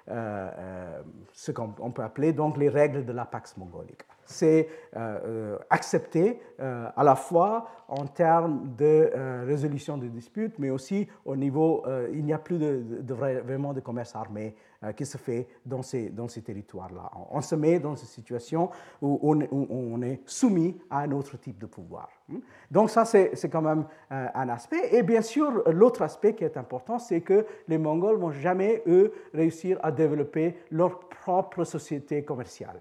ce 0.06 1.52
qu'on 1.52 1.92
peut 1.92 2.02
appeler 2.02 2.32
donc 2.32 2.56
les 2.56 2.68
règles 2.68 3.04
de 3.04 3.12
la 3.12 3.24
Pax 3.24 3.56
Mongolica. 3.56 4.06
C'est 4.26 4.68
euh, 4.96 5.18
euh, 5.26 5.58
accepté 5.70 6.40
euh, 6.60 6.88
à 6.96 7.04
la 7.04 7.14
fois 7.14 7.68
en 7.88 8.06
termes 8.06 8.74
de 8.76 9.10
résolution 9.46 9.98
des 9.98 10.08
disputes, 10.08 10.58
mais 10.58 10.70
aussi 10.70 11.06
au 11.26 11.36
niveau, 11.36 11.84
il 12.12 12.24
n'y 12.24 12.32
a 12.32 12.38
plus 12.38 12.58
de, 12.58 13.14
vraiment 13.14 13.74
de 13.74 13.80
commerce 13.80 14.16
armé 14.16 14.56
qui 14.92 15.06
se 15.06 15.18
fait 15.18 15.46
dans 15.64 15.82
ces, 15.82 16.10
dans 16.10 16.28
ces 16.28 16.42
territoires-là. 16.42 17.10
On, 17.30 17.40
se 17.40 17.54
met 17.54 17.78
dans 17.78 17.94
une 17.94 18.06
situation 18.06 18.70
où 19.00 19.18
on, 19.22 20.02
est 20.02 20.20
soumis 20.26 20.76
à 20.90 21.00
un 21.00 21.12
autre 21.12 21.36
type 21.38 21.58
de 21.58 21.66
pouvoir. 21.66 22.08
Hmm? 22.28 22.38
Donc 22.70 22.90
ça, 22.90 23.04
c'est 23.04 23.48
quand 23.50 23.62
même 23.62 23.86
un 24.10 24.48
aspect. 24.48 24.94
Et 24.94 25.02
bien 25.02 25.22
sûr, 25.22 25.62
l'autre 25.70 26.02
aspect 26.02 26.34
qui 26.34 26.44
est 26.44 26.56
important, 26.56 26.98
c'est 26.98 27.20
que 27.20 27.46
les 27.68 27.78
Mongols 27.78 28.18
vont 28.18 28.30
jamais, 28.30 28.82
eux, 28.86 29.12
réussir 29.32 29.78
à 29.82 29.90
développer 29.90 30.56
leur 30.70 31.00
propre 31.08 31.64
société 31.64 32.24
commerciale. 32.24 32.80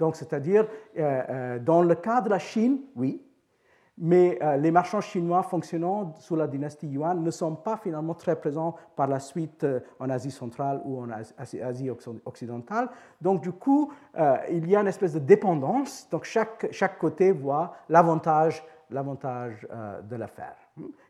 Donc, 0.00 0.16
c'est-à-dire, 0.16 0.66
euh, 0.98 1.22
euh, 1.28 1.58
dans 1.58 1.82
le 1.82 1.94
cas 1.94 2.22
de 2.22 2.30
la 2.30 2.38
Chine, 2.38 2.80
oui, 2.96 3.22
mais 4.00 4.38
euh, 4.42 4.56
les 4.56 4.70
marchands 4.70 5.00
chinois 5.00 5.42
fonctionnant 5.42 6.14
sous 6.18 6.34
la 6.34 6.46
dynastie 6.46 6.88
Yuan 6.88 7.22
ne 7.22 7.30
sont 7.30 7.54
pas 7.54 7.76
finalement 7.76 8.14
très 8.14 8.34
présents 8.34 8.74
par 8.96 9.06
la 9.06 9.20
suite 9.20 9.64
en 9.98 10.10
Asie 10.10 10.30
centrale 10.30 10.80
ou 10.84 11.00
en 11.00 11.08
Asie 11.38 11.90
occidentale. 12.24 12.88
Donc, 13.20 13.42
du 13.42 13.52
coup, 13.52 13.92
il 14.50 14.68
y 14.68 14.74
a 14.74 14.80
une 14.80 14.88
espèce 14.88 15.12
de 15.12 15.18
dépendance. 15.18 16.08
Donc, 16.10 16.24
chaque, 16.24 16.68
chaque 16.72 16.98
côté 16.98 17.32
voit 17.32 17.74
l'avantage 17.88 18.64
l'avantage 18.92 19.68
de 20.02 20.16
l'affaire. 20.16 20.56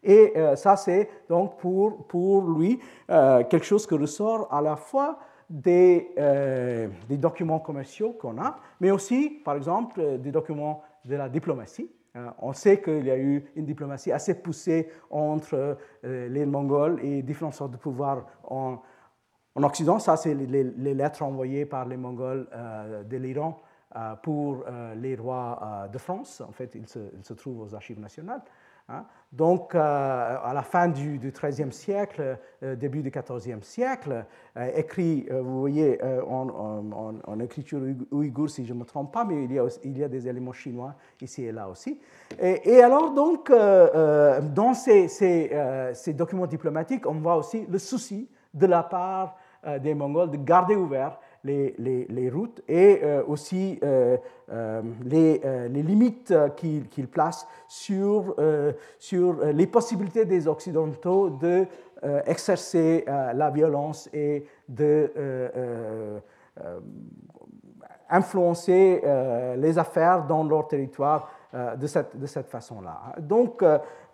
Et 0.02 0.34
ça, 0.54 0.76
c'est 0.76 1.08
donc 1.30 1.56
pour, 1.56 2.06
pour 2.06 2.42
lui 2.42 2.78
quelque 3.08 3.64
chose 3.64 3.86
qui 3.86 3.94
ressort 3.94 4.52
à 4.52 4.60
la 4.60 4.76
fois 4.76 5.18
des, 5.50 6.12
euh, 6.16 6.88
des 7.08 7.16
documents 7.16 7.58
commerciaux 7.58 8.12
qu'on 8.12 8.40
a, 8.40 8.56
mais 8.78 8.92
aussi, 8.92 9.40
par 9.44 9.56
exemple, 9.56 10.00
euh, 10.00 10.16
des 10.16 10.30
documents 10.30 10.82
de 11.04 11.16
la 11.16 11.28
diplomatie. 11.28 11.90
Euh, 12.16 12.28
on 12.38 12.52
sait 12.52 12.80
qu'il 12.80 13.06
y 13.06 13.10
a 13.10 13.18
eu 13.18 13.44
une 13.56 13.64
diplomatie 13.64 14.12
assez 14.12 14.34
poussée 14.34 14.90
entre 15.10 15.78
les 16.02 16.46
Mongols 16.46 16.98
et 17.02 17.22
différentes 17.22 17.54
sortes 17.54 17.72
de 17.72 17.76
pouvoirs 17.76 18.26
en, 18.44 18.78
en 19.54 19.62
Occident. 19.62 19.98
Ça, 19.98 20.16
c'est 20.16 20.34
les, 20.34 20.64
lettres 20.94 21.22
envoyées 21.22 21.66
par 21.66 21.86
les 21.86 21.96
Mongols 21.96 22.48
de 23.08 23.16
l'Iran 23.16 23.60
pour 24.22 24.64
les 24.96 25.14
rois 25.14 25.88
de 25.92 25.98
France. 25.98 26.40
En 26.40 26.52
fait, 26.52 26.74
ils 26.74 26.88
se, 26.88 26.98
ils 27.16 27.24
se 27.24 27.34
trouvent 27.34 27.60
aux 27.60 27.74
archives 27.74 28.00
nationales. 28.00 28.42
Hein? 28.90 29.04
Donc, 29.32 29.76
euh, 29.76 29.78
à 29.78 30.52
la 30.52 30.62
fin 30.62 30.88
du 30.88 31.20
XIIIe 31.20 31.72
siècle, 31.72 32.36
euh, 32.64 32.74
début 32.74 33.00
du 33.00 33.12
XIVe 33.12 33.62
siècle, 33.62 34.24
euh, 34.56 34.70
écrit, 34.74 35.28
vous 35.30 35.60
voyez, 35.60 36.00
en, 36.28 37.38
écriture 37.40 37.80
ouïghour, 38.10 38.50
si 38.50 38.66
je 38.66 38.74
ne 38.74 38.80
me 38.80 38.84
trompe 38.84 39.12
pas, 39.12 39.24
mais 39.24 39.44
il 39.44 39.52
y 39.52 39.58
a, 39.60 39.66
il 39.84 39.96
y 39.96 40.02
a 40.02 40.08
des 40.08 40.26
éléments 40.26 40.52
chinois 40.52 40.96
ici 41.20 41.44
et 41.44 41.52
là 41.52 41.68
aussi. 41.68 42.00
Et, 42.40 42.82
alors, 42.82 43.12
donc, 43.12 43.50
dans 43.50 44.74
ces, 44.74 45.08
ces, 45.08 46.12
documents 46.12 46.46
diplomatiques, 46.46 47.06
on 47.06 47.14
voit 47.14 47.36
aussi 47.36 47.66
le 47.66 47.78
souci 47.78 48.28
de 48.52 48.66
la 48.66 48.82
part 48.82 49.36
des 49.80 49.94
Mongols 49.94 50.30
de 50.30 50.38
garder 50.38 50.74
ouvert 50.74 51.18
les, 51.44 52.06
les, 52.08 52.30
routes 52.30 52.62
et 52.68 53.00
euh, 53.02 53.22
aussi 53.26 53.78
euh, 53.82 54.16
euh, 54.50 54.82
les, 55.04 55.40
les, 55.70 55.82
limites 55.82 56.34
qu'il 56.56 56.88
qu 56.88 57.06
place 57.06 57.46
sur, 57.68 58.36
sur 58.98 59.44
les 59.44 59.66
possibilités 59.66 60.24
des 60.24 60.46
Occidentaux 60.48 61.30
de 61.30 61.66
exercer 62.26 63.04
la 63.06 63.50
violence 63.50 64.08
et 64.12 64.46
de 64.68 65.12
influencer 68.08 69.02
les 69.56 69.78
affaires 69.78 70.26
dans 70.26 70.44
leur 70.44 70.66
territoire 70.68 71.30
de 71.52 71.86
cette, 71.86 72.16
de 72.16 72.26
cette 72.26 72.48
façon-là. 72.48 73.14
Donc, 73.18 73.62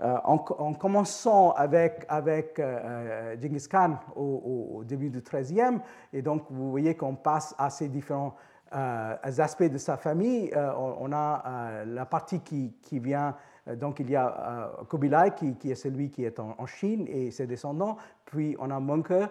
euh, 0.01 0.19
en, 0.25 0.75
commençant 0.75 1.53
avec, 1.53 2.05
avec 2.09 2.59
euh, 2.59 3.35
Genghis 3.41 3.67
Khan 3.67 3.97
au, 4.15 4.83
début 4.85 5.09
du 5.09 5.23
XIIIe, 5.23 5.79
et 6.13 6.21
donc 6.21 6.45
vous 6.51 6.71
voyez 6.71 6.95
qu'on 6.95 7.15
passe 7.15 7.55
à 7.57 7.71
ces 7.71 7.89
différents 7.89 8.35
aspects 8.71 9.71
de 9.71 9.79
sa 9.79 9.97
famille, 9.97 10.53
on, 10.55 11.13
a 11.13 11.85
la 11.87 12.05
partie 12.05 12.41
qui, 12.41 12.75
qui 12.83 12.99
vient 12.99 13.35
donc 13.77 14.01
il 14.01 14.11
y 14.11 14.17
a 14.17 14.71
Kubilai 14.91 15.31
qui, 15.37 15.55
qui, 15.55 15.71
est 15.71 15.77
celui 15.77 16.11
qui 16.11 16.25
est 16.25 16.39
en, 16.41 16.67
Chine 16.67 17.07
et 17.09 17.31
ses 17.31 17.47
descendants, 17.47 17.97
puis 18.27 18.57
on 18.59 18.71
a 18.71 18.81
Munke, 18.81 19.31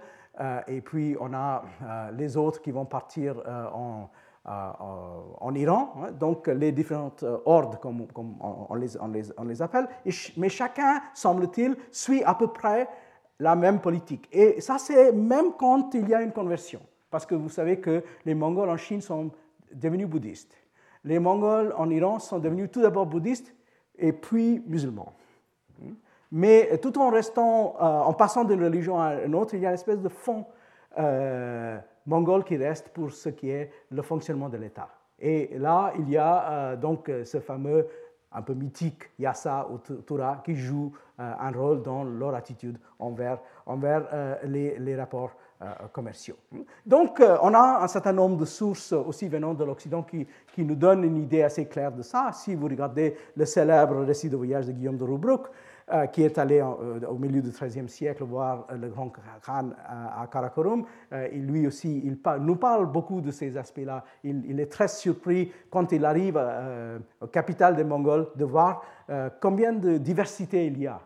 et 0.68 0.82
puis 0.82 1.16
on 1.20 1.34
a 1.34 1.64
les 2.14 2.38
autres 2.38 2.62
qui 2.62 2.72
vont 2.72 2.86
partir 2.86 3.36
en, 3.74 4.10
en 4.46 5.56
Iran, 5.56 5.94
hein, 5.98 6.12
donc 6.12 6.48
les 6.48 6.72
différentes 6.72 7.24
euh, 7.24 7.38
hordes, 7.46 7.80
comme, 7.80 8.06
on, 8.40 8.76
les, 8.76 9.62
appelle, 9.62 9.88
mais 10.38 10.50
chacun, 10.50 11.02
semble-t-il, 11.14 11.76
suit 11.92 12.24
à 12.24 12.36
peu 12.36 12.48
près 12.48 12.88
la 13.40 13.56
même 13.56 13.80
politique. 13.80 14.30
Et 14.32 14.62
ça, 14.62 14.78
c'est 14.78 15.12
même 15.12 15.54
quand 15.58 15.94
il 15.96 16.08
y 16.08 16.14
a 16.14 16.22
une 16.22 16.32
conversion, 16.32 16.80
parce 17.10 17.26
que 17.26 17.34
vous 17.34 17.50
savez 17.50 17.80
que 17.80 18.04
les 18.26 18.36
Mongols 18.36 18.70
en 18.70 18.78
Chine 18.78 19.02
sont 19.02 19.32
devenus 19.74 20.08
bouddhistes. 20.08 20.56
Les 21.04 21.18
Mongols 21.18 21.74
en 21.78 21.90
Iran 21.90 22.20
sont 22.20 22.40
devenus 22.40 22.70
tout 22.72 22.82
d'abord 22.82 23.08
bouddhistes 23.08 23.54
et 23.98 24.14
puis 24.14 24.64
musulmans. 24.68 25.14
mais 26.32 26.78
tout 26.82 26.98
en 27.00 27.10
restant, 27.10 27.76
en 27.80 28.14
passant 28.14 28.44
d'une 28.44 28.64
religion 28.64 29.00
à 29.00 29.24
une 29.24 29.34
autre, 29.34 29.56
il 29.56 29.62
y 29.62 29.66
a 29.66 29.70
une 29.70 29.76
espèce 29.76 30.02
de 30.02 30.10
fond 30.10 30.46
mongol 32.06 32.44
qui 32.44 32.58
reste 32.58 32.90
pour 32.90 33.12
ce 33.12 33.30
qui 33.30 33.50
est 33.50 33.72
le 33.92 34.02
fonctionnement 34.02 34.50
de 34.50 34.58
l'État. 34.58 34.90
Et 35.20 35.58
là, 35.58 35.94
il 35.98 36.10
y 36.10 36.18
a 36.18 36.76
donc 36.76 37.10
ce 37.24 37.40
fameux 37.40 37.88
un 38.32 38.42
peu 38.42 38.54
mythique, 38.54 39.12
Yassa 39.18 39.68
ou 39.72 39.78
Tura, 40.02 40.42
qui 40.44 40.56
joue 40.56 40.92
un 41.18 41.52
rôle 41.52 41.82
dans 41.82 42.04
leur 42.04 42.36
attitude 42.36 42.78
envers, 43.00 43.40
envers 43.66 44.38
les, 44.44 44.96
rapports 44.98 45.32
euh, 45.62 45.88
commerciaux. 45.94 46.36
Donc, 46.86 47.22
euh, 47.22 47.38
on 47.42 47.54
a 47.54 47.82
un 47.82 47.88
certain 47.88 48.12
nombre 48.12 48.36
de 48.36 48.44
sources 48.44 48.92
aussi 48.92 49.30
venant 49.30 49.54
de 49.54 49.64
l'Occident 49.64 50.04
qui, 50.04 50.28
qui, 50.54 50.66
nous 50.66 50.76
donnent 50.76 51.06
une 51.06 51.16
idée 51.16 51.44
assez 51.44 51.66
claire 51.66 51.94
de 51.94 52.02
ça. 52.02 52.32
Si 52.34 52.56
vous 52.56 52.68
regardez 52.68 53.16
le 53.38 53.46
célèbre 53.46 54.04
récit 54.04 54.30
de 54.30 54.36
voyage 54.36 54.68
de 54.68 54.74
Guillaume 54.74 54.98
de 54.98 55.06
Roubrouck, 55.06 55.48
euh, 55.48 55.50
qui 56.12 56.24
est 56.24 56.40
allé 56.40 56.62
au 56.62 57.16
milieu 57.16 57.42
du 57.42 57.52
XIIIe 57.52 57.88
siècle 57.88 58.24
voir 58.24 58.66
le 58.76 58.90
grand 58.90 59.12
Khan 59.46 59.70
à 59.88 60.26
Karakorum. 60.32 60.86
il, 61.32 61.46
lui 61.46 61.68
aussi, 61.68 62.02
il 62.04 62.18
nous 62.42 62.56
parle 62.56 62.92
beaucoup 62.92 63.22
de 63.22 63.30
ces 63.30 63.56
aspects-là. 63.56 64.04
Il, 64.24 64.60
est 64.60 64.72
très 64.72 64.88
surpris 64.88 65.52
quand 65.70 65.92
il 65.92 66.04
arrive 66.04 66.42
au 67.22 67.28
capital 67.28 67.76
des 67.76 67.84
Mongols 67.84 68.30
de 68.36 68.46
voir 68.46 68.84
combien 69.40 69.74
de 69.74 69.98
diversité 69.98 70.66
il 70.66 70.80
y 70.80 70.88
a. 70.88 71.00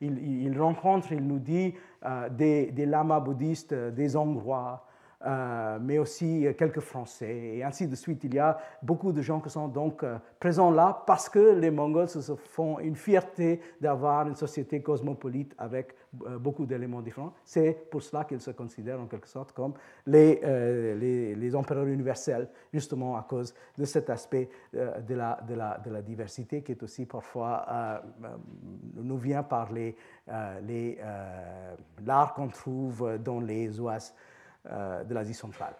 Il, 0.00 0.60
rencontre, 0.60 1.12
il 1.12 1.26
nous 1.26 1.38
dit, 1.38 1.74
euh, 2.04 2.28
des, 2.28 2.86
lamas 2.86 3.20
bouddhistes, 3.20 3.72
euh, 3.72 3.90
des 3.90 4.16
Hongrois, 4.16 4.84
euh, 5.26 5.78
mais 5.80 5.98
aussi 5.98 6.46
quelques 6.58 6.80
Français, 6.80 7.56
et 7.56 7.64
ainsi 7.64 7.88
de 7.88 7.94
suite. 7.94 8.24
Il 8.24 8.34
y 8.34 8.38
a 8.38 8.58
beaucoup 8.82 9.12
de 9.12 9.22
gens 9.22 9.40
qui 9.40 9.50
sont 9.50 9.68
donc 9.68 10.04
présents 10.38 10.70
là 10.70 11.02
parce 11.06 11.28
que 11.28 11.54
les 11.54 11.70
Mongols 11.70 12.08
se 12.08 12.34
font 12.34 12.78
une 12.78 12.96
fierté 12.96 13.60
d'avoir 13.80 14.26
une 14.28 14.34
société 14.34 14.82
cosmopolite 14.82 15.54
avec 15.58 15.94
beaucoup 16.38 16.64
d'éléments 16.66 17.00
différents. 17.00 17.32
C'est 17.44 17.88
pour 17.90 18.02
cela 18.02 18.24
qu'ils 18.24 18.40
se 18.40 18.50
considèrent 18.52 19.00
en 19.00 19.06
quelque 19.06 19.26
sorte 19.26 19.52
comme 19.52 19.74
les, 20.06 21.54
empereurs 21.54 21.86
universels, 21.86 22.48
justement 22.72 23.16
à 23.16 23.22
cause 23.22 23.54
de 23.76 23.84
cet 23.84 24.10
aspect 24.10 24.48
de, 24.72 25.14
la, 25.14 26.02
diversité 26.02 26.62
qui 26.62 26.72
est 26.72 26.82
aussi 26.82 27.06
parfois 27.06 28.02
nous 28.94 29.18
vient 29.18 29.42
par 29.42 29.70
l'art 32.04 32.34
qu'on 32.34 32.48
trouve 32.48 33.18
dans 33.18 33.40
les 33.40 33.80
oasis 33.80 34.12
euh, 34.12 34.33
de 34.64 35.14
l'Asie 35.14 35.34
centrale. 35.34 35.74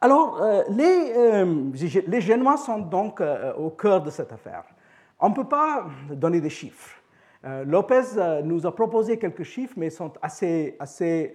Alors, 0.00 0.40
euh, 0.40 0.62
les, 0.70 1.12
euh, 1.16 1.72
les 2.06 2.20
Génois 2.20 2.56
sont 2.56 2.78
donc 2.78 3.20
au 3.58 3.70
cœur 3.70 4.02
de 4.02 4.10
cette 4.10 4.32
affaire. 4.32 4.64
On 5.18 5.30
ne 5.30 5.34
peut 5.34 5.48
pas 5.48 5.86
donner 6.10 6.40
des 6.40 6.50
chiffres. 6.50 6.94
Lopez 7.64 8.42
nous 8.44 8.66
a 8.66 8.74
proposé 8.74 9.16
quelques 9.16 9.44
chiffres, 9.44 9.74
mais 9.76 9.86
ils 9.86 9.92
sont 9.92 10.12
assez, 10.20 10.76
assez 10.78 11.32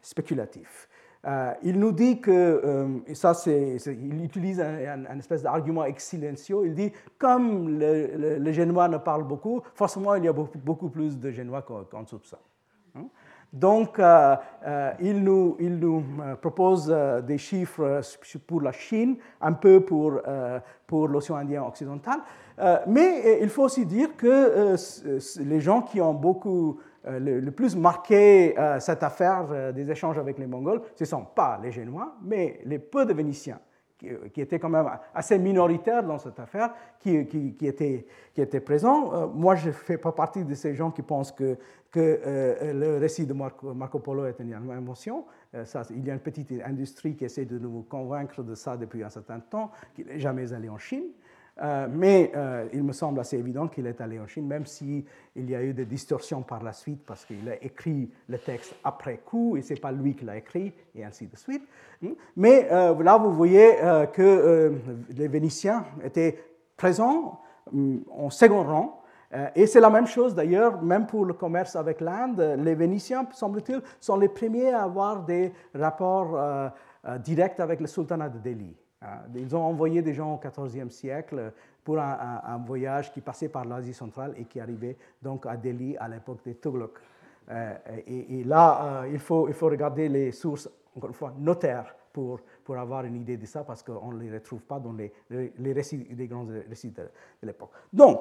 spéculatifs. 0.00 0.88
il 1.62 1.78
nous 1.78 1.92
dit 1.92 2.20
que, 2.20 3.02
et 3.06 3.14
ça 3.14 3.34
c'est, 3.34 3.76
il 3.86 4.24
utilise 4.24 4.60
un, 4.60 5.18
espèce 5.18 5.42
d'argument 5.42 5.84
ex 5.84 6.08
silencio, 6.08 6.64
il 6.64 6.74
dit 6.74 6.92
comme 7.18 7.78
les 7.78 8.52
Génois 8.52 8.88
ne 8.88 8.98
parlent 8.98 9.28
beaucoup, 9.28 9.62
forcément 9.74 10.14
il 10.14 10.24
y 10.24 10.28
a 10.28 10.32
beaucoup, 10.32 10.58
beaucoup 10.58 10.88
plus 10.88 11.18
de 11.18 11.30
Génois 11.30 11.62
qu'on 11.62 12.06
soupçonne. 12.06 12.40
Donc, 13.52 13.98
euh, 13.98 14.34
euh, 14.66 14.92
il 15.00 15.22
nous, 15.22 15.56
euh, 15.60 16.36
propose 16.36 16.94
des 17.26 17.36
chiffres 17.36 18.00
pour 18.46 18.62
la 18.62 18.72
Chine, 18.72 19.16
un 19.40 19.52
peu 19.52 19.80
pour, 19.80 20.20
pour 20.86 21.08
l'océan 21.08 21.36
Indien 21.36 21.62
occidental. 21.64 22.20
mais 22.86 23.40
il 23.42 23.48
faut 23.48 23.64
aussi 23.64 23.84
dire 23.84 24.16
que 24.16 24.76
les 25.40 25.60
gens 25.60 25.82
qui 25.82 26.00
ont 26.00 26.14
beaucoup, 26.14 26.78
le, 27.04 27.50
plus 27.50 27.76
marqué 27.76 28.54
cette 28.78 29.02
affaire 29.02 29.72
des 29.74 29.90
échanges 29.90 30.18
avec 30.18 30.38
les 30.38 30.46
Mongols, 30.46 30.82
ce 30.94 31.04
ne 31.04 31.08
sont 31.08 31.24
pas 31.34 31.58
les 31.62 31.72
Génois, 31.72 32.14
mais 32.22 32.60
les 32.64 32.78
peu 32.78 33.04
de 33.04 33.12
Vénitiens 33.12 33.58
qui 34.32 34.40
était 34.40 34.58
quand 34.58 34.68
même 34.68 34.88
assez 35.14 35.38
minoritaire 35.38 36.02
dans 36.02 36.18
cette 36.18 36.38
affaire, 36.40 36.72
qui, 36.98 37.16
était, 37.16 38.60
présent. 38.60 39.28
moi, 39.28 39.54
je 39.54 39.68
ne 39.68 39.72
fais 39.72 39.98
pas 39.98 40.12
partie 40.12 40.44
de 40.44 40.54
ces 40.54 40.74
gens 40.74 40.90
qui 40.90 41.02
pensent 41.02 41.32
que 41.32 41.56
euh, 41.96 42.72
le 42.72 42.98
récit 42.98 43.26
de 43.26 43.34
Marco, 43.34 43.98
Polo 43.98 44.24
est 44.24 44.38
une 44.40 44.52
émotion. 44.52 45.26
Euh, 45.54 45.64
ça, 45.64 45.82
il 45.90 46.06
y 46.06 46.10
a 46.10 46.14
une 46.14 46.20
petite 46.20 46.52
industrie 46.64 47.14
qui 47.14 47.24
essaie 47.24 47.44
de 47.44 47.58
nous 47.58 47.82
convaincre 47.82 48.42
de 48.42 48.54
ça 48.54 48.76
depuis 48.76 49.02
un 49.02 49.10
certain 49.10 49.40
temps, 49.40 49.70
qu'il 49.94 50.06
n'est 50.06 50.18
jamais 50.18 50.52
allé 50.52 50.68
en 50.68 50.78
Chine. 50.78 51.04
Euh, 51.60 51.86
mais 51.90 52.32
il 52.72 52.82
me 52.82 52.92
semble 52.92 53.20
assez 53.20 53.36
évident 53.36 53.68
qu'il 53.68 53.86
est 53.86 54.00
allé 54.00 54.18
en 54.18 54.26
Chine, 54.26 54.46
même 54.46 54.66
s'il 54.66 55.04
y 55.36 55.54
a 55.54 55.62
eu 55.62 55.74
des 55.74 55.84
distorsions 55.84 56.42
par 56.42 56.62
la 56.62 56.72
suite, 56.72 57.04
parce 57.06 57.24
qu'il 57.24 57.48
a 57.48 57.62
écrit 57.62 58.10
le 58.28 58.38
texte 58.38 58.74
après 58.82 59.18
coup, 59.18 59.56
et 59.56 59.62
ce 59.62 59.74
n'est 59.74 59.80
pas 59.80 59.92
lui 59.92 60.14
qui 60.14 60.24
l'a 60.24 60.36
écrit, 60.36 60.72
et 60.94 61.04
ainsi 61.04 61.26
de 61.26 61.36
suite. 61.36 61.62
Mais 62.36 62.68
là, 62.68 63.18
vous 63.18 63.32
voyez 63.32 63.76
que 64.12 64.72
les 65.10 65.28
Vénitiens 65.28 65.84
étaient 66.02 66.38
présents 66.76 67.40
en 68.10 68.30
second 68.30 68.62
rang, 68.62 69.02
euh, 69.34 69.48
et 69.54 69.66
c'est 69.66 69.80
la 69.80 69.90
même 69.90 70.06
chose 70.06 70.34
d'ailleurs, 70.34 70.82
même 70.82 71.06
pour 71.06 71.24
le 71.24 71.32
commerce 71.32 71.76
avec 71.76 72.00
l'Inde. 72.00 72.56
Les 72.58 72.74
Vénitiens, 72.74 73.26
semble-t-il, 73.32 73.80
sont 74.00 74.16
les 74.16 74.28
premiers 74.28 74.72
à 74.72 74.82
avoir 74.82 75.24
des 75.24 75.52
rapports 75.74 76.36
euh, 76.36 76.68
euh, 77.06 77.18
directs 77.18 77.60
avec 77.60 77.80
le 77.80 77.86
sultanat 77.86 78.28
de 78.28 78.38
Delhi. 78.38 78.76
Ils 79.34 79.54
ont 79.56 79.62
envoyé 79.62 80.02
des 80.02 80.14
gens 80.14 80.34
au 80.34 80.38
XIVe 80.38 80.90
siècle 80.90 81.52
pour 81.84 81.98
un, 81.98 82.62
voyage 82.64 83.12
qui 83.12 83.20
passait 83.20 83.48
par 83.48 83.64
l'Asie 83.64 83.94
centrale 83.94 84.34
et 84.36 84.44
qui 84.44 84.60
arrivait 84.60 84.96
donc 85.20 85.46
à 85.46 85.56
Delhi 85.56 85.96
à 85.96 86.08
l'époque 86.08 86.38
des 86.44 86.54
Tughlaq. 86.54 86.90
Et, 88.06 88.44
là, 88.44 89.04
il, 89.10 89.18
faut, 89.18 89.48
il 89.48 89.54
faut 89.54 89.66
regarder 89.66 90.08
les 90.08 90.30
sources, 90.30 90.70
encore 90.94 91.10
une 91.10 91.14
fois, 91.14 91.34
notaires 91.38 91.94
pour, 92.12 92.40
avoir 92.76 93.04
une 93.04 93.16
idée 93.16 93.36
de 93.36 93.46
ça, 93.46 93.64
parce 93.64 93.82
qu'on 93.82 94.12
ne 94.12 94.20
les 94.20 94.32
retrouve 94.32 94.62
pas 94.62 94.78
dans 94.78 94.92
les, 94.92 95.72
récits, 95.72 96.06
les 96.16 96.26
grands 96.26 96.46
récits 96.68 96.90
de, 96.90 97.08
l'époque. 97.42 97.70
Donc, 97.92 98.20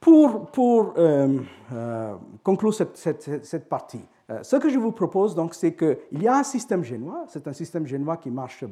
pour, 0.00 0.94
euh, 0.96 1.38
euh, 1.72 2.14
conclure 2.42 2.72
cette, 2.74 3.68
partie, 3.68 4.00
euh, 4.30 4.42
ce 4.42 4.56
que 4.56 4.68
je 4.68 4.78
vous 4.78 4.92
propose, 4.92 5.34
donc, 5.34 5.54
c'est 5.54 5.74
qu'il 5.74 6.22
y 6.22 6.28
a 6.28 6.36
un 6.36 6.42
système 6.42 6.82
génois, 6.82 7.24
c'est 7.28 7.46
un 7.46 7.52
système 7.52 7.86
génois 7.86 8.16
qui 8.16 8.30
marche, 8.30 8.64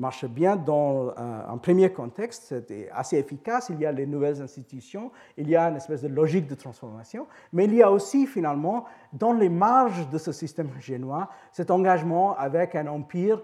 marche 0.00 0.24
bien 0.24 0.56
dans 0.56 1.12
un 1.16 1.56
premier 1.58 1.92
contexte, 1.92 2.54
c'est 2.66 2.88
assez 2.90 3.18
efficace, 3.18 3.68
il 3.70 3.78
y 3.80 3.86
a 3.86 3.92
les 3.92 4.06
nouvelles 4.06 4.40
institutions, 4.40 5.12
il 5.36 5.48
y 5.48 5.54
a 5.54 5.68
une 5.68 5.76
espèce 5.76 6.02
de 6.02 6.08
logique 6.08 6.48
de 6.48 6.54
transformation, 6.54 7.26
mais 7.52 7.66
il 7.66 7.74
y 7.74 7.82
a 7.82 7.90
aussi 7.90 8.26
finalement, 8.26 8.86
dans 9.12 9.32
les 9.32 9.48
marges 9.48 10.08
de 10.08 10.18
ce 10.18 10.32
système 10.32 10.70
génois, 10.80 11.28
cet 11.52 11.70
engagement 11.70 12.36
avec 12.36 12.74
un 12.74 12.86
empire 12.86 13.42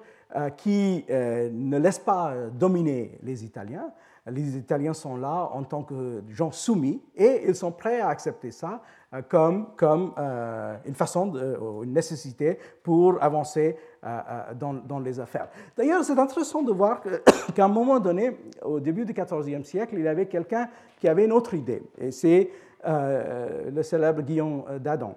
qui 0.57 1.04
ne 1.09 1.78
laisse 1.78 1.98
pas 1.98 2.34
dominer 2.52 3.18
les 3.22 3.44
Italiens, 3.44 3.92
les 4.30 4.57
Italiens 4.57 4.94
sont 4.94 5.16
là 5.16 5.50
en 5.52 5.62
tant 5.62 5.82
que 5.82 6.24
gens 6.30 6.50
soumis 6.50 7.00
et 7.14 7.44
ils 7.46 7.54
sont 7.54 7.72
prêts 7.72 8.00
à 8.00 8.09
accepter 8.09 8.50
ça 8.50 8.66
euh, 8.74 8.95
comme, 9.28 9.68
comme 9.76 10.12
euh, 10.18 10.76
une 10.84 10.94
façon, 10.94 11.26
de, 11.26 11.59
une 11.84 11.92
nécessité 11.92 12.59
pour 12.82 13.22
avancer 13.22 13.76
euh, 14.04 14.18
dans, 14.54 14.74
dans, 14.74 14.98
les 14.98 15.20
affaires. 15.20 15.48
D'ailleurs, 15.76 16.04
c'est 16.04 16.18
intéressant 16.18 16.62
de 16.62 16.72
voir 16.72 17.02
qu'à 17.54 17.64
un 17.64 17.68
moment 17.68 18.00
donné, 18.00 18.36
au 18.62 18.80
début 18.80 19.04
du 19.04 19.12
XIVe 19.12 19.64
siècle, 19.64 19.94
il 19.96 20.04
y 20.04 20.09
avait 20.09 20.26
quelqu'un 20.26 20.68
qui 20.98 21.09
avait 21.09 21.24
une 21.24 21.32
autre 21.32 21.54
idée, 21.54 21.82
et 21.98 22.11
c'est 22.11 22.50
le 22.84 23.82
célèbre 23.82 24.22
Guillaume 24.22 24.78
d'Adam, 24.78 25.16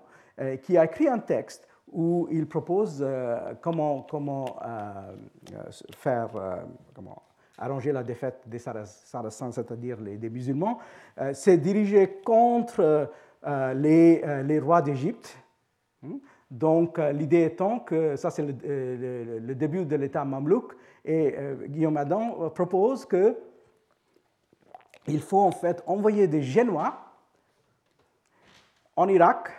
qui 0.63 0.75
a 0.75 0.85
écrit 0.85 1.07
un 1.07 1.19
texte 1.19 1.67
où 1.91 2.27
il 2.31 2.47
propose 2.47 3.05
comment, 3.61 4.07
comment 4.09 4.57
faire, 5.95 6.29
comment 6.95 7.21
arranger 7.59 7.91
la 7.91 8.03
défaite 8.03 8.41
des 8.45 8.59
Sarrasins, 8.59 9.51
c'est-à-dire 9.51 9.97
des 9.97 10.29
musulmans, 10.29 10.79
euh, 11.19 11.33
s'est 11.33 11.57
dirigé 11.57 12.07
contre 12.25 12.79
euh, 12.79 13.05
les, 13.45 14.21
euh, 14.23 14.43
les, 14.43 14.59
rois 14.59 14.81
d'Égypte. 14.81 15.37
Hmm? 16.01 16.17
Donc 16.51 16.97
l'idée 16.97 17.43
étant 17.43 17.79
que 17.79 18.15
ça 18.15 18.31
c'est 18.31 18.41
le, 18.43 19.53
début 19.53 19.85
de 19.85 19.95
l'État 19.95 20.25
mamelouk 20.25 20.75
et 21.05 21.35
Guillaume 21.67 21.97
Adam 21.97 22.49
propose 22.49 23.05
que 23.05 23.37
il 25.07 25.21
faut 25.21 25.41
en 25.41 25.51
fait 25.51 25.83
envoyer 25.85 26.27
des 26.27 26.41
Génois 26.41 26.97
en 28.95 29.07
Irak 29.09 29.51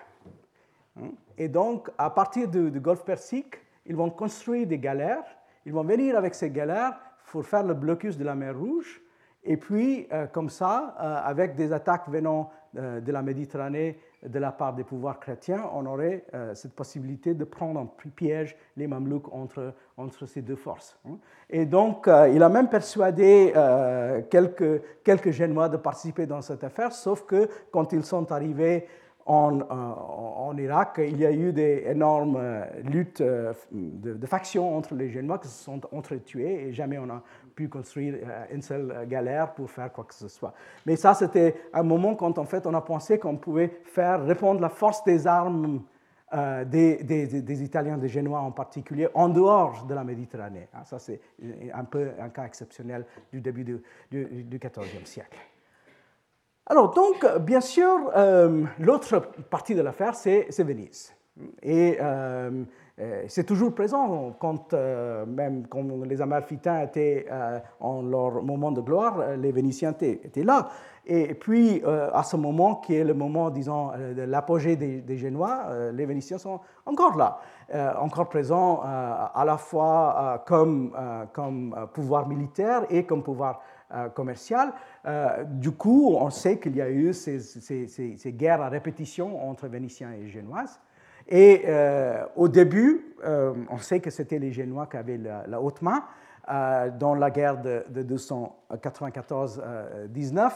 hmm? 0.97 1.11
et 1.39 1.47
donc 1.47 1.91
à 1.97 2.11
partir 2.11 2.49
du 2.49 2.81
Golfe 2.81 3.05
Persique 3.05 3.61
ils 3.87 3.97
vont 3.97 4.11
construire 4.11 4.67
des 4.67 4.79
galères, 4.79 5.25
ils 5.67 5.73
vont 5.73 5.83
venir 5.83 6.17
avec 6.17 6.35
ces 6.35 6.51
galères 6.51 6.99
pour 7.27 7.45
faire 7.45 7.65
le 7.65 7.75
blocus 7.75 8.17
de 8.17 8.25
la 8.25 8.35
mer 8.35 8.57
Rouge. 8.57 9.01
Et 9.45 9.57
puis, 9.57 10.07
euh, 10.13 10.27
comme 10.27 10.51
ça, 10.51 10.95
euh, 11.01 11.17
avec 11.25 11.55
des 11.55 11.73
attaques 11.73 12.09
venant 12.09 12.51
euh, 12.77 13.01
de 13.01 13.11
la 13.11 13.23
Méditerranée 13.23 13.99
de 14.23 14.39
la 14.39 14.53
part 14.53 14.75
des 14.75 14.85
pouvoirs 14.85 15.19
chrétiens, 15.19 15.65
on 15.73 15.87
aurait 15.87 16.27
cette 16.53 16.75
possibilité 16.75 17.33
de 17.33 17.45
prendre 17.45 17.81
en 17.81 17.87
piège 17.87 18.55
les 18.77 18.87
Mamelouks 18.87 19.33
entre, 19.33 19.73
entre 19.97 20.27
ces 20.27 20.43
deux 20.43 20.57
forces. 20.57 20.99
Hein. 21.09 21.17
Et 21.49 21.65
donc, 21.65 22.07
il 22.07 22.43
a 22.43 22.51
même 22.51 22.69
persuadé 22.69 23.51
quelques, 24.29 24.83
quelques 25.05 25.31
Génois 25.31 25.71
de 25.71 25.79
participer 25.79 26.27
dans 26.27 26.43
cette 26.43 26.63
affaire, 26.65 26.93
sauf 26.93 27.25
que 27.25 27.49
quand 27.71 27.95
ils 27.95 28.05
sont 28.05 28.31
arrivés 28.31 28.87
en, 29.31 29.61
en, 29.61 30.57
Irak, 30.59 31.01
il 31.05 31.19
y 31.19 31.25
a 31.25 31.31
eu 31.31 31.53
des 31.53 31.85
énormes 31.87 32.37
euh, 32.37 32.65
luttes 32.83 33.21
euh, 33.21 33.53
de, 33.71 34.27
factions 34.27 34.77
entre 34.77 34.97
les 34.97 35.09
Génois 35.09 35.39
qui 35.39 35.47
se 35.47 35.63
sont 35.63 35.81
entretués 35.95 36.67
et 36.67 36.73
jamais 36.73 36.99
on 36.99 37.09
a 37.09 37.23
pu 37.55 37.69
construire 37.69 38.17
euh, 38.25 38.45
une 38.51 38.61
seule 38.61 39.07
galère 39.09 39.55
pour 39.55 39.71
faire 39.71 39.93
quoi 39.93 40.03
que 40.03 40.15
ce 40.15 40.27
soit. 40.27 40.53
Mais 40.85 40.97
ça, 40.97 41.15
c'était 41.15 41.55
un 41.73 41.85
moment 41.85 42.17
quand 42.17 42.39
en 42.39 42.45
fait 42.45 42.67
on 42.67 42.75
a 42.75 42.81
pensé 42.81 43.21
qu'on 43.21 43.37
pouvait 43.37 43.71
faire 43.85 44.25
répondre 44.25 44.61
la 44.61 44.69
force 44.69 45.05
des 45.05 45.29
armes 45.29 45.83
des, 46.67 47.63
Italiens, 47.65 47.99
des 47.99 48.09
Génois 48.09 48.39
en 48.39 48.53
particulier, 48.53 49.09
en 49.15 49.29
dehors 49.29 49.85
de 49.85 49.95
la 49.95 50.05
Méditerranée. 50.05 50.69
Ah, 50.73 50.85
ça, 50.85 51.01
c'est 51.01 51.21
un 51.75 51.83
peu 51.83 52.11
un 52.21 52.29
cas 52.29 52.45
exceptionnel 52.45 53.05
du 53.33 53.41
début 53.41 53.65
du 53.65 54.59
XIVe 54.61 55.07
siècle. 55.07 55.39
Alors, 56.71 56.93
donc, 56.93 57.27
bien 57.41 57.61
sûr, 57.61 58.13
euh, 58.15 58.63
l'autre 58.79 59.19
partie 59.51 59.75
de 59.75 59.83
l'affaire, 59.83 60.15
c'est 60.15 60.63
Venise. 60.63 61.13
Et 61.65 61.99
euh, 62.01 62.63
euh, 63.01 63.25
c'est 63.27 63.43
toujours 63.43 63.75
présent 63.75 64.37
quand, 64.39 64.73
même 65.27 65.67
quand 65.67 65.85
les 66.05 66.23
Amalfitains 66.23 66.83
étaient 66.83 67.27
en 67.81 68.03
leur 68.03 68.45
moment 68.45 68.71
de 68.71 68.81
gloire, 68.83 69.37
les 69.37 69.51
Vénitiens 69.51 69.97
étaient, 70.01 70.45
là. 70.45 70.69
Et 71.07 71.35
puis, 71.35 71.83
à 71.85 72.23
ce 72.23 72.37
moment, 72.37 72.77
qui 72.77 72.95
est 72.95 73.05
le 73.05 73.15
moment, 73.15 73.51
disons, 73.51 73.89
de 73.89 74.23
l'apogée 74.23 74.77
des, 74.77 75.17
Génois, 75.17 75.65
les 75.93 76.07
Vénitiens 76.07 76.39
sont 76.39 76.61
encore 76.87 77.17
là, 77.17 77.41
encore 77.99 78.29
présents 78.29 78.81
à 78.85 79.43
la 79.45 79.57
fois 79.57 80.45
comme, 80.47 80.93
comme 81.33 81.75
pouvoir 81.95 82.29
militaire 82.29 82.85
et 82.91 83.05
comme 83.07 83.25
pouvoir 83.25 83.61
commercial. 84.15 84.73
Euh, 85.07 85.45
du 85.45 85.73
coup, 85.73 86.15
on 86.17 86.31
sait 86.31 86.59
qu'il 86.59 86.77
y 86.77 86.83
a 86.83 86.91
eu 86.91 87.13
ces, 87.13 87.41
guerres 88.27 88.63
à 88.63 88.69
répétition 88.69 89.49
entre 89.49 89.67
Vénitiens 89.69 90.13
et 90.13 90.29
Génoises. 90.29 90.81
Et 91.29 91.65
euh, 91.67 92.25
au 92.37 92.49
début, 92.49 93.15
on 93.25 93.79
sait 93.79 94.01
que 94.01 94.11
c'était 94.11 94.39
les 94.39 94.53
Génois 94.53 94.87
qui 94.87 94.97
avaient 94.97 95.19
la, 95.19 95.61
haute 95.61 95.83
main. 95.83 96.05
dans 96.99 97.15
la 97.15 97.31
guerre 97.31 97.61
de, 97.61 97.85
294-19, 98.03 100.51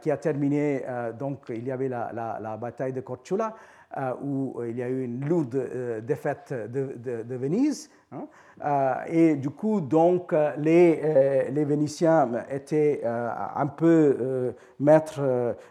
qui 0.00 0.10
a 0.10 0.16
terminé, 0.16 0.84
donc 1.18 1.46
il 1.48 1.64
y 1.64 1.72
avait 1.72 1.88
la, 1.88 2.56
bataille 2.60 2.92
de 2.92 3.00
Corčula, 3.00 3.54
euh, 3.96 4.12
où 4.20 4.62
il 4.68 4.76
y 4.76 4.82
a 4.82 4.88
eu 4.88 5.04
une 5.04 5.24
lourde 5.26 5.54
euh, 5.54 6.00
défaite 6.00 6.52
de, 6.52 7.36
Venise. 7.36 7.88
Hein. 8.12 8.26
Euh, 8.64 8.94
et 9.06 9.36
du 9.36 9.48
coup, 9.48 9.80
donc, 9.80 10.34
les, 10.58 11.48
les 11.50 11.64
Vénitiens 11.64 12.28
étaient 12.50 13.02
un 13.04 13.66
peu 13.68 14.54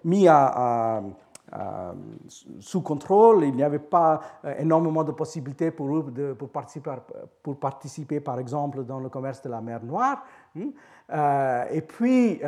mis 0.04 0.28
à, 0.28 1.04
sous 2.60 2.82
contrôle. 2.82 3.44
Il 3.44 3.56
n'y 3.56 3.64
avait 3.64 3.80
pas 3.80 4.22
énormément 4.58 5.04
de 5.04 5.12
possibilités 5.12 5.72
pour 5.72 6.06
pour, 6.38 6.50
participer, 6.50 6.92
pour 7.44 7.60
participer, 7.60 8.20
par 8.22 8.40
exemple, 8.40 8.86
dans 8.86 9.00
le 9.00 9.10
commerce 9.10 9.42
de 9.42 9.50
la 9.50 9.62
mer 9.62 9.84
Noire. 9.84 10.24
Hein. 10.58 11.66
et 11.72 11.82
puis, 11.82 12.40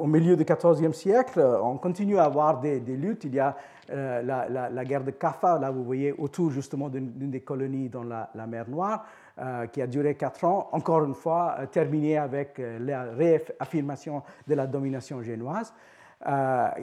au 0.00 0.06
milieu 0.06 0.36
du 0.36 0.44
XIVe 0.44 0.92
siècle, 0.92 1.40
on 1.62 1.76
continue 1.76 2.18
à 2.18 2.24
avoir 2.24 2.60
des, 2.60 2.80
luttes. 2.80 3.24
Il 3.24 3.34
y 3.34 3.40
a 3.40 3.56
euh, 3.90 4.22
la, 4.22 4.84
guerre 4.84 5.02
de 5.02 5.10
Kaffa, 5.10 5.58
là 5.58 5.70
vous 5.70 5.82
voyez 5.84 6.12
autour 6.12 6.50
justement 6.50 6.88
d'une 6.88 7.30
des 7.30 7.40
colonies 7.40 7.88
dans 7.88 8.04
la, 8.04 8.46
mer 8.46 8.68
Noire, 8.68 9.04
euh, 9.38 9.66
qui 9.66 9.82
a 9.82 9.86
duré 9.86 10.14
quatre 10.14 10.44
ans, 10.44 10.68
encore 10.72 11.04
une 11.04 11.14
fois 11.14 11.56
euh, 11.58 11.66
terminée 11.66 12.16
avec 12.16 12.60
la 12.80 13.02
réaffirmation 13.02 14.22
de 14.46 14.54
la 14.54 14.66
domination 14.66 15.20
génoise. 15.22 15.74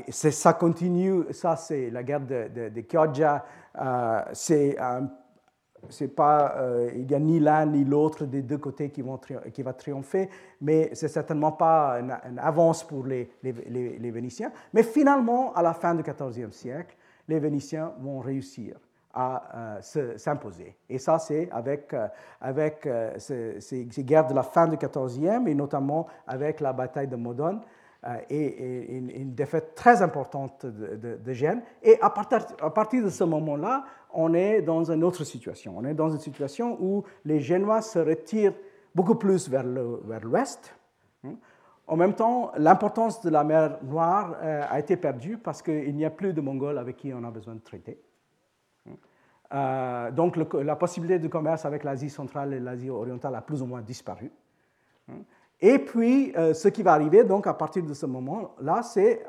ça 0.09 0.53
continue, 0.53 1.23
ça 1.31 1.55
c'est 1.55 1.89
la 1.89 2.03
guerre 2.03 2.21
de, 2.21 2.69
de, 2.69 2.81
Chioggia, 2.81 3.45
c'est 4.33 4.77
c'est 5.89 6.09
pas, 6.09 6.55
il 6.95 7.05
n'y 7.05 7.13
a 7.13 7.19
ni 7.19 7.39
l'un 7.39 7.65
ni 7.65 7.83
l'autre 7.85 8.25
des 8.25 8.41
deux 8.41 8.57
côtés 8.57 8.89
qui, 8.89 9.01
vont 9.01 9.19
qui 9.53 9.63
va 9.63 9.73
triompher, 9.73 10.29
mais 10.61 10.89
c'est 10.93 11.07
certainement 11.07 11.53
pas 11.53 11.99
une, 11.99 12.39
avance 12.39 12.83
pour 12.83 13.05
les, 13.05 13.29
les, 13.43 13.53
les, 13.97 14.11
Vénitiens. 14.11 14.51
Mais 14.73 14.83
finalement, 14.83 15.53
à 15.53 15.61
la 15.61 15.73
fin 15.73 15.95
du 15.95 16.03
XIVe 16.03 16.51
siècle, 16.51 16.95
les 17.27 17.39
Vénitiens 17.39 17.93
vont 17.99 18.19
réussir 18.19 18.75
à 19.13 19.79
euh, 19.95 20.17
s'imposer. 20.17 20.75
Et 20.87 20.99
ça, 20.99 21.17
c'est 21.19 21.49
avec, 21.51 21.93
euh, 21.93 22.07
avec 22.41 22.85
euh, 22.85 23.13
ces, 23.17 23.85
guerres 23.99 24.27
de 24.27 24.33
la 24.33 24.43
fin 24.43 24.67
du 24.67 24.77
XIVe 24.77 25.47
et 25.47 25.55
notamment 25.55 26.07
avec 26.27 26.59
la 26.59 26.73
bataille 26.73 27.07
de 27.07 27.15
Modone 27.15 27.61
et, 28.29 28.97
une, 28.97 29.33
défaite 29.33 29.75
très 29.75 30.01
importante 30.01 30.65
de, 30.65 31.17
de, 31.17 31.33
Gênes. 31.33 31.61
Et 31.83 31.99
à 32.01 32.09
partir, 32.09 32.45
à 32.61 32.69
partir 32.69 33.03
de 33.03 33.09
ce 33.09 33.25
moment-là, 33.25 33.83
on 34.13 34.33
est 34.33 34.61
dans 34.61 34.91
une 34.91 35.03
autre 35.03 35.23
situation. 35.23 35.75
On 35.77 35.85
est 35.85 35.93
dans 35.93 36.09
une 36.09 36.19
situation 36.19 36.77
où 36.79 37.03
les 37.25 37.39
Génois 37.39 37.81
se 37.81 37.99
retirent 37.99 38.53
beaucoup 38.95 39.15
plus 39.15 39.49
vers 39.49 39.63
l'ouest. 39.63 40.75
Vers 41.23 41.31
en 41.87 41.95
même 41.95 42.13
temps, 42.13 42.51
l'importance 42.55 43.21
de 43.21 43.29
la 43.31 43.43
mer 43.43 43.79
Noire 43.83 44.35
euh, 44.41 44.63
a 44.69 44.79
été 44.79 44.95
perdue 44.95 45.37
parce 45.37 45.61
qu'il 45.61 45.95
n'y 45.95 46.05
a 46.05 46.11
plus 46.11 46.33
de 46.33 46.41
Mongols 46.41 46.77
avec 46.77 46.97
qui 46.97 47.11
on 47.13 47.23
a 47.23 47.31
besoin 47.31 47.55
de 47.55 47.61
traiter. 47.61 47.99
Euh, 49.51 50.11
donc 50.11 50.37
la 50.53 50.75
possibilité 50.75 51.17
de 51.17 51.27
commerce 51.27 51.65
avec 51.65 51.83
l'Asie 51.83 52.11
centrale 52.11 52.53
et 52.53 52.59
l'Asie 52.59 52.91
orientale 52.91 53.33
a 53.33 53.41
plus 53.41 53.63
ou 53.63 53.65
moins 53.65 53.81
disparu. 53.81 54.31
Et 55.61 55.79
puis, 55.79 56.33
euh, 56.37 56.53
ce 56.53 56.69
qui 56.69 56.83
va 56.83 56.93
arriver 56.93 57.23
donc 57.23 57.45
à 57.45 57.53
partir 57.53 57.83
de 57.83 57.93
ce 57.93 58.05
moment-là, 58.05 58.81
c'est 58.81 59.23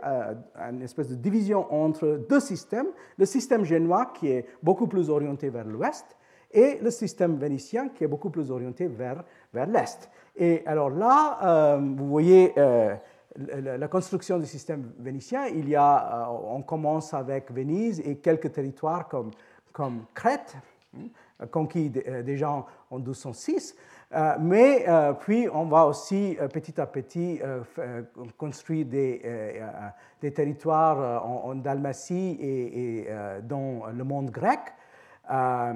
une 0.70 0.83
espèce 0.83 1.09
de 1.09 1.16
division 1.16 1.72
entre 1.72 2.24
deux 2.28 2.41
systèmes. 2.41 2.89
Le 3.18 3.26
système 3.26 3.64
génois 3.64 4.12
qui 4.14 4.28
est 4.28 4.47
beaucoup 4.62 4.87
plus 4.87 5.11
orienté 5.11 5.49
vers 5.51 5.66
l'ouest 5.66 6.16
et 6.53 6.78
le 6.81 6.91
système 6.91 7.37
vénitien 7.37 7.89
qui 7.89 8.05
est 8.05 8.09
beaucoup 8.09 8.31
plus 8.31 8.51
orienté 8.51 8.89
vers, 8.89 9.24
l'est. 9.55 10.11
Et 10.37 10.62
alors 10.66 10.91
là, 10.91 11.39
euh, 11.43 11.81
vous 11.97 12.09
voyez 12.09 12.53
euh, 12.59 12.95
la, 13.37 13.89
construction 13.89 14.39
du 14.39 14.47
système 14.47 14.93
vénitien. 14.99 15.47
Il 15.47 15.68
y 15.68 15.76
a, 15.76 16.28
euh, 16.28 16.39
on 16.49 16.62
commence 16.62 17.14
avec 17.14 17.53
Venise 17.53 18.01
et 18.01 18.16
quelques 18.16 18.53
territoires 18.53 19.09
comme, 19.09 19.31
comme 19.72 20.05
Crète, 20.14 20.57
hein, 20.97 21.47
conquis 21.51 21.91
déjà 21.91 22.66
en 22.91 22.99
1206. 22.99 23.76
Mais 24.40 24.86
puis 25.20 25.48
on 25.52 25.66
va 25.66 25.86
aussi 25.86 26.36
petit 26.52 26.80
à 26.80 26.86
petit 26.86 27.40
construire 28.36 28.86
des, 28.86 30.32
territoires 30.34 31.24
en, 31.24 31.54
Dalmatie 31.54 32.36
et, 32.40 33.08
dans 33.42 33.86
le 33.92 34.04
monde 34.04 34.30
grec. 34.30 34.61
Euh, 35.30 35.74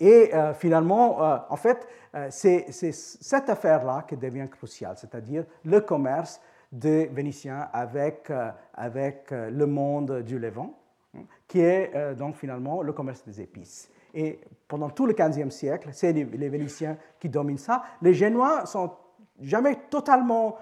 et 0.00 0.34
euh, 0.34 0.54
finalement, 0.54 1.22
euh, 1.22 1.36
en 1.48 1.56
fait, 1.56 1.86
c'est 2.30 2.70
cette 2.70 3.48
affaire-là 3.48 4.04
qui 4.08 4.16
devient 4.16 4.46
cruciale, 4.48 4.94
c'est-à-dire 4.96 5.44
le 5.64 5.80
commerce 5.80 6.40
des 6.70 7.06
Vénitiens 7.06 7.68
avec, 7.72 8.30
avec 8.72 9.30
le 9.32 9.66
monde 9.66 10.22
du 10.22 10.38
Levant, 10.38 10.78
hein, 11.16 11.22
qui 11.48 11.60
est 11.60 12.14
donc 12.14 12.36
finalement 12.36 12.82
le 12.82 12.92
commerce 12.92 13.24
des 13.24 13.40
épices. 13.40 13.90
Et 14.14 14.40
pendant 14.68 14.88
tout 14.88 15.06
le 15.06 15.12
XVe 15.12 15.50
siècle, 15.50 15.88
c'est 15.92 16.12
les, 16.12 16.48
Vénitiens 16.48 16.96
qui 17.20 17.28
dominent 17.28 17.58
ça. 17.58 17.82
Les 18.00 18.14
Génois 18.14 18.64
sont 18.66 18.92
jamais 19.40 19.76
totalement 19.90 20.56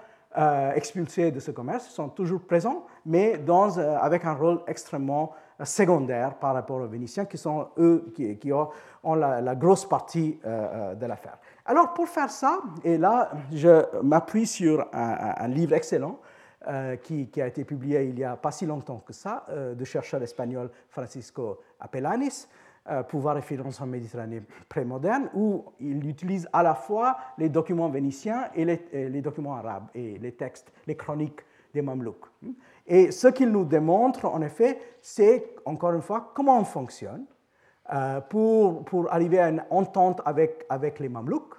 expulsés 0.75 1.29
de 1.29 1.39
ce 1.39 1.51
commerce, 1.51 1.87
sont 1.89 2.09
toujours 2.09 2.41
présents, 2.41 2.87
mais 3.05 3.37
dans, 3.37 3.77
avec 3.77 4.25
un 4.25 4.33
rôle 4.33 4.61
extrêmement 4.65 5.31
secondaires 5.63 6.35
par 6.35 6.53
rapport 6.53 6.81
aux 6.81 6.87
Vénitiens, 6.87 7.25
qui 7.25 7.37
sont 7.37 7.67
eux 7.77 8.11
qui, 8.15 8.51
ont, 8.51 9.15
la, 9.15 9.55
grosse 9.55 9.85
partie 9.85 10.39
euh, 10.45 10.91
euh, 10.93 10.95
de 10.95 11.05
l'affaire. 11.05 11.37
Alors 11.65 11.93
pour 11.93 12.07
faire 12.07 12.29
ça, 12.29 12.59
et 12.83 12.97
là 12.97 13.31
je 13.51 14.01
m'appuie 14.01 14.47
sur 14.47 14.87
un, 14.93 15.47
livre 15.47 15.73
excellent 15.73 16.19
euh, 16.67 16.95
qui, 16.97 17.29
a 17.41 17.47
été 17.47 17.63
publié 17.63 18.03
il 18.05 18.15
n'y 18.15 18.23
a 18.23 18.35
pas 18.35 18.51
si 18.51 18.65
longtemps 18.65 18.99
que 19.05 19.13
ça, 19.13 19.45
de 19.49 19.85
chercheur 19.85 20.21
espagnol 20.21 20.69
Francisco 20.89 21.59
Apelanis, 21.79 22.47
Pouvoir 23.07 23.37
et 23.37 23.41
finance 23.41 23.79
en 23.79 23.85
Méditerranée 23.85 24.41
prémoderne, 24.67 25.29
où 25.33 25.63
il 25.79 26.05
utilise 26.05 26.49
à 26.51 26.63
la 26.63 26.75
fois 26.75 27.15
les 27.37 27.47
documents 27.47 27.87
vénitiens 27.87 28.49
et 28.55 28.65
les, 28.65 28.85
et 28.91 29.07
les 29.07 29.21
documents 29.21 29.55
arabes, 29.55 29.87
et 29.95 30.17
les 30.17 30.33
textes, 30.33 30.73
les 30.85 30.97
chroniques 30.97 31.45
des 31.73 31.81
Mamelouks. 31.81 32.27
Et 32.85 33.11
ce 33.11 33.27
qu'il 33.29 33.49
nous 33.51 33.65
démontre, 33.65 34.25
en 34.25 34.41
effet, 34.41 34.79
c'est, 35.01 35.55
encore 35.65 35.93
une 35.93 36.01
fois, 36.01 36.31
comment 36.33 36.59
on 36.59 36.65
fonctionne 36.65 37.25
euh, 37.93 38.21
pour, 38.21 38.85
pour, 38.85 39.11
arriver 39.11 39.39
à 39.39 39.49
une 39.49 39.63
entente 39.69 40.21
avec, 40.25 40.65
avec 40.69 40.99
les 40.99 41.09
Mamelouks. 41.09 41.55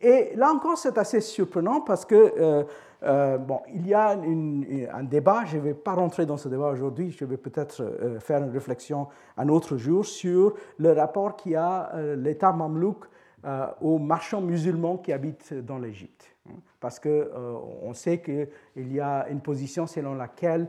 Et 0.00 0.32
là 0.36 0.50
encore, 0.52 0.76
c'est 0.76 0.98
assez 0.98 1.20
surprenant 1.20 1.80
parce 1.80 2.04
que 2.04 2.14
euh, 2.38 2.64
bon, 3.02 3.60
il 3.72 3.86
y 3.86 3.94
a 3.94 4.10
un 4.10 5.04
débat, 5.04 5.44
je 5.44 5.56
ne 5.56 5.62
vais 5.62 5.74
pas 5.74 5.94
rentrer 5.94 6.26
dans 6.26 6.36
ce 6.36 6.48
débat 6.48 6.68
aujourd'hui, 6.68 7.10
je 7.10 7.24
vais 7.24 7.36
peut-être 7.36 7.82
euh, 7.82 8.20
faire 8.20 8.42
une 8.42 8.50
réflexion 8.50 9.08
un 9.36 9.48
autre 9.48 9.76
jour 9.76 10.04
sur 10.04 10.54
le 10.78 10.92
rapport 10.92 11.36
qu'il 11.36 11.52
y 11.52 11.56
a 11.56 11.94
euh, 11.94 12.16
l'État 12.16 12.52
mamelouk 12.52 13.06
aux 13.80 13.98
marchands 14.00 14.40
musulmans 14.40 14.96
qui 14.96 15.12
habitent 15.12 15.54
dans 15.54 15.78
l'Égypte. 15.78 16.34
Parce 16.80 16.98
qu'on 16.98 17.92
sait 17.92 18.20
qu'il 18.20 18.92
y 18.92 18.98
a 18.98 19.28
une 19.28 19.40
position 19.40 19.86
selon 19.86 20.14
laquelle 20.14 20.66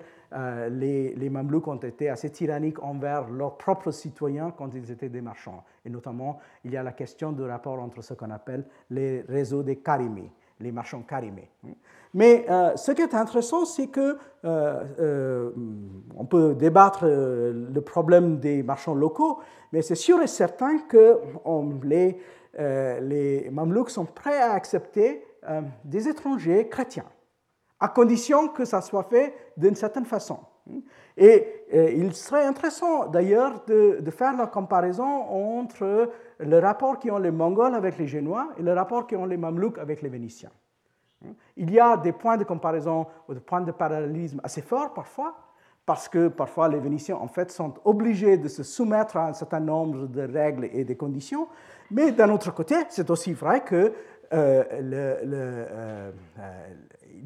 les, 0.70 1.16
les 1.16 1.30
Mamelouks 1.32 1.68
ont 1.68 1.78
été 1.78 2.10
assez 2.10 2.30
tyranniques 2.30 2.84
envers 2.84 3.30
leurs 3.30 3.58
propres 3.58 3.90
citoyens 3.90 4.54
quand 4.56 4.76
ils 4.76 4.92
étaient 4.92 5.10
des 5.10 5.22
marchands. 5.22 5.64
Et 5.86 5.90
notamment, 5.90 6.38
il 6.66 6.72
y 6.72 6.78
a 6.78 6.84
la 6.84 6.92
question 6.92 7.32
du 7.32 7.42
rapport 7.42 7.80
entre 7.80 8.04
ce 8.04 8.14
qu'on 8.14 8.30
appelle 8.30 8.64
les 8.92 9.22
réseaux 9.22 9.64
des 9.64 9.78
Karimi, 9.78 10.30
les 10.60 10.72
marchands 10.72 11.02
Karimés. 11.02 11.50
Hein. 11.66 11.74
Mais 12.14 12.46
euh, 12.50 12.76
ce 12.76 12.92
qui 12.92 13.02
est 13.02 13.14
intéressant, 13.14 13.66
c'est 13.66 13.88
que 13.88 14.18
euh, 14.46 14.84
euh, 15.00 15.52
on 16.16 16.26
peut 16.26 16.56
débattre 16.56 17.06
le 17.06 17.80
problème 17.82 18.40
des 18.40 18.64
marchands 18.64 18.96
locaux, 18.96 19.40
mais 19.72 19.82
c'est 19.82 19.96
sûr 19.96 20.22
et 20.22 20.28
certain 20.28 20.80
que 20.80 21.20
les, 21.84 23.50
Mamelouks 23.52 23.92
sont 23.92 24.06
prêts 24.06 24.42
à 24.42 24.54
accepter 24.54 25.24
des 25.84 26.08
étrangers 26.08 26.68
chrétiens, 26.68 27.06
à 27.80 27.88
condition 27.88 28.48
que 28.48 28.66
ça 28.66 28.82
soit 28.82 29.04
fait 29.04 29.34
d'une 29.56 29.76
certaine 29.76 30.06
façon. 30.06 30.40
Et, 31.18 31.54
il 31.72 32.14
serait 32.14 32.46
intéressant 32.46 33.08
d'ailleurs 33.08 33.64
de, 33.68 34.02
faire 34.10 34.36
la 34.36 34.48
comparaison 34.48 35.04
entre 35.04 36.10
le 36.40 36.60
rapport 36.60 37.00
qu'ont 37.00 37.18
les 37.18 37.32
Mongols 37.32 37.76
avec 37.76 37.98
les 37.98 38.08
Génois 38.08 38.50
et 38.58 38.62
le 38.62 38.74
rapport 38.74 39.08
qu'ont 39.08 39.26
les 39.26 39.38
Mamelouks 39.38 39.78
avec 39.80 40.02
les 40.02 40.10
Vénitiens. 40.10 40.52
Il 41.56 41.72
y 41.72 41.80
a 41.80 41.98
des 41.98 42.12
points 42.12 42.38
de 42.38 42.44
comparaison 42.44 43.08
ou 43.28 43.34
des 43.34 43.40
points 43.40 43.62
de 43.62 43.72
parallélisme 43.72 44.40
assez 44.44 44.62
forts 44.62 44.94
parfois, 44.94 45.36
parce 45.86 46.08
que 46.08 46.28
parfois 46.28 46.68
les 46.70 46.80
Vénitiens 46.80 47.16
en 47.16 47.28
fait 47.28 47.52
sont 47.52 47.74
obligés 47.86 48.38
de 48.38 48.48
se 48.48 48.62
soumettre 48.62 49.18
à 49.18 49.30
un 49.30 49.34
certain 49.34 49.60
nombre 49.60 50.06
de 50.08 50.22
règles 50.22 50.70
et 50.72 50.84
de 50.84 50.94
conditions, 50.94 51.48
mais 51.90 52.12
d'un 52.12 52.30
autre 52.30 52.54
côté, 52.54 52.76
c'est 52.90 53.10
aussi 53.10 53.34
vrai 53.34 53.64
que 53.64 53.94
euh, 54.34 54.64
euh, 54.72 55.24
euh, 55.34 56.12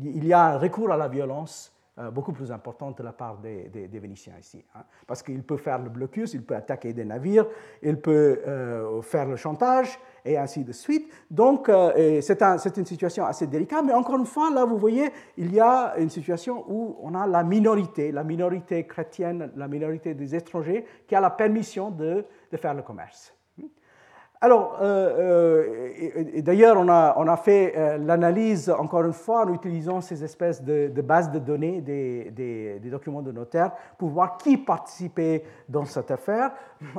il 0.03 0.25
y 0.25 0.33
a 0.33 0.53
un 0.53 0.57
recours 0.57 0.91
à 0.91 0.97
la 0.97 1.07
violence 1.07 1.70
beaucoup 2.11 2.31
plus 2.31 2.51
importante 2.51 2.97
de 2.97 3.03
la 3.03 3.11
part 3.11 3.37
des, 3.37 3.69
Vénitiens 3.91 4.33
ici. 4.39 4.63
Hein. 4.75 4.83
parce 5.05 5.21
qu'il 5.21 5.43
peut 5.43 5.57
faire 5.57 5.79
le 5.79 5.89
blocus, 5.89 6.33
il 6.33 6.43
peut 6.43 6.55
attaquer 6.55 6.93
des 6.93 7.05
navires, 7.05 7.45
il 7.83 7.99
peut 7.99 8.41
euh, 8.47 9.01
faire 9.01 9.27
le 9.27 9.35
chantage, 9.35 9.99
et 10.23 10.37
ainsi 10.37 10.63
de 10.63 10.71
suite. 10.71 11.11
Donc, 11.29 11.69
euh, 11.69 12.21
c'est 12.21 12.77
une 12.77 12.85
situation 12.85 13.25
assez 13.25 13.47
délicate, 13.47 13.83
mais 13.85 13.93
encore 13.93 14.17
une 14.17 14.25
fois, 14.25 14.49
là, 14.51 14.65
vous 14.65 14.77
voyez, 14.77 15.11
il 15.37 15.53
y 15.53 15.59
a 15.59 15.95
une 15.97 16.09
situation 16.09 16.65
où 16.67 16.97
on 17.01 17.13
a 17.15 17.27
la 17.27 17.43
minorité, 17.43 18.11
la 18.11 18.23
minorité 18.23 18.85
chrétienne, 18.85 19.51
la 19.55 19.67
minorité 19.67 20.13
des 20.13 20.35
étrangers, 20.35 20.85
qui 21.07 21.15
a 21.15 21.21
la 21.21 21.31
permission 21.31 21.91
de 21.91 22.25
faire 22.55 22.73
le 22.73 22.81
commerce. 22.83 23.33
Alors, 24.43 24.79
euh, 24.81 25.91
euh, 26.17 26.41
d'ailleurs, 26.41 26.75
on 26.75 26.87
a, 26.89 27.37
fait 27.37 27.73
euh, 27.77 27.99
l'analyse, 27.99 28.71
encore 28.71 29.03
une 29.03 29.13
fois, 29.13 29.45
en 29.45 29.53
utilisant 29.53 30.01
ces 30.01 30.23
espèces 30.23 30.63
de, 30.63 30.89
bases 31.03 31.31
de 31.31 31.37
données 31.37 31.79
des, 31.79 32.81
documents 32.85 33.21
de 33.21 33.31
notaire 33.31 33.71
pour 33.99 34.09
voir 34.09 34.37
qui 34.37 34.57
participait 34.57 35.43
dans 35.69 35.85
cette 35.85 36.09
affaire. 36.09 36.53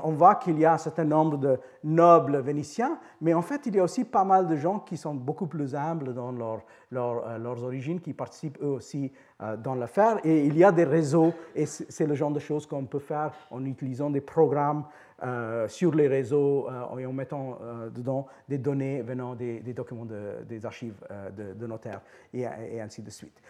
On 0.04 0.12
voit 0.12 0.36
qu'il 0.36 0.56
y 0.56 0.64
a 0.64 0.74
un 0.74 0.78
certain 0.78 1.04
nombre 1.04 1.36
de 1.36 1.58
nobles 1.82 2.38
vénitiens, 2.38 2.96
mais 3.20 3.34
en 3.34 3.42
fait, 3.42 3.66
il 3.66 3.74
y 3.74 3.80
a 3.80 3.82
aussi 3.82 4.04
pas 4.04 4.22
mal 4.22 4.46
de 4.46 4.54
gens 4.54 4.78
qui 4.78 4.96
sont 4.96 5.14
beaucoup 5.14 5.48
plus 5.48 5.74
humbles 5.74 6.14
dans 6.14 6.30
leur, 6.30 6.62
leurs 6.92 7.64
origines, 7.64 8.00
qui 8.00 8.12
participent 8.12 8.62
eux 8.62 8.70
aussi 8.70 9.10
dans 9.58 9.74
l'affaire. 9.74 10.20
Et 10.22 10.46
il 10.46 10.56
y 10.56 10.62
a 10.62 10.70
des 10.70 10.84
réseaux, 10.84 11.32
et 11.56 11.66
c'est 11.66 12.06
le 12.06 12.14
genre 12.14 12.30
de 12.30 12.38
choses 12.38 12.66
qu'on 12.66 12.84
peut 12.84 13.00
faire 13.00 13.32
en 13.50 13.64
utilisant 13.64 14.10
des 14.10 14.20
programmes 14.20 14.84
euh, 15.24 15.68
sur 15.68 15.94
les 15.94 16.08
réseaux 16.08 16.68
euh, 16.68 17.06
en 17.06 17.12
mettant 17.12 17.56
euh, 17.62 17.90
dedans 17.90 18.26
des 18.48 18.58
données 18.58 19.02
venant 19.02 19.36
des, 19.36 19.60
documents 19.72 20.04
des 20.04 20.66
archives 20.66 20.96
de, 21.36 21.64
notaires 21.64 22.00
et, 22.34 22.80
ainsi 22.80 23.02
de 23.02 23.10
suite. 23.10 23.40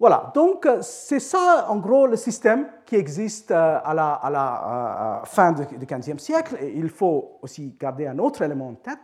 Voilà, 0.00 0.32
donc 0.34 0.66
c'est 0.80 1.20
ça 1.20 1.66
en 1.68 1.76
gros 1.76 2.08
le 2.08 2.16
système 2.16 2.66
qui 2.86 2.96
existe 2.96 3.52
à 3.52 3.92
la, 3.94 4.14
à 4.14 4.30
la 4.30 5.22
fin 5.26 5.52
du 5.52 5.64
XVe 5.86 6.18
siècle. 6.18 6.56
Et 6.60 6.72
il 6.74 6.88
faut 6.88 7.38
aussi 7.42 7.76
garder 7.78 8.08
un 8.08 8.18
autre 8.18 8.42
élément 8.42 8.70
en 8.70 8.74
tête, 8.74 8.98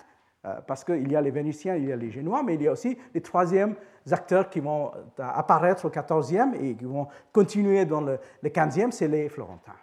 parce 0.66 0.82
qu'il 0.82 1.12
y 1.12 1.14
a 1.14 1.20
les 1.20 1.30
Vénitiens, 1.30 1.76
il 1.76 1.89
y 1.89 1.93
a 1.93 1.97
les 1.97 2.11
Génois, 2.11 2.43
mais 2.43 2.55
il 2.55 2.62
y 2.62 2.68
a 2.68 2.72
aussi 2.72 2.99
les 3.14 3.20
troisièmes 3.20 3.76
acteurs 4.11 4.51
qui 4.51 4.59
vont 4.59 4.91
apparaître 5.18 5.84
au 5.84 5.91
XIVe 5.91 6.55
et 6.61 6.74
qui 6.74 6.84
vont 6.84 7.07
continuer 7.32 7.84
dans 7.84 8.01
le, 8.01 8.18
le 8.43 8.49
XVe, 8.51 8.91
c'est 8.91 9.09
les 9.09 9.28
Florentins. 9.28 9.74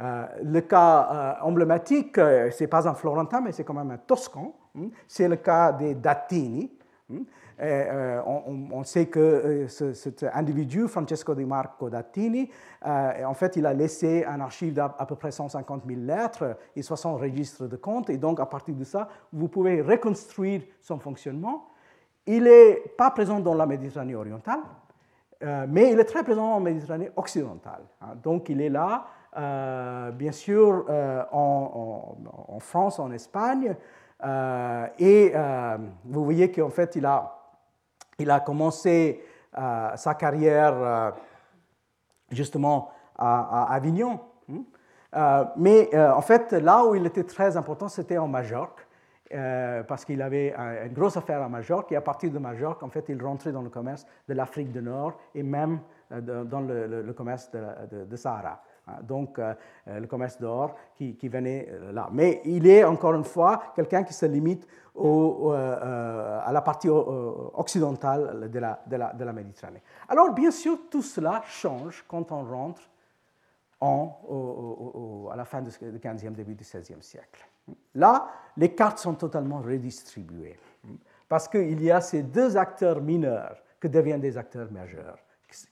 Euh, 0.00 0.26
le 0.44 0.60
cas 0.60 1.08
euh, 1.10 1.44
emblématique, 1.44 2.18
euh, 2.18 2.50
ce 2.52 2.62
n'est 2.62 2.68
pas 2.68 2.88
un 2.88 2.94
Florentin, 2.94 3.40
mais 3.40 3.50
c'est 3.50 3.64
quand 3.64 3.74
même 3.74 3.90
un 3.90 3.98
Toscan. 3.98 4.54
Hein. 4.76 4.88
C'est 5.08 5.28
le 5.28 5.36
cas 5.36 5.72
des 5.72 5.94
Datini. 5.94 6.72
Hein. 7.10 7.22
on, 8.26 8.84
sait 8.84 9.06
que 9.06 9.66
cet 9.66 10.24
individu, 10.32 10.86
Francesco 10.86 11.34
Di 11.34 11.46
Marco 11.46 11.88
Datini, 11.88 12.50
en 12.84 13.34
fait, 13.34 13.56
il 13.56 13.64
a 13.64 13.72
laissé 13.72 14.24
un 14.26 14.40
archive 14.40 14.74
d'à 14.74 14.90
peu 14.90 15.16
près 15.16 15.32
150 15.32 15.84
000 15.86 16.02
lettres 16.02 16.58
et 16.76 16.82
60 16.82 17.18
registres 17.18 17.66
de 17.66 17.76
comptes. 17.76 18.10
Et 18.10 18.18
donc, 18.18 18.38
à 18.40 18.46
partir 18.46 18.74
de 18.74 18.84
ça, 18.84 19.08
vous 19.32 19.48
pouvez 19.48 19.80
reconstruire 19.80 20.62
son 20.82 20.98
fonctionnement. 20.98 21.70
Il 22.26 22.44
n'est 22.44 22.82
pas 22.96 23.10
présent 23.10 23.40
dans 23.40 23.54
la 23.54 23.64
Méditerranée 23.64 24.14
orientale, 24.14 24.60
mais 25.66 25.90
il 25.90 25.98
est 25.98 26.04
très 26.04 26.22
présent 26.22 26.52
en 26.52 26.60
Méditerranée 26.60 27.10
occidentale. 27.16 27.82
Hein. 28.02 28.14
Donc, 28.22 28.50
il 28.50 28.60
est 28.60 28.68
là 28.68 29.06
euh, 29.38 30.10
bien 30.10 30.32
sûr 30.32 30.86
euh, 30.88 31.22
en, 31.30 32.58
France, 32.58 32.98
en 32.98 33.12
Espagne. 33.12 33.76
Euh, 34.24 34.86
et 34.98 35.32
vous 36.04 36.24
voyez 36.24 36.50
qu'en 36.50 36.70
fait, 36.70 36.96
il 36.96 37.06
a, 37.06 37.38
il 38.18 38.30
a 38.30 38.40
commencé 38.40 39.22
sa 39.54 40.14
carrière 40.18 41.14
justement 42.30 42.90
à, 43.16 43.72
Avignon. 43.74 44.20
Hein. 44.50 45.50
mais 45.56 45.96
en 45.96 46.20
fait, 46.20 46.52
là 46.52 46.84
où 46.84 46.94
il 46.94 47.06
était 47.06 47.24
très 47.24 47.56
important, 47.56 47.88
c'était 47.88 48.18
en 48.18 48.28
Majorque. 48.28 48.86
parce 49.30 50.04
qu'il 50.04 50.20
avait 50.22 50.54
une 50.84 50.92
grosse 50.92 51.16
affaire 51.16 51.42
à 51.42 51.48
Majorque, 51.48 51.92
et 51.92 51.96
à 51.96 52.00
partir 52.00 52.30
de 52.30 52.38
Majorque, 52.38 52.82
en 52.82 52.90
fait, 52.90 53.04
il 53.08 53.22
rentrait 53.22 53.52
dans 53.52 53.62
le 53.62 53.70
commerce 53.70 54.04
de 54.28 54.34
l'Afrique 54.34 54.72
du 54.72 54.82
Nord 54.82 55.18
et 55.34 55.42
même 55.42 55.80
dans 56.10 56.60
le, 56.60 57.12
commerce 57.12 57.50
de, 57.52 58.04
de 58.04 58.16
Sahara. 58.16 58.60
Hein, 58.88 59.02
donc 59.02 59.38
euh, 59.38 59.54
euh, 59.88 60.00
le 60.00 60.06
commerce 60.06 60.40
d'or 60.40 60.74
qui, 60.94 61.28
venait 61.28 61.68
euh, 61.70 61.92
là. 61.92 62.08
Mais 62.12 62.40
il 62.44 62.66
est 62.66 62.84
encore 62.84 63.14
une 63.14 63.24
fois 63.24 63.72
quelqu'un 63.74 64.02
qui 64.02 64.12
se 64.12 64.26
limite 64.26 64.66
à 64.96 66.50
la 66.52 66.60
partie 66.62 66.88
occidentale 66.88 68.50
de 68.50 68.58
la, 68.58 69.32
Méditerranée. 69.32 69.80
Alors 70.08 70.32
bien 70.32 70.50
sûr, 70.50 70.76
tout 70.90 71.02
cela 71.02 71.40
change 71.46 72.04
quand 72.08 72.32
on 72.32 72.42
rentre 72.42 72.82
en, 73.80 75.28
à 75.30 75.36
la 75.36 75.44
fin 75.44 75.62
du 75.62 75.70
15e, 75.70 76.32
début 76.32 76.56
du 76.56 76.64
16e 76.64 77.00
siècle. 77.00 77.46
Là, 77.94 78.28
les 78.56 78.74
cartes 78.74 78.98
sont 78.98 79.14
totalement 79.14 79.60
redistribuées 79.60 80.58
parce 81.28 81.46
qu'il 81.46 81.80
y 81.80 81.92
a 81.92 82.00
ces 82.00 82.24
deux 82.24 82.56
acteurs 82.56 83.00
mineurs 83.00 83.62
qui 83.80 83.88
deviennent 83.88 84.20
des 84.20 84.36
acteurs 84.36 84.72
majeurs, 84.72 85.18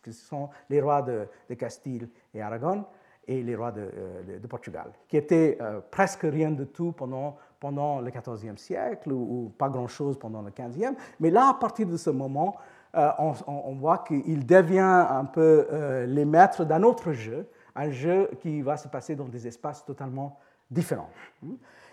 qui 0.04 0.12
sont 0.12 0.50
les 0.70 0.80
rois 0.80 1.02
de, 1.02 1.26
de 1.50 1.54
Castille 1.54 2.08
et 2.32 2.40
Aragon, 2.40 2.84
et 3.28 3.42
les 3.42 3.56
rois 3.56 3.72
de, 3.72 3.80
euh, 3.80 4.38
Portugal, 4.48 4.92
qui 5.08 5.16
étaient 5.16 5.58
euh, 5.60 5.80
presque 5.90 6.22
rien 6.22 6.50
de 6.50 6.64
tout 6.64 6.92
pendant, 6.92 7.36
pendant 7.58 8.00
le 8.00 8.10
XIVe 8.10 8.56
siècle 8.56 9.12
ou, 9.12 9.52
pas 9.58 9.68
grand-chose 9.68 10.18
pendant 10.18 10.42
le 10.42 10.50
XVe. 10.50 10.94
Mais 11.20 11.30
là, 11.30 11.48
à 11.48 11.54
partir 11.54 11.86
de 11.86 11.96
ce 11.96 12.10
moment, 12.10 12.56
euh, 12.94 13.10
on, 13.18 13.74
voit 13.74 13.98
qu'il 13.98 14.46
devient 14.46 15.06
un 15.10 15.24
peu 15.24 15.66
les 16.06 16.24
maîtres 16.24 16.64
d'un 16.64 16.82
autre 16.82 17.12
jeu, 17.12 17.46
un 17.74 17.90
jeu 17.90 18.30
qui 18.40 18.62
va 18.62 18.76
se 18.76 18.88
passer 18.88 19.14
dans 19.14 19.26
des 19.26 19.46
espaces 19.46 19.84
totalement 19.84 20.38
différents. 20.70 21.10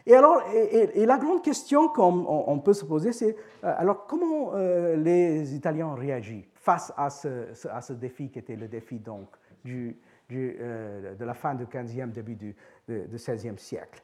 Et 0.06 0.16
alors, 0.16 0.42
et, 0.54 1.06
la 1.06 1.18
grande 1.18 1.42
question 1.42 1.90
qu'on 1.90 2.26
on 2.28 2.60
peut 2.60 2.74
se 2.74 2.86
poser, 2.86 3.12
c'est 3.12 3.36
alors 3.64 4.06
comment 4.06 4.54
les 4.54 5.54
Italiens 5.56 5.88
ont 5.88 5.96
réagi 5.96 6.48
face 6.54 6.94
à 6.96 7.10
ce, 7.10 7.68
à 7.68 7.82
ce 7.82 7.92
défi 7.92 8.30
qui 8.30 8.40
était 8.40 8.56
le 8.56 8.70
défi 8.70 8.98
donc 8.98 9.28
du, 9.66 9.98
euh, 10.38 11.16
de 11.16 11.26
la 11.26 11.34
fin 11.34 11.56
du 11.56 11.66
15e, 11.66 12.12
début 12.12 12.36
du, 12.36 12.56
du 12.88 13.18
16e 13.18 13.58
siècle. 13.58 14.02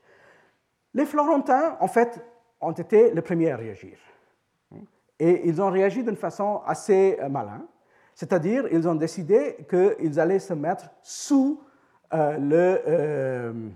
Les 0.94 1.06
Florentins, 1.06 1.78
en 1.80 1.88
fait, 1.88 2.24
ont 2.62 2.72
été 2.72 3.12
les 3.14 3.22
premiers 3.22 3.52
à 3.52 3.58
réagir. 3.58 3.98
Et 5.20 5.48
ils 5.48 5.62
ont 5.62 5.70
réagi 5.70 6.04
d'une 6.04 6.16
façon 6.16 6.62
assez 6.66 7.18
euh, 7.22 7.30
malin, 7.30 7.66
c'est-à-dire 8.16 8.68
ils 8.72 8.88
ont 8.88 8.96
décidé 8.96 9.58
qu'ils 9.70 10.20
allaient 10.20 10.40
se 10.40 10.54
mettre 10.54 10.90
sous 11.02 11.62
euh, 12.14 12.38
le, 12.38 13.72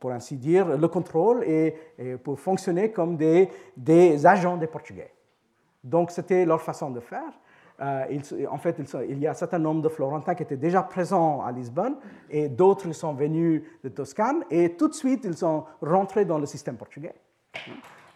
pour 0.00 0.10
ainsi 0.12 0.36
dire, 0.36 0.76
le 0.76 0.88
contrôle 0.88 1.44
et, 1.44 1.74
pour 2.22 2.38
fonctionner 2.38 2.90
comme 2.90 3.16
des, 3.16 3.48
des, 3.76 4.26
agents 4.26 4.56
des 4.56 4.66
Portugais. 4.66 5.12
Donc 5.82 6.10
c'était 6.10 6.44
leur 6.44 6.60
façon 6.60 6.90
de 6.90 7.00
faire. 7.00 7.32
Euh, 7.80 8.04
en 8.50 8.58
fait, 8.58 8.80
il, 9.08 9.18
y 9.18 9.26
a 9.26 9.30
un 9.30 9.34
certain 9.34 9.58
nombre 9.58 9.82
de 9.82 9.88
Florentins 9.88 10.34
qui 10.34 10.42
étaient 10.42 10.56
déjà 10.56 10.82
présents 10.82 11.42
à 11.42 11.52
Lisbonne 11.52 11.96
et 12.28 12.48
d'autres 12.48 12.90
sont 12.92 13.14
venus 13.14 13.62
de 13.84 13.88
Toscane 13.88 14.44
et 14.50 14.74
tout 14.76 14.88
de 14.88 14.94
suite 14.94 15.24
ils 15.24 15.36
sont 15.36 15.64
rentrés 15.80 16.24
dans 16.24 16.38
le 16.38 16.46
système 16.46 16.76
portugais. 16.76 17.14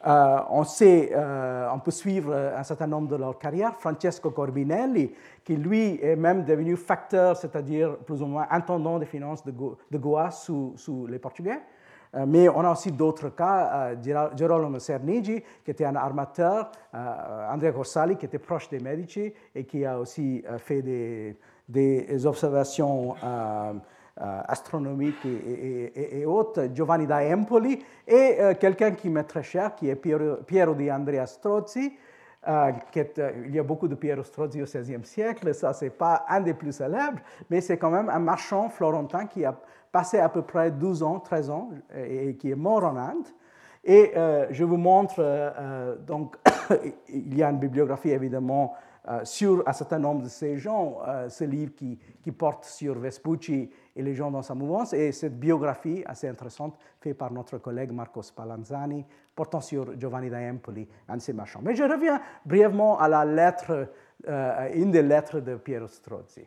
Euh, 0.05 0.39
euh, 0.83 1.69
on 1.73 1.79
peut 1.79 1.91
suivre 1.93 2.35
un 2.35 2.63
certain 2.65 2.89
nombre 2.89 3.09
de 3.09 3.17
leurs 3.17 3.39
carrières. 3.39 3.77
Francesco 3.77 4.31
Corbinelli, 4.31 5.13
qui 5.45 5.57
lui 5.57 6.01
est 6.03 6.17
même 6.17 6.45
devenu 6.45 6.77
facteur, 6.77 7.37
c'est-à-dire 7.37 7.99
plus 7.99 8.21
ou 8.21 8.27
moins 8.27 8.49
intendant 8.51 8.99
des 8.99 9.07
finances 9.07 9.45
de, 9.45 9.53
Goa 9.99 10.31
sous, 10.33 10.75
les 11.09 11.21
Portugais. 11.21 11.61
Euh, 12.15 12.25
mais 12.27 12.49
on 12.49 12.61
a 12.61 12.73
aussi 12.73 12.93
d'autres 12.93 13.31
cas, 13.31 13.93
Gerolamo 14.37 14.79
Cernigi, 14.79 15.43
qui 15.65 15.71
était 15.71 15.85
un 15.85 15.97
armateur, 15.97 16.71
Andrea 16.93 17.73
Corsali, 17.73 18.17
qui 18.17 18.27
était 18.27 18.39
proche 18.39 18.69
des 18.69 18.81
Medici 18.81 19.33
et 19.55 19.65
qui 19.65 19.85
a 19.85 19.99
aussi 19.99 20.45
fait 20.59 20.83
des, 20.83 22.27
observations 22.27 23.15
euh, 24.21 24.41
astronomique 24.47 25.25
et, 25.25 26.27
autres, 26.27 26.69
Giovanni 26.75 27.07
da 27.07 27.21
Empoli, 27.35 27.83
et 28.07 28.37
euh, 28.41 28.53
quelqu'un 28.61 28.91
qui 28.91 29.09
m'est 29.09 29.25
très 29.25 29.43
cher, 29.43 29.75
qui 29.75 29.89
est 29.89 29.97
Piero, 29.97 30.75
di 30.75 30.93
Andrea 30.93 31.25
Strozzi. 31.25 31.97
Euh, 32.47 32.73
il 33.47 33.55
y 33.55 33.59
a 33.59 33.63
beaucoup 33.63 33.89
de 33.89 33.95
Piero 33.95 34.23
Strozzi 34.23 34.61
au 34.61 34.67
XVIe 34.67 35.03
siècle, 35.05 35.55
ça 35.55 35.73
c'est 35.73 35.89
pas 35.89 36.27
un 36.29 36.43
des 36.43 36.53
plus 36.53 36.73
célèbres, 36.73 37.21
mais 37.49 37.63
c'est 37.63 37.79
quand 37.79 37.91
même 37.91 38.11
un 38.11 38.19
marchand 38.19 38.69
florentin 38.69 39.25
qui 39.25 39.47
a 39.47 39.59
passé 39.93 40.19
à 40.19 40.29
peu 40.29 40.43
près 40.43 40.71
12 40.71 41.03
ans, 41.03 41.21
13 41.21 41.51
ans, 41.51 41.71
et, 41.95 42.35
qui 42.37 42.51
est 42.51 42.57
mort 42.57 42.85
en 42.85 42.97
Inde. 42.97 43.27
Et 43.85 44.13
je 44.51 44.65
vous 44.65 44.77
montre, 44.77 45.23
donc, 46.07 46.37
il 47.09 47.37
y 47.37 47.43
a 47.43 47.51
une 47.51 47.59
bibliographie 47.59 48.11
évidemment 48.11 48.75
sur 49.25 49.63
un 49.67 49.73
certain 49.73 49.99
nombre 49.99 50.23
de 50.23 50.29
ces 50.29 50.57
gens, 50.57 50.99
ce 51.29 51.45
livre 51.45 51.75
qui, 51.75 51.99
qui 52.23 52.33
porte 52.33 52.65
sur 52.65 52.99
Vespucci 52.99 53.69
et 53.95 54.03
les 54.03 54.15
gens 54.15 54.31
dans 54.31 54.43
sa 54.43 54.55
mouvance. 54.55 54.93
Et 54.93 55.13
cette 55.13 55.39
biographie 55.39 56.03
assez 56.07 56.29
intéressante 56.29 56.79
faite 57.01 57.19
par 57.19 57.33
notre 57.33 57.59
collègue 57.59 57.93
Marco 57.93 58.23
Spallanzani 58.23 59.05
portant 59.35 59.61
sur 59.61 59.99
Giovanni 59.99 60.31
da 60.31 60.39
Empoli, 60.39 60.87
un 61.09 61.17
de 61.17 61.23
ses 61.23 61.33
marchands. 61.33 61.61
Mais 61.63 61.75
je 61.75 61.85
reviens 61.85 62.21
brièvement 62.45 62.99
à 62.99 63.09
la 63.09 63.25
lettre, 63.25 63.89
euh, 64.29 64.69
une 64.75 64.91
des 64.91 65.03
lettres 65.03 65.41
de 65.41 65.57
Piero 65.57 65.87
Strozzi. 65.87 66.47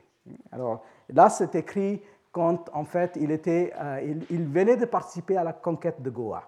Alors 0.52 0.84
là, 1.10 1.30
c'est 1.30 1.54
écrit 1.56 2.02
quand 2.36 2.70
en 2.74 2.84
fait 2.84 3.16
il, 3.16 3.32
était, 3.32 3.72
euh, 3.80 4.16
il, 4.30 4.46
venait 4.46 4.76
de 4.76 4.84
participer 4.86 5.38
à 5.38 5.44
la 5.46 5.54
conquête 5.54 6.02
de 6.02 6.10
Goa 6.10 6.44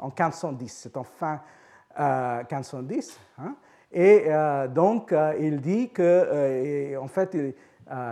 en 0.00 0.06
1510. 0.08 0.72
C'est 0.72 0.96
en 0.96 1.04
fin 1.04 1.42
1510. 1.98 3.20
Euh, 3.38 3.42
hein. 3.42 3.54
Et 3.92 4.28
donc, 4.74 5.14
il 5.38 5.60
dit 5.60 5.90
que, 5.90 6.96
en 6.98 7.06
fait, 7.08 7.36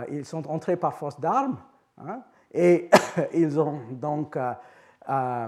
ils 0.09 0.25
sont 0.25 0.47
entrés 0.47 0.77
par 0.77 0.93
force 0.93 1.19
d'armes 1.19 1.57
Hein? 1.97 2.21
Et 2.53 2.89
ils 3.33 3.59
ont 3.59 3.79
donc 3.91 4.37
euh, 4.37 4.53
euh, 5.09 5.47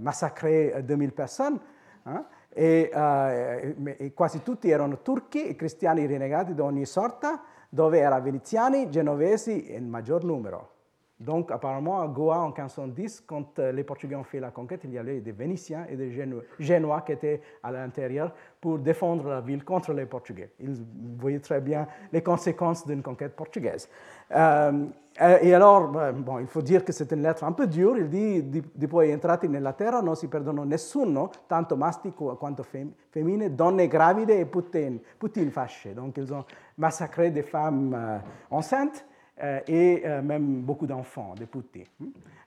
massacré 0.00 0.82
2000 0.82 1.12
personnes. 1.12 1.58
Hein? 2.06 2.24
E, 2.52 4.12
quasi 4.12 4.42
tutti 4.42 4.70
erano 4.70 5.02
turchi 5.02 5.46
e 5.46 5.54
cristiani 5.54 6.04
rinnegati 6.06 6.52
di 6.52 6.60
ogni 6.60 6.84
sorta, 6.84 7.40
dove 7.70 7.98
erano 7.98 8.22
veneziani, 8.22 8.90
genovesi 8.90 9.72
il 9.72 9.84
maggior 9.84 10.24
numero. 10.24 10.78
Donc, 11.20 11.50
apparemment, 11.50 12.00
à 12.00 12.08
Goa, 12.08 12.38
en 12.38 12.48
1510, 12.50 13.24
quand 13.26 13.58
euh, 13.58 13.72
les 13.72 13.84
Portugais 13.84 14.14
ont 14.14 14.24
fait 14.24 14.40
la 14.40 14.50
conquête, 14.50 14.80
il 14.84 14.92
y 14.92 14.98
avait 14.98 15.20
des 15.20 15.32
Vénitiens 15.32 15.84
et 15.90 15.94
des 15.94 16.10
Génois 16.58 17.02
qui 17.02 17.12
étaient 17.12 17.42
à 17.62 17.70
l'intérieur 17.70 18.32
pour 18.58 18.78
défendre 18.78 19.28
la 19.28 19.42
ville 19.42 19.62
contre 19.62 19.92
les 19.92 20.06
Portugais. 20.06 20.50
Ils 20.60 20.82
voyaient 21.18 21.38
très 21.38 21.60
bien 21.60 21.86
les 22.10 22.22
conséquences 22.22 22.86
d'une 22.86 23.02
conquête 23.02 23.36
portugaise. 23.36 23.86
Euh, 24.34 24.86
euh, 25.20 25.38
et 25.40 25.54
alors, 25.54 25.88
bon, 25.88 26.38
il 26.38 26.46
faut 26.46 26.62
dire 26.62 26.84
que 26.84 26.92
c'est 26.92 27.12
une 27.12 27.22
lettre 27.22 27.44
un 27.44 27.52
peu 27.52 27.66
dure. 27.66 27.96
Il 27.98 28.08
dit 28.08 28.62
Dopo 28.74 29.02
entrati 29.02 29.48
nella 29.48 29.72
terra 29.72 30.00
non 30.00 30.16
si 30.16 30.28
perdono 30.28 30.64
nessuno, 30.64 31.30
tanto 31.46 31.76
maschi 31.76 32.12
quanto 32.12 32.62
femmine, 32.62 33.54
donne 33.54 33.86
gravide 33.86 34.38
e 34.38 34.46
puttine, 34.46 35.00
puttine 35.18 35.50
fasce. 35.50 35.92
Donc, 35.94 36.16
ils 36.16 36.32
ont 36.32 36.44
massacré 36.76 37.30
des 37.30 37.42
femmes 37.42 38.20
enceintes 38.48 39.04
euh, 39.42 39.60
et 39.66 40.02
euh, 40.04 40.20
même 40.20 40.60
beaucoup 40.60 40.86
d'enfants, 40.86 41.34
des 41.34 41.46
petits. 41.46 41.86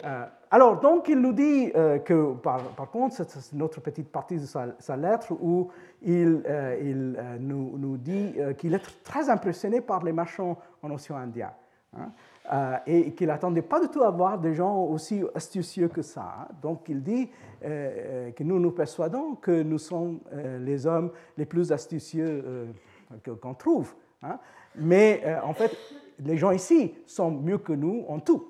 Euh, 0.03 0.25
alors, 0.51 0.79
donc, 0.79 1.07
il 1.07 1.19
nous 1.19 1.33
dit 1.33 1.71
que, 1.71 2.33
par, 2.33 2.61
contre, 2.91 3.15
c'est 3.15 3.53
notre 3.53 3.81
petite 3.81 4.11
partie 4.11 4.37
de 4.37 4.45
sa, 4.45 4.95
lettre 4.95 5.31
où 5.31 5.71
il, 6.03 6.43
il 6.81 7.17
nous, 7.39 7.77
nous, 7.79 7.97
dit 7.97 8.35
qu'il 8.59 8.75
est 8.75 9.03
très 9.03 9.29
impressionné 9.29 9.81
par 9.81 10.03
les 10.03 10.11
marchands 10.11 10.57
en 10.83 10.91
océan 10.91 11.17
Indien. 11.17 11.51
Hein, 11.97 12.11
et 12.85 13.13
qu'il 13.13 13.27
n'attendait 13.27 13.61
pas 13.61 13.79
du 13.79 13.87
tout 13.87 14.03
à 14.03 14.11
voir 14.11 14.37
des 14.37 14.53
gens 14.53 14.83
aussi 14.83 15.23
astucieux 15.33 15.87
que 15.87 16.01
ça. 16.01 16.47
Donc 16.61 16.89
il 16.89 17.01
dit 17.01 17.29
que 17.61 18.43
nous 18.43 18.59
nous 18.59 18.71
persuadons 18.71 19.35
que 19.35 19.63
nous 19.63 19.77
sommes 19.77 20.19
les 20.59 20.85
hommes 20.85 21.11
les 21.37 21.45
plus 21.45 21.71
astucieux 21.71 22.67
qu'on 23.41 23.53
trouve. 23.53 23.93
Hein. 24.21 24.39
Mais 24.75 25.23
en 25.43 25.53
fait, 25.53 25.71
les 26.19 26.37
gens 26.37 26.51
ici 26.51 26.93
sont 27.05 27.31
mieux 27.31 27.57
que 27.57 27.73
nous 27.73 28.05
en 28.07 28.19
tout. 28.19 28.45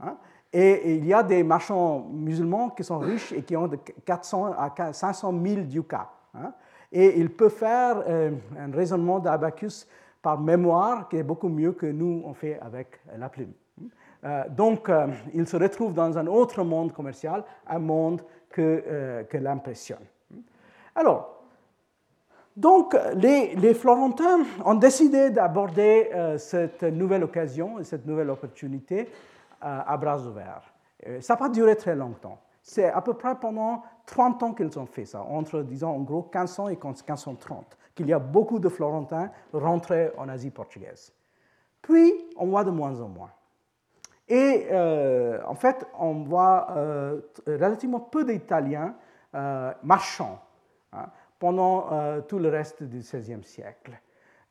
Hein. 0.00 0.16
Et, 0.52 0.96
il 0.96 1.06
y 1.06 1.14
a 1.14 1.22
des 1.22 1.42
marchands 1.42 2.06
musulmans 2.10 2.70
qui 2.70 2.84
sont 2.84 2.98
riches 2.98 3.32
et 3.32 3.42
qui 3.42 3.56
ont 3.56 3.68
de 3.68 3.76
400 4.04 4.52
à 4.52 4.92
500 4.92 5.34
000 5.44 5.62
ducats. 5.62 6.10
Hein. 6.34 6.52
Et 6.90 7.18
ils 7.18 7.30
peuvent 7.30 7.50
faire 7.50 8.02
euh, 8.06 8.32
un 8.58 8.70
raisonnement 8.70 9.18
d'Abacus 9.18 9.88
par 10.22 10.40
mémoire 10.40 11.08
qui 11.08 11.16
est 11.16 11.22
beaucoup 11.22 11.48
mieux 11.48 11.72
que 11.72 11.86
nous 11.86 12.22
on 12.24 12.32
fait 12.32 12.58
avec 12.60 13.00
la 13.18 13.28
plume. 13.28 13.52
Euh, 14.24 14.44
donc, 14.48 14.88
euh, 14.88 15.08
ils 15.34 15.48
se 15.48 15.56
retrouvent 15.56 15.94
dans 15.94 16.16
un 16.16 16.28
autre 16.28 16.62
monde 16.62 16.92
commercial, 16.92 17.44
un 17.66 17.80
monde 17.80 18.22
que, 18.48 19.24
que 19.28 19.36
l'impressionne. 19.38 20.04
Alors, 20.94 21.42
donc, 22.56 22.94
les, 23.14 23.72
Florentins 23.72 24.40
ont 24.64 24.74
décidé 24.74 25.30
d'aborder 25.30 26.10
euh, 26.12 26.36
cette 26.36 26.82
nouvelle 26.82 27.24
occasion, 27.24 27.82
cette 27.82 28.04
nouvelle 28.04 28.28
opportunité 28.28 29.08
euh, 29.64 29.80
à 29.86 29.96
bras 29.96 30.18
ouverts. 30.26 30.74
Euh, 31.06 31.20
ça 31.22 31.32
n'a 31.32 31.38
pas 31.38 31.48
duré 31.48 31.76
très 31.76 31.96
longtemps. 31.96 32.38
C'est 32.62 32.84
à 32.90 33.00
peu 33.00 33.14
près 33.14 33.34
pendant 33.36 33.82
30 34.04 34.42
ans 34.42 34.52
qu'ils 34.52 34.78
ont 34.78 34.86
fait 34.86 35.06
ça, 35.06 35.22
entre, 35.22 35.62
disons, 35.62 35.88
en 35.88 36.00
gros, 36.00 36.22
1500 36.22 36.68
et 36.68 36.72
1530, 36.72 37.78
qu'il 37.94 38.08
y 38.08 38.12
a 38.12 38.18
beaucoup 38.18 38.58
de 38.58 38.68
Florentins 38.68 39.30
rentrés 39.52 40.10
en 40.16 40.28
Asie 40.28 40.50
portugaise. 40.50 41.12
Puis, 41.82 42.12
on 42.36 42.46
voit 42.46 42.64
de 42.64 42.70
moins 42.70 43.00
en 43.00 43.08
moins. 43.08 43.32
Et 44.28 44.68
en 44.72 45.54
fait, 45.54 45.86
on 45.98 46.22
voit 46.22 46.68
relativement 47.46 48.00
peu 48.00 48.24
d'Italiens 48.24 48.94
marchands. 49.82 50.40
Hein 50.92 51.06
pendant 51.42 51.88
euh, 51.90 52.20
tout 52.20 52.38
le 52.38 52.48
reste 52.50 52.84
du 52.84 52.98
XVIe 52.98 53.42
siècle. 53.42 54.00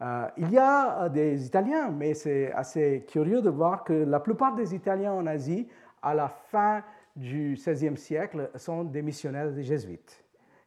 Euh, 0.01 0.27
il 0.35 0.51
y 0.51 0.57
a 0.57 1.03
euh, 1.03 1.09
des 1.09 1.45
Italiens, 1.45 1.89
mais 1.89 2.13
c'est 2.13 2.51
assez 2.51 3.05
curieux 3.07 3.41
de 3.41 3.49
voir 3.49 3.85
que 3.85 3.93
la 3.93 4.19
plupart 4.19 4.55
des 4.55 4.75
Italiens 4.75 5.13
en 5.13 5.25
Asie, 5.25 5.69
à 6.01 6.13
la 6.13 6.27
fin 6.27 6.83
du 7.15 7.53
XVIe 7.53 7.95
siècle, 7.95 8.51
sont 8.55 8.83
des 8.83 9.01
missionnaires 9.01 9.53
des 9.53 9.63
jésuites. 9.63 10.21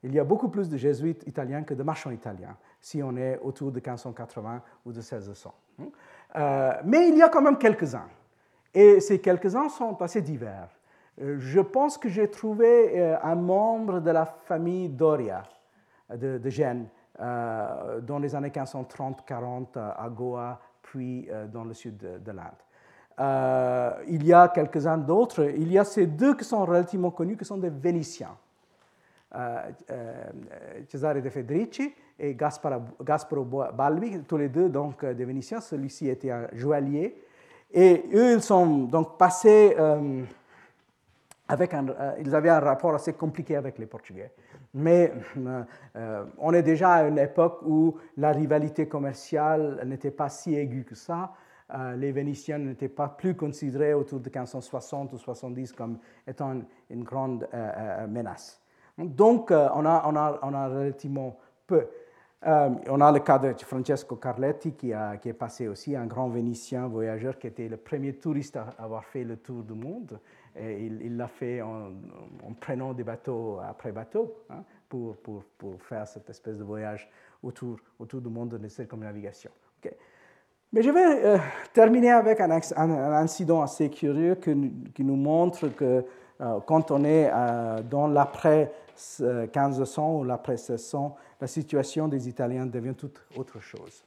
Il 0.04 0.14
y 0.14 0.20
a 0.20 0.24
beaucoup 0.24 0.48
plus 0.48 0.68
de 0.68 0.76
jésuites 0.76 1.26
italiens 1.26 1.62
que 1.62 1.74
de 1.74 1.82
marchands 1.82 2.10
italiens, 2.10 2.56
si 2.80 3.02
on 3.02 3.16
est 3.16 3.38
autour 3.42 3.72
de 3.72 3.80
1580 3.80 4.62
ou 4.86 4.92
de 4.92 4.98
1600. 4.98 5.54
mais 6.84 7.08
il 7.08 7.16
y 7.16 7.22
a 7.22 7.28
quand 7.28 7.42
même 7.42 7.58
quelques-uns. 7.58 8.08
Et 8.72 9.00
ces 9.00 9.20
quelques-uns 9.20 9.68
sont 9.68 10.00
assez 10.02 10.20
divers. 10.20 10.68
Je 11.18 11.60
pense 11.60 11.96
que 11.96 12.08
j'ai 12.08 12.30
trouvé 12.30 13.14
un 13.22 13.34
membre 13.34 14.00
de 14.00 14.10
la 14.10 14.26
famille 14.26 14.88
Doria 14.88 15.42
de, 16.10 16.38
de 16.38 16.50
Gênes 16.50 16.88
euh, 17.20 18.00
dans 18.00 18.18
les 18.18 18.34
années 18.34 18.48
1530-40 18.48 19.78
à 19.78 20.08
Goa, 20.08 20.60
puis 20.82 21.28
euh, 21.30 21.46
dans 21.46 21.62
le 21.62 21.72
sud 21.72 21.96
de, 21.96 22.32
l'Inde. 22.32 22.50
Euh, 23.20 23.92
il 24.08 24.26
y 24.26 24.32
a 24.32 24.48
quelques-uns 24.48 24.98
d'autres. 24.98 25.44
Il 25.56 25.70
y 25.70 25.78
a 25.78 25.84
ces 25.84 26.08
deux 26.08 26.34
qui 26.34 26.42
sont 26.42 26.64
relativement 26.66 27.12
connus, 27.12 27.36
qui 27.36 27.44
sont 27.44 27.58
des 27.58 27.70
Vénitiens. 27.70 28.36
Cesare 30.88 31.20
de 31.20 31.28
Federici 31.28 31.92
et 32.18 32.34
Gasparo 32.34 33.44
Balbi, 33.74 34.20
tous 34.28 34.36
les 34.36 34.48
deux 34.48 34.68
donc 34.68 35.04
des 35.04 35.24
Vénitiens. 35.24 35.60
Celui-ci 35.60 36.08
était 36.08 36.30
un 36.30 36.48
joaillier. 36.52 37.16
Et 37.72 38.04
eux, 38.14 38.34
ils 38.34 38.42
sont 38.42 38.84
donc 38.84 39.18
passés 39.18 39.74
avec 41.48 41.74
un, 41.74 41.86
ils 42.20 42.34
avaient 42.34 42.50
un 42.50 42.60
rapport 42.60 42.94
assez 42.94 43.12
compliqué 43.12 43.56
avec 43.56 43.78
les 43.78 43.86
Portugais. 43.86 44.32
Mais 44.74 45.12
euh, 45.96 46.24
on 46.38 46.52
est 46.52 46.62
déjà 46.62 46.94
à 46.94 47.04
une 47.04 47.18
époque 47.18 47.60
où 47.64 47.96
la 48.16 48.32
rivalité 48.32 48.88
commerciale 48.88 49.80
n'était 49.86 50.10
pas 50.10 50.28
si 50.28 50.56
aiguë 50.56 50.84
que 50.84 50.94
ça. 50.94 51.32
les 51.96 52.12
Vénitiens 52.12 52.58
n'étaient 52.58 52.88
pas 52.88 53.08
plus 53.08 53.36
considérés 53.36 53.94
autour 53.94 54.20
de 54.20 54.28
1560 54.28 55.12
ou 55.12 55.18
70 55.18 55.72
comme 55.72 55.98
étant 56.26 56.60
une, 56.90 57.04
grande 57.04 57.48
menace. 58.08 58.63
Donc, 58.98 59.50
on 59.50 59.86
a, 59.86 60.02
on, 60.06 60.54
a, 60.54 60.68
relativement 60.68 61.36
peu. 61.66 61.86
on 62.44 63.00
a 63.00 63.12
le 63.12 63.20
cas 63.20 63.38
de 63.38 63.54
Francesco 63.64 64.16
Carletti 64.16 64.72
qui, 64.74 64.92
est 64.92 65.32
passé 65.38 65.66
aussi, 65.66 65.96
un 65.96 66.06
grand 66.06 66.28
Vénitien 66.28 66.86
voyageur 66.86 67.38
qui 67.38 67.48
était 67.48 67.68
le 67.68 67.76
premier 67.76 68.14
touriste 68.14 68.56
à 68.56 68.68
avoir 68.78 69.04
fait 69.04 69.24
le 69.24 69.36
tour 69.38 69.64
du 69.64 69.74
monde. 69.74 70.20
Il 70.56 71.16
l'a 71.16 71.26
fait 71.26 71.60
en, 71.60 71.90
prenant 72.60 72.92
des 72.92 73.02
bateaux 73.02 73.58
après 73.68 73.90
bateaux 73.90 74.36
hein, 74.50 74.62
pour, 74.88 75.16
faire 75.80 76.06
cette 76.06 76.30
espèce 76.30 76.58
de 76.58 76.64
voyage 76.64 77.10
autour, 77.42 77.78
du 78.00 78.28
monde 78.28 78.50
de 78.50 78.68
circumnavigation. 78.68 79.50
Mais 80.74 80.82
je 80.82 80.90
vais 80.90 81.24
euh, 81.24 81.38
terminer 81.72 82.10
avec 82.10 82.40
un, 82.40 82.50
incident 82.50 83.62
assez 83.62 83.90
curieux 83.90 84.34
qui, 84.34 85.04
nous 85.04 85.14
montre 85.14 85.68
que 85.68 86.04
euh, 86.40 86.58
quand 86.66 86.90
on 86.90 87.04
est 87.04 87.30
euh, 87.32 87.80
dans 87.88 88.08
l'après 88.08 88.72
1500 88.96 90.18
ou 90.18 90.24
l'après 90.24 90.52
1600, 90.52 91.16
la 91.40 91.46
situation 91.46 92.08
des 92.08 92.28
Italiens 92.28 92.66
devient 92.66 92.94
toute 92.94 93.22
autre 93.36 93.60
chose. 93.60 94.04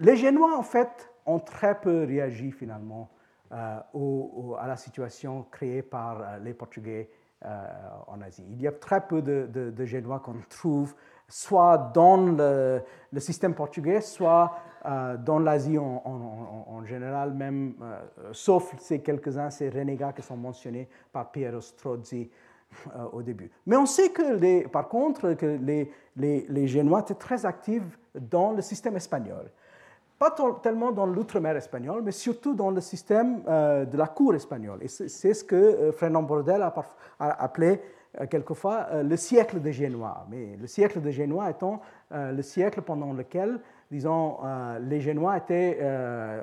Les 0.00 0.16
Génois, 0.16 0.56
en 0.56 0.62
fait, 0.62 1.10
ont 1.26 1.40
très 1.40 1.80
peu 1.80 2.04
réagi 2.04 2.52
finalement 2.52 3.10
à 3.50 3.84
la 4.66 4.76
situation 4.76 5.46
créée 5.50 5.82
par 5.82 6.38
les 6.40 6.54
Portugais 6.54 7.10
en 7.42 8.20
Asie. 8.20 8.44
Il 8.50 8.60
y 8.60 8.66
a 8.66 8.72
très 8.72 9.06
peu 9.06 9.22
de, 9.22 9.84
Génois 9.84 10.20
qu'on 10.20 10.36
trouve 10.48 10.94
soit 11.28 11.90
dans 11.94 12.16
le, 12.16 12.82
système 13.18 13.54
portugais, 13.54 14.00
soit 14.00 14.56
euh, 14.86 15.16
dans 15.18 15.38
l'Asie 15.38 15.78
en, 15.78 16.82
général, 16.84 17.34
même, 17.34 17.74
euh, 17.82 18.30
sauf 18.32 18.74
ces 18.78 19.00
quelques-uns, 19.00 19.50
ces 19.50 19.68
renégats 19.68 20.12
qui 20.12 20.22
sont 20.22 20.36
mentionnés 20.36 20.88
par 21.12 21.30
Piero 21.30 21.60
Strozzi 21.60 22.30
euh, 22.96 23.04
au 23.12 23.22
début. 23.22 23.50
Mais 23.66 23.76
on 23.76 23.86
sait 23.86 24.10
que, 24.10 24.34
les, 24.34 24.62
par 24.62 24.88
contre, 24.88 25.34
que 25.34 25.58
les, 25.60 25.90
les, 26.16 26.46
les, 26.48 26.66
Génois 26.66 27.00
étaient 27.00 27.14
très 27.14 27.46
actifs 27.46 27.98
dans 28.18 28.52
le 28.52 28.62
système 28.62 28.96
espagnol. 28.96 29.50
Pas 30.18 30.34
tellement 30.62 30.90
dans 30.90 31.06
l'outre-mer 31.06 31.56
espagnol, 31.56 32.02
mais 32.04 32.10
surtout 32.10 32.54
dans 32.54 32.72
le 32.72 32.80
système 32.80 33.40
de 33.44 33.96
la 33.96 34.08
cour 34.08 34.34
espagnole. 34.34 34.80
Et 34.82 34.88
c'est 34.88 35.32
ce 35.32 35.44
que 35.44 35.92
Fernand 35.92 36.24
Bordel 36.24 36.60
a, 36.60 36.74
appelé 37.20 37.80
euh, 38.20 38.26
quelquefois 38.26 38.86
euh, 38.90 39.02
le 39.02 39.16
siècle 39.16 39.60
des 39.60 39.72
Génois. 39.72 40.26
Mais 40.30 40.56
le 40.56 40.66
siècle 40.66 41.00
des 41.00 41.12
Génois 41.12 41.50
étant 41.50 41.80
euh, 42.12 42.32
le 42.32 42.42
siècle 42.42 42.80
pendant 42.80 43.12
lequel, 43.12 43.60
disons, 43.90 44.38
les 44.80 45.00
Génois 45.00 45.36
étaient, 45.36 45.80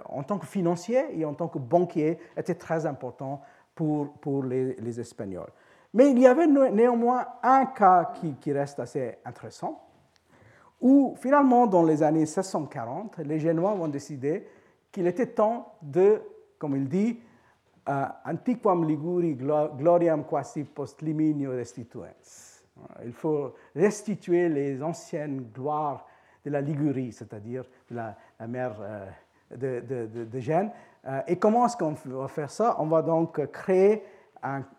en 0.05 0.23
tant 0.23 0.39
que 0.39 0.47
financiers 0.47 1.05
et 1.11 1.25
en 1.25 1.35
tant 1.35 1.47
que 1.47 1.59
banquiers, 1.59 2.17
étaient 2.35 2.55
très 2.55 2.87
importants 2.87 3.41
pour, 3.75 4.13
pour 4.13 4.43
les, 4.43 4.99
Espagnols. 4.99 5.51
Mais 5.95 6.11
il 6.11 6.19
y 6.19 6.27
avait 6.27 6.45
néanmoins 6.45 7.25
un 7.41 7.67
cas 7.67 8.11
qui, 8.41 8.51
reste 8.51 8.81
assez 8.81 9.17
intéressant, 9.23 9.81
où 10.81 11.15
finalement, 11.17 11.67
dans 11.67 11.83
les 11.83 12.03
années 12.03 12.25
1640, 12.25 13.19
les 13.19 13.39
Génois 13.39 13.73
vont 13.75 13.87
décider 13.87 14.45
qu'il 14.91 15.07
était 15.07 15.27
temps 15.27 15.73
de, 15.81 16.21
comme 16.59 16.75
il 16.75 16.89
dit, 16.89 17.17
uh, 17.87 17.91
antiquam 18.25 18.85
liguri 18.85 19.35
gloriam 19.35 20.25
quasi 20.25 20.65
post 20.65 21.01
liminio 21.01 21.51
restituens. 21.51 22.61
Il 23.05 23.13
faut 23.13 23.53
restituer 23.73 24.49
les 24.49 24.83
anciennes 24.83 25.49
gloires 25.53 26.05
de 26.43 26.51
la 26.51 26.59
Ligurie, 26.59 27.13
c'est-à-dire 27.13 27.63
la, 27.89 28.17
mer 28.45 28.75
euh, 28.81 29.07
de, 29.55 29.79
de, 29.79 30.25
de, 30.25 30.39
Gênes. 30.41 30.71
Euh, 31.05 31.21
et 31.25 31.37
comment 31.37 31.65
est-ce 31.67 31.77
qu'on 31.77 31.93
va 31.93 32.27
faire 32.27 32.51
ça? 32.51 32.75
On 32.79 32.87
va 32.87 33.01
donc 33.01 33.49
créer 33.53 34.03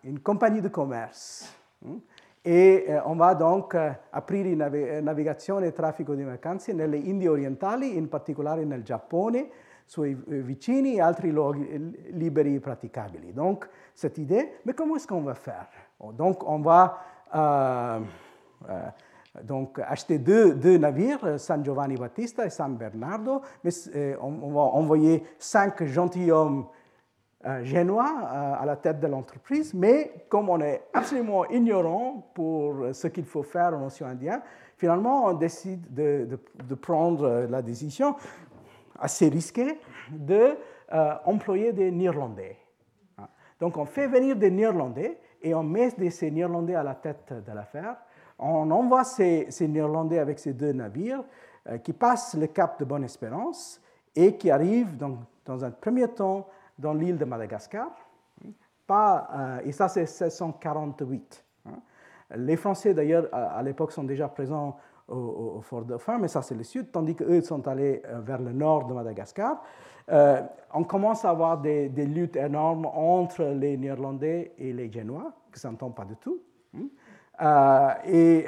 une 0.03 0.19
compagnie 0.19 0.61
de 0.61 0.69
commerce. 0.69 1.53
Hein. 1.85 1.99
et 2.43 2.85
euh, 2.89 3.01
on 3.05 3.15
va 3.15 3.35
donc 3.35 3.75
aprire 4.11 4.55
navigation 5.03 5.59
et 5.59 5.71
traffico 5.71 6.15
di 6.15 6.23
mercanze 6.23 6.69
nelle 6.69 6.95
Indie 6.95 7.27
orientali, 7.27 7.97
in 7.97 8.07
particolare 8.07 8.65
nel 8.65 8.83
Giappone, 8.83 9.47
suoi 9.85 10.17
vicini 10.27 10.95
et 10.95 11.01
altri 11.01 11.31
luoghi 11.31 11.65
liberi 12.11 12.59
praticabili. 12.59 13.31
Donc, 13.33 13.67
cette 13.93 14.17
idée, 14.17 14.51
mais 14.65 14.73
comment 14.73 14.97
est-ce 14.97 15.07
qu'on 15.07 15.21
va 15.21 15.33
faire? 15.33 15.67
Donc, 16.13 16.47
on 16.47 16.59
va 16.59 16.99
euh, 17.33 17.99
euh, 18.69 18.89
donc, 19.43 19.79
acheter 19.79 20.19
deux, 20.19 20.77
navires, 20.77 21.39
San 21.39 21.63
Giovanni 21.63 21.95
Battista 21.95 22.45
et 22.45 22.49
San 22.49 22.75
Bernardo, 22.75 23.41
mais 23.63 23.71
euh, 23.95 24.15
on, 24.21 24.51
va 24.51 24.61
envoyer 24.61 25.23
cinq 25.39 25.83
gentilshommes 25.85 26.65
génois 27.63 28.09
à 28.59 28.65
la 28.65 28.75
tête 28.75 28.99
de 28.99 29.07
l'entreprise, 29.07 29.73
mais 29.73 30.25
comme 30.29 30.49
on 30.49 30.59
est 30.59 30.83
absolument 30.93 31.45
ignorant 31.45 32.29
pour 32.33 32.87
ce 32.93 33.07
qu'il 33.07 33.25
faut 33.25 33.43
faire 33.43 33.73
en 33.73 33.85
océan 33.85 34.07
Indien, 34.07 34.41
finalement, 34.77 35.25
on 35.25 35.33
décide 35.33 35.93
de, 35.93 36.75
prendre 36.75 37.47
la 37.49 37.61
décision 37.61 38.15
assez 38.99 39.29
risqué 39.29 39.79
d'employer 40.11 41.69
euh, 41.69 41.73
des 41.73 41.91
Néerlandais. 41.91 42.57
Hein. 43.17 43.27
Donc 43.59 43.77
on 43.77 43.85
fait 43.85 44.07
venir 44.07 44.35
des 44.35 44.51
Néerlandais 44.51 45.19
et 45.41 45.53
on 45.53 45.63
met 45.63 45.89
ces 46.09 46.31
Néerlandais 46.31 46.75
à 46.75 46.83
la 46.83 46.95
tête 46.95 47.33
de 47.45 47.51
l'affaire. 47.51 47.97
On 48.39 48.69
envoie 48.71 49.03
ces, 49.03 49.47
Néerlandais 49.61 50.19
avec 50.19 50.39
ces 50.39 50.53
deux 50.53 50.71
navires 50.71 51.23
euh, 51.69 51.77
qui 51.77 51.93
passent 51.93 52.35
le 52.35 52.47
cap 52.47 52.79
de 52.79 52.85
Bonne-Espérance 52.85 53.81
et 54.15 54.35
qui 54.35 54.49
arrivent 54.49 54.97
donc, 54.97 55.19
dans 55.45 55.63
un 55.63 55.71
premier 55.71 56.07
temps 56.07 56.47
dans 56.77 56.93
l'île 56.93 57.17
de 57.17 57.25
Madagascar. 57.25 57.87
Pas, 58.85 59.29
euh, 59.33 59.59
et 59.65 59.71
ça, 59.71 59.89
c'est 59.89 60.01
1648. 60.01 61.45
Hein. 61.65 61.71
Les 62.35 62.55
Français, 62.55 62.93
d'ailleurs, 62.93 63.27
à 63.33 63.61
l'époque, 63.63 63.91
sont 63.91 64.03
déjà 64.03 64.27
présents 64.27 64.77
au, 65.07 65.61
fort 65.61 65.85
Dauphin, 65.85 66.17
mais 66.17 66.27
ça 66.27 66.41
c'est 66.41 66.55
le 66.55 66.63
sud, 66.63 66.91
tandis 66.91 67.15
qu'eux 67.15 67.41
sont 67.41 67.65
allés 67.67 68.01
euh, 68.05 68.19
vers 68.19 68.41
le 68.41 68.51
nord 68.51 68.87
de 68.87 68.93
Madagascar. 68.93 69.63
Euh, 70.09 70.41
on 70.73 70.83
commence 70.83 71.25
à 71.25 71.29
avoir 71.29 71.59
des, 71.59 71.89
luttes 71.89 72.35
énormes 72.35 72.85
entre 72.85 73.43
les 73.43 73.77
Néerlandais 73.77 74.53
et 74.57 74.71
les 74.71 74.91
Génois, 74.91 75.33
qui 75.47 75.65
ne 75.65 75.71
s'entendent 75.71 75.95
pas 75.95 76.05
du 76.05 76.15
tout. 76.15 76.39
Euh, 77.39 77.89
et 78.05 78.45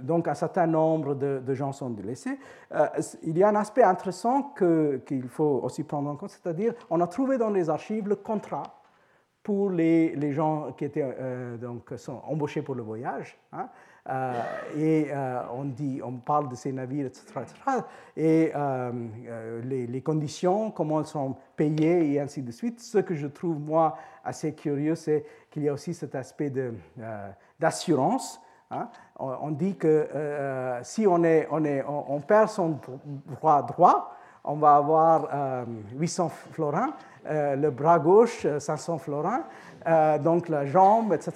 donc 0.00 0.28
un 0.28 0.34
certain 0.34 0.66
nombre 0.66 1.14
de, 1.14 1.54
gens 1.54 1.72
sont 1.72 1.90
délaissés. 1.90 2.38
il 3.22 3.36
y 3.36 3.42
a 3.42 3.48
un 3.48 3.56
aspect 3.56 3.82
intéressant 3.82 4.54
qu'il 5.06 5.28
faut 5.28 5.60
aussi 5.62 5.84
prendre 5.84 6.10
en 6.10 6.16
compte, 6.16 6.30
c'est-à-dire 6.30 6.74
on 6.90 7.00
a 7.00 7.06
trouvé 7.06 7.36
dans 7.38 7.50
les 7.50 7.68
archives 7.68 8.08
le 8.08 8.16
contrat 8.16 8.62
pour 9.42 9.70
les, 9.70 10.14
les 10.16 10.32
gens 10.32 10.72
qui 10.72 10.84
étaient 10.84 11.06
donc, 11.60 11.92
sont 11.96 12.20
embauchés 12.26 12.62
pour 12.62 12.74
le 12.74 12.82
voyage. 12.82 13.38
Hein. 13.52 13.68
Euh, 14.08 14.32
et 14.76 15.08
euh, 15.10 15.42
on, 15.52 15.64
dit, 15.64 16.00
on 16.02 16.12
parle 16.12 16.48
de 16.48 16.54
ces 16.54 16.72
navires, 16.72 17.06
etc. 17.06 17.24
et 18.16 18.52
euh, 18.54 19.60
les, 19.62 20.00
conditions, 20.00 20.70
comment 20.70 21.00
elles 21.00 21.06
sont 21.06 21.36
payées 21.56 22.12
et 22.12 22.20
ainsi 22.20 22.42
de 22.42 22.50
suite. 22.50 22.80
Ce 22.80 22.98
que 22.98 23.14
je 23.14 23.26
trouve, 23.26 23.58
moi, 23.58 23.98
assez 24.24 24.54
curieux, 24.54 24.94
c'est 24.94 25.24
qu'il 25.50 25.64
y 25.64 25.68
a 25.68 25.72
aussi 25.74 25.92
cet 25.92 26.14
aspect 26.14 26.50
d'assurance. 27.58 28.40
Hein. 28.70 28.88
On, 29.18 29.50
dit 29.50 29.76
que 29.76 30.08
si 30.82 31.06
on, 31.06 31.24
est, 31.24 31.48
on, 31.50 32.20
perd 32.20 32.48
son 32.48 32.78
droit 33.26 33.62
droit, 33.62 34.14
on 34.44 34.56
va 34.56 34.76
avoir 34.76 35.64
800 35.96 36.28
florins, 36.52 36.92
le 37.24 37.70
bras 37.70 37.98
gauche 37.98 38.46
500 38.58 38.98
florins, 38.98 39.44
donc 40.22 40.48
la 40.48 40.66
jambe, 40.66 41.14
etc., 41.14 41.32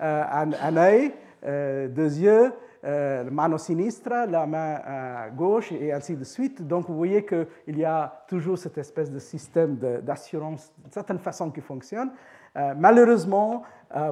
un, 0.00 0.50
un 0.52 0.76
œil, 0.76 1.12
euh, 1.44 1.88
deux 1.88 2.18
yeux, 2.18 2.52
euh, 2.84 3.24
la 3.24 3.30
mano 3.30 3.58
sinistra, 3.58 4.26
la 4.26 4.46
main 4.46 4.80
euh, 4.86 5.30
gauche 5.30 5.72
et 5.72 5.92
ainsi 5.92 6.16
de 6.16 6.22
suite. 6.22 6.64
Donc 6.64 6.86
vous 6.86 6.96
voyez 6.96 7.24
qu'il 7.24 7.78
y 7.78 7.84
a 7.84 8.24
toujours 8.28 8.56
cette 8.58 8.78
espèce 8.78 9.10
de 9.10 9.18
système 9.18 9.76
d'assurance 9.76 10.72
d'une 10.78 10.92
certaine 10.92 11.18
façon 11.18 11.50
qui 11.50 11.60
fonctionne. 11.60 12.12
Malheureusement 12.54 13.62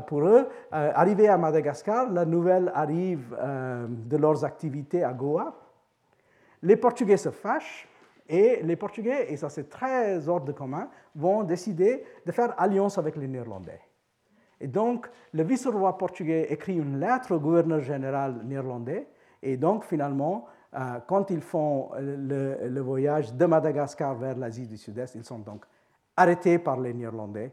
pour 0.07 0.21
eux, 0.21 0.49
arrivé 0.71 1.29
à 1.29 1.39
Madagascar, 1.39 2.11
la 2.11 2.25
nouvelle 2.25 2.71
arrive 2.75 3.37
de 3.89 4.17
leurs 4.17 4.45
activités 4.45 5.03
à 5.03 5.13
Goa. 5.13 5.55
Les 6.63 6.77
Portugais 6.77 7.17
se 7.17 7.31
fâchent 7.31 7.89
et 8.29 8.61
les 8.63 8.77
Portugais, 8.77 9.33
et 9.33 9.37
ça 9.37 9.49
c'est 9.49 9.69
très 9.69 10.29
hors 10.29 10.43
de 10.43 10.53
commun, 10.53 10.89
vont 11.15 11.43
décider 11.43 12.05
de 12.27 12.33
faire 12.33 12.55
alliance 12.61 12.99
avec 12.99 13.17
les 13.17 13.27
Néerlandais. 13.27 13.81
Et 14.61 14.69
donc, 14.69 15.11
le 15.33 15.43
vice-roi 15.43 15.97
portugais 15.97 16.53
écrit 16.53 16.77
une 16.77 17.01
lettre 17.01 17.35
au 17.35 17.41
gouverneur 17.41 17.81
général 17.81 18.43
néerlandais. 18.45 19.09
Et 19.43 19.57
donc, 19.57 19.85
finalement, 19.85 20.47
euh, 20.75 20.99
quand 21.07 21.31
ils 21.31 21.41
font 21.41 21.91
le, 21.99 22.81
voyage 22.81 23.33
de 23.35 23.47
Madagascar 23.47 24.15
vers 24.15 24.37
l'Asie 24.37 24.67
du 24.67 24.77
Sud-Est, 24.77 25.15
ils 25.15 25.25
sont 25.25 25.39
donc 25.39 25.65
arrêtés 26.17 26.59
par 26.59 26.79
les 26.79 26.93
Néerlandais. 26.93 27.53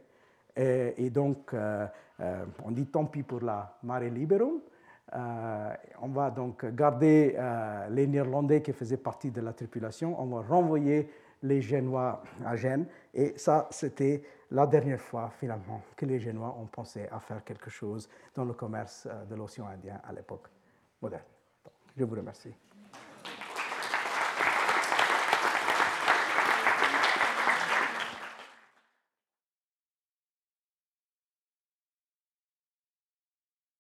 Et, 0.57 1.09
donc, 1.09 1.53
euh, 1.53 1.85
euh, 2.19 2.45
on 2.65 2.71
dit 2.71 2.87
tant 2.87 3.05
pis 3.05 3.23
pour 3.23 3.41
la 3.41 3.77
mare 3.83 4.01
liberum. 4.01 4.59
on 5.13 6.07
va 6.09 6.31
donc 6.31 6.65
garder 6.73 7.37
les 7.91 8.07
Néerlandais 8.07 8.61
qui 8.61 8.73
faisaient 8.73 8.97
partie 8.97 9.31
de 9.31 9.41
la 9.41 9.53
tripulation. 9.53 10.19
On 10.19 10.25
va 10.25 10.41
renvoyer 10.41 11.09
les 11.43 11.61
Génois 11.61 12.21
à 12.45 12.55
Gênes. 12.55 12.87
Et 13.13 13.37
ça, 13.37 13.67
c'était 13.69 14.23
la 14.51 14.65
dernière 14.65 14.99
fois, 14.99 15.31
finalement, 15.39 15.81
que 15.95 16.05
les 16.05 16.19
Génois 16.19 16.57
ont 16.59 16.65
pensé 16.65 17.07
à 17.11 17.19
faire 17.19 17.43
quelque 17.43 17.69
chose 17.69 18.09
dans 18.35 18.45
le 18.45 18.53
commerce 18.53 19.07
de 19.29 19.35
l'océan 19.35 19.67
Indien 19.67 20.01
à 20.03 20.11
l'époque 20.11 20.47
moderne. 21.01 21.23
je 21.95 22.03
vous 22.03 22.15
remercie. 22.15 22.66